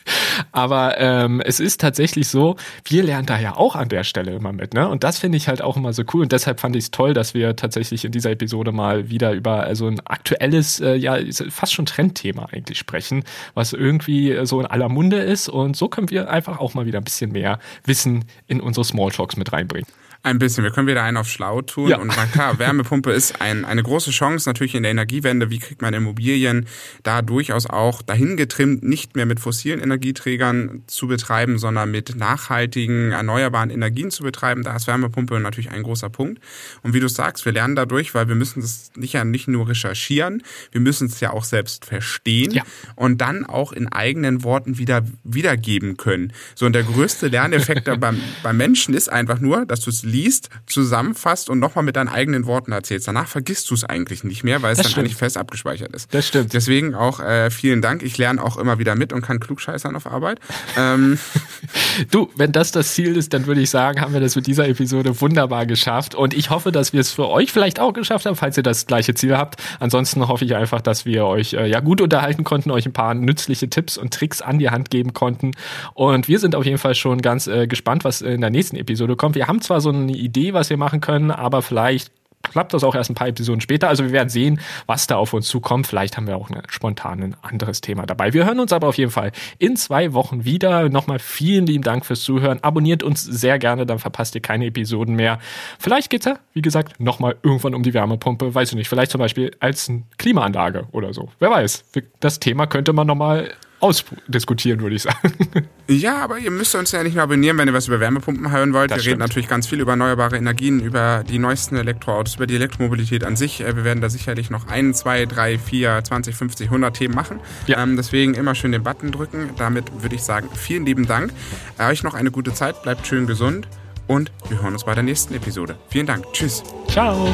Aber 0.51 0.99
ähm, 0.99 1.41
es 1.41 1.59
ist 1.59 1.81
tatsächlich 1.81 2.27
so, 2.27 2.55
wir 2.85 3.03
lernen 3.03 3.27
da 3.27 3.39
ja 3.39 3.55
auch 3.55 3.75
an 3.75 3.89
der 3.89 4.03
Stelle 4.03 4.31
immer 4.31 4.53
mit. 4.53 4.73
Ne? 4.73 4.87
Und 4.87 5.03
das 5.03 5.19
finde 5.19 5.37
ich 5.37 5.47
halt 5.47 5.61
auch 5.61 5.77
immer 5.77 5.93
so 5.93 6.03
cool. 6.13 6.23
Und 6.23 6.31
deshalb 6.31 6.59
fand 6.59 6.75
ich 6.75 6.85
es 6.85 6.91
toll, 6.91 7.13
dass 7.13 7.33
wir 7.33 7.55
tatsächlich 7.55 8.05
in 8.05 8.11
dieser 8.11 8.31
Episode 8.31 8.71
mal 8.71 9.09
wieder 9.09 9.33
über 9.33 9.63
also 9.63 9.87
ein 9.87 9.99
aktuelles, 10.05 10.79
äh, 10.79 10.95
ja, 10.95 11.17
fast 11.49 11.73
schon 11.73 11.85
Trendthema 11.85 12.47
eigentlich 12.51 12.79
sprechen, 12.79 13.23
was 13.53 13.73
irgendwie 13.73 14.37
so 14.43 14.59
in 14.59 14.65
aller 14.65 14.89
Munde 14.89 15.17
ist. 15.17 15.49
Und 15.49 15.75
so 15.75 15.87
können 15.87 16.09
wir 16.09 16.29
einfach 16.29 16.59
auch 16.59 16.73
mal 16.73 16.86
wieder 16.88 16.99
ein 16.99 17.03
bisschen 17.03 17.31
mehr 17.31 17.59
Wissen 17.85 18.25
in 18.47 18.59
unsere 18.61 18.83
Smalltalks 18.83 19.38
mit 19.38 19.53
reinbringen. 19.53 19.88
Ein 20.24 20.39
bisschen. 20.39 20.63
Wir 20.63 20.72
können 20.72 20.88
wieder 20.88 21.03
einen 21.03 21.18
auf 21.18 21.30
schlau 21.30 21.61
tun. 21.61 21.89
Ja. 21.89 21.97
Und 21.97 22.07
na 22.07 22.26
klar, 22.26 22.59
Wärmepumpe 22.59 23.11
ist 23.11 23.41
ein, 23.41 23.65
eine 23.65 23.84
große 23.84 24.11
Chance 24.11 24.49
natürlich 24.49 24.76
in 24.76 24.84
der 24.84 24.91
Energiewende. 24.91 25.49
Wie 25.49 25.59
kriegt 25.59 25.82
man 25.82 25.93
Immobilien 25.93 26.68
da 27.03 27.22
durchaus 27.22 27.65
auch 27.65 28.01
dahin 28.01 28.38
getrimmt, 28.38 28.84
nicht 28.84 29.15
mehr 29.15 29.26
mit 29.26 29.39
fossilen 29.39 29.80
Energieträgern 29.80 30.84
zu 30.88 31.07
betreiben, 31.07 31.57
sondern 31.57 31.91
mit 31.91 32.15
nachhaltigen, 32.15 33.11
erneuerbaren 33.11 33.70
Energien 33.70 34.11
zu 34.11 34.24
betreiben. 34.24 34.63
Da 34.63 34.76
ist 34.76 34.88
Wärmepumpe 34.88 35.39
natürlich 35.39 35.72
ein 35.72 35.84
großer 35.84 36.09
Punkt. 36.09 36.41
Und 36.82 36.93
wie 36.93 36.99
du 36.99 37.07
sagst, 37.07 37.45
wir 37.45 37.51
lernen 37.51 37.76
dadurch, 37.76 38.13
weil 38.13 38.28
wir 38.28 38.36
müssen 38.36 38.61
das 38.61 38.91
nicht 38.95 39.13
ja 39.13 39.24
nicht 39.24 39.47
nur 39.47 39.70
recherchieren, 39.70 40.43
wir 40.72 40.82
müssen 40.82 41.07
es 41.07 41.20
ja 41.20 41.32
auch 41.32 41.43
selbst 41.43 41.86
verstehen 41.86 42.51
ja. 42.51 42.63
und 42.95 43.20
dann 43.20 43.45
auch 43.45 43.72
in 43.72 43.88
eigenen 43.88 44.43
Worten 44.43 44.78
wieder 44.78 45.03
wiedergeben 45.24 45.97
können. 45.97 46.34
So, 46.55 46.65
und 46.65 46.74
der 46.74 46.84
größte 46.84 47.28
Lerneffekt 47.28 47.86
beim, 47.99 48.20
beim 48.43 48.57
Menschen 48.57 48.93
ist 48.93 49.09
einfach 49.09 49.39
nur, 49.39 49.65
dass 49.65 49.82
du 49.82 49.89
es 49.89 50.03
liest, 50.07 50.49
zusammenfasst 50.65 51.49
und 51.49 51.59
nochmal 51.59 51.83
mit 51.83 51.95
deinen 51.95 52.07
eigenen 52.07 52.45
Worten 52.45 52.71
erzählst. 52.71 53.07
Danach 53.07 53.27
vergisst 53.27 53.69
du 53.69 53.75
es 53.75 53.83
eigentlich 53.83 54.23
nicht 54.23 54.43
mehr, 54.43 54.61
weil 54.61 54.71
es 54.71 54.77
das 54.77 54.85
dann 54.85 54.91
stimmt. 54.91 55.05
eigentlich 55.05 55.17
fest 55.17 55.37
abgespeichert 55.37 55.93
ist. 55.93 56.13
Das 56.13 56.27
stimmt. 56.27 56.53
Deswegen 56.53 56.95
auch 56.95 57.19
äh, 57.19 57.51
vielen 57.51 57.81
Dank. 57.81 58.03
Ich 58.03 58.17
lerne 58.17 58.43
auch 58.43 58.57
immer 58.57 58.79
wieder 58.79 58.95
mit 58.95 59.13
und 59.13 59.21
kann 59.21 59.39
klugscheißern 59.39 59.95
auf 59.95 60.07
Arbeit. 60.07 60.39
Ähm. 60.77 61.19
du, 62.11 62.29
wenn 62.35 62.51
das 62.51 62.71
das 62.71 62.93
Ziel 62.93 63.15
ist, 63.17 63.33
dann 63.33 63.45
würde 63.45 63.61
ich 63.61 63.69
sagen, 63.69 64.01
haben 64.01 64.13
wir 64.13 64.21
das 64.21 64.35
mit 64.35 64.47
dieser 64.47 64.67
Episode 64.67 65.19
wunderbar 65.21 65.65
geschafft. 65.65 66.15
Und 66.15 66.33
ich 66.33 66.49
hoffe, 66.49 66.71
dass 66.71 66.93
wir 66.93 67.01
es 67.01 67.11
für 67.11 67.27
euch 67.29 67.51
vielleicht 67.51 67.79
auch 67.79 67.93
geschafft 67.93 68.25
haben, 68.25 68.35
falls 68.35 68.57
ihr 68.57 68.63
das 68.63 68.87
gleiche 68.87 69.13
Ziel 69.13 69.37
habt. 69.37 69.61
Ansonsten 69.79 70.27
hoffe 70.27 70.45
ich 70.45 70.55
einfach, 70.55 70.81
dass 70.81 71.05
wir 71.05 71.25
euch 71.25 71.53
äh, 71.53 71.67
ja 71.67 71.79
gut 71.81 72.01
unterhalten 72.01 72.43
konnten, 72.43 72.71
euch 72.71 72.85
ein 72.85 72.93
paar 72.93 73.13
nützliche 73.13 73.69
Tipps 73.69 73.97
und 73.97 74.13
Tricks 74.13 74.41
an 74.41 74.59
die 74.59 74.69
Hand 74.69 74.89
geben 74.89 75.13
konnten. 75.13 75.51
Und 75.93 76.27
wir 76.27 76.39
sind 76.39 76.55
auf 76.55 76.65
jeden 76.65 76.77
Fall 76.77 76.95
schon 76.95 77.21
ganz 77.21 77.47
äh, 77.47 77.67
gespannt, 77.67 78.03
was 78.03 78.21
in 78.21 78.41
der 78.41 78.49
nächsten 78.49 78.77
Episode 78.77 79.15
kommt. 79.15 79.35
Wir 79.35 79.47
haben 79.47 79.61
zwar 79.61 79.81
so 79.81 79.89
eine 80.03 80.13
Idee, 80.13 80.53
was 80.53 80.69
wir 80.69 80.77
machen 80.77 81.01
können, 81.01 81.31
aber 81.31 81.61
vielleicht 81.61 82.11
klappt 82.51 82.73
das 82.73 82.83
auch 82.83 82.95
erst 82.95 83.09
ein 83.09 83.15
paar 83.15 83.27
Episoden 83.27 83.61
später. 83.61 83.89
Also 83.89 84.03
wir 84.03 84.11
werden 84.11 84.29
sehen, 84.29 84.59
was 84.85 85.07
da 85.07 85.17
auf 85.17 85.33
uns 85.33 85.47
zukommt. 85.47 85.87
Vielleicht 85.87 86.17
haben 86.17 86.27
wir 86.27 86.37
auch 86.37 86.49
ein 86.49 86.61
spontan 86.69 87.35
anderes 87.41 87.81
Thema 87.81 88.05
dabei. 88.05 88.33
Wir 88.33 88.45
hören 88.45 88.59
uns 88.59 88.73
aber 88.73 88.87
auf 88.87 88.97
jeden 88.97 89.11
Fall 89.11 89.31
in 89.57 89.75
zwei 89.75 90.13
Wochen 90.13 90.45
wieder. 90.45 90.89
Nochmal 90.89 91.19
vielen 91.19 91.65
lieben 91.65 91.83
Dank 91.83 92.05
fürs 92.05 92.21
Zuhören. 92.21 92.63
Abonniert 92.63 93.03
uns 93.03 93.23
sehr 93.23 93.59
gerne, 93.59 93.85
dann 93.85 93.99
verpasst 93.99 94.35
ihr 94.35 94.41
keine 94.41 94.65
Episoden 94.67 95.15
mehr. 95.15 95.39
Vielleicht 95.79 96.09
geht's 96.09 96.25
ja, 96.25 96.39
wie 96.53 96.61
gesagt, 96.61 96.99
nochmal 96.99 97.35
irgendwann 97.43 97.75
um 97.75 97.83
die 97.83 97.93
Wärmepumpe. 97.93 98.53
Weiß 98.53 98.69
ich 98.69 98.75
nicht. 98.75 98.89
Vielleicht 98.89 99.11
zum 99.11 99.19
Beispiel 99.19 99.51
als 99.59 99.91
Klimaanlage 100.17 100.87
oder 100.91 101.13
so. 101.13 101.29
Wer 101.39 101.49
weiß. 101.49 101.85
Das 102.19 102.39
Thema 102.39 102.67
könnte 102.67 102.93
man 102.93 103.07
nochmal 103.07 103.51
ausdiskutieren, 103.80 104.82
würde 104.82 104.95
ich 104.95 105.03
sagen. 105.03 105.34
Ja, 105.89 106.17
aber 106.17 106.38
ihr 106.38 106.51
müsst 106.51 106.75
uns 106.75 106.91
ja 106.91 107.01
nicht 107.01 107.13
nur 107.13 107.23
abonnieren, 107.23 107.57
wenn 107.57 107.69
ihr 107.69 107.73
was 107.73 107.88
über 107.88 108.01
Wärmepumpen 108.01 108.51
hören 108.51 108.73
wollt. 108.73 108.91
Das 108.91 108.97
wir 108.97 109.01
stimmt. 109.03 109.13
reden 109.13 109.19
natürlich 109.21 109.47
ganz 109.47 109.67
viel 109.67 109.80
über 109.80 109.91
erneuerbare 109.91 110.36
Energien, 110.36 110.82
über 110.82 111.23
die 111.25 111.39
neuesten 111.39 111.78
Elektroautos, 111.78 112.36
über 112.36 112.45
die 112.45 112.55
Elektromobilität 112.55 113.23
an 113.23 113.38
sich. 113.38 113.61
Äh, 113.61 113.78
wir 113.78 113.86
werden 113.86 114.01
da 114.01 114.09
sicherlich 114.09 114.49
noch 114.49 114.67
ein, 114.67 114.93
zwei, 114.93 115.25
drei, 115.25 115.57
vier, 115.57 116.01
20, 116.03 116.36
50, 116.36 116.67
100 116.67 116.93
Themen 116.93 117.15
machen. 117.15 117.39
Ja. 117.67 117.82
Ähm, 117.82 117.95
deswegen 117.95 118.34
immer 118.34 118.53
schön 118.53 118.73
den 118.73 118.84
Button 118.84 119.13
drücken. 119.13 119.51
Damit 119.57 119.86
würde 120.01 120.15
ich 120.15 120.23
sagen, 120.23 120.49
vielen 120.53 120.86
lieben 120.86 121.07
Dank. 121.07 121.32
Euch 121.80 122.03
noch 122.03 122.15
eine 122.15 122.32
gute 122.32 122.53
Zeit, 122.53 122.84
bleibt 122.84 123.07
schön 123.07 123.25
gesund 123.25 123.69
und 124.07 124.32
wir 124.49 124.61
hören 124.61 124.73
uns 124.73 124.84
bei 124.84 124.93
der 124.93 125.03
nächsten 125.03 125.34
Episode. 125.36 125.78
Vielen 125.89 126.05
Dank. 126.05 126.25
Tschüss. 126.34 126.63
Ciao. 126.89 127.34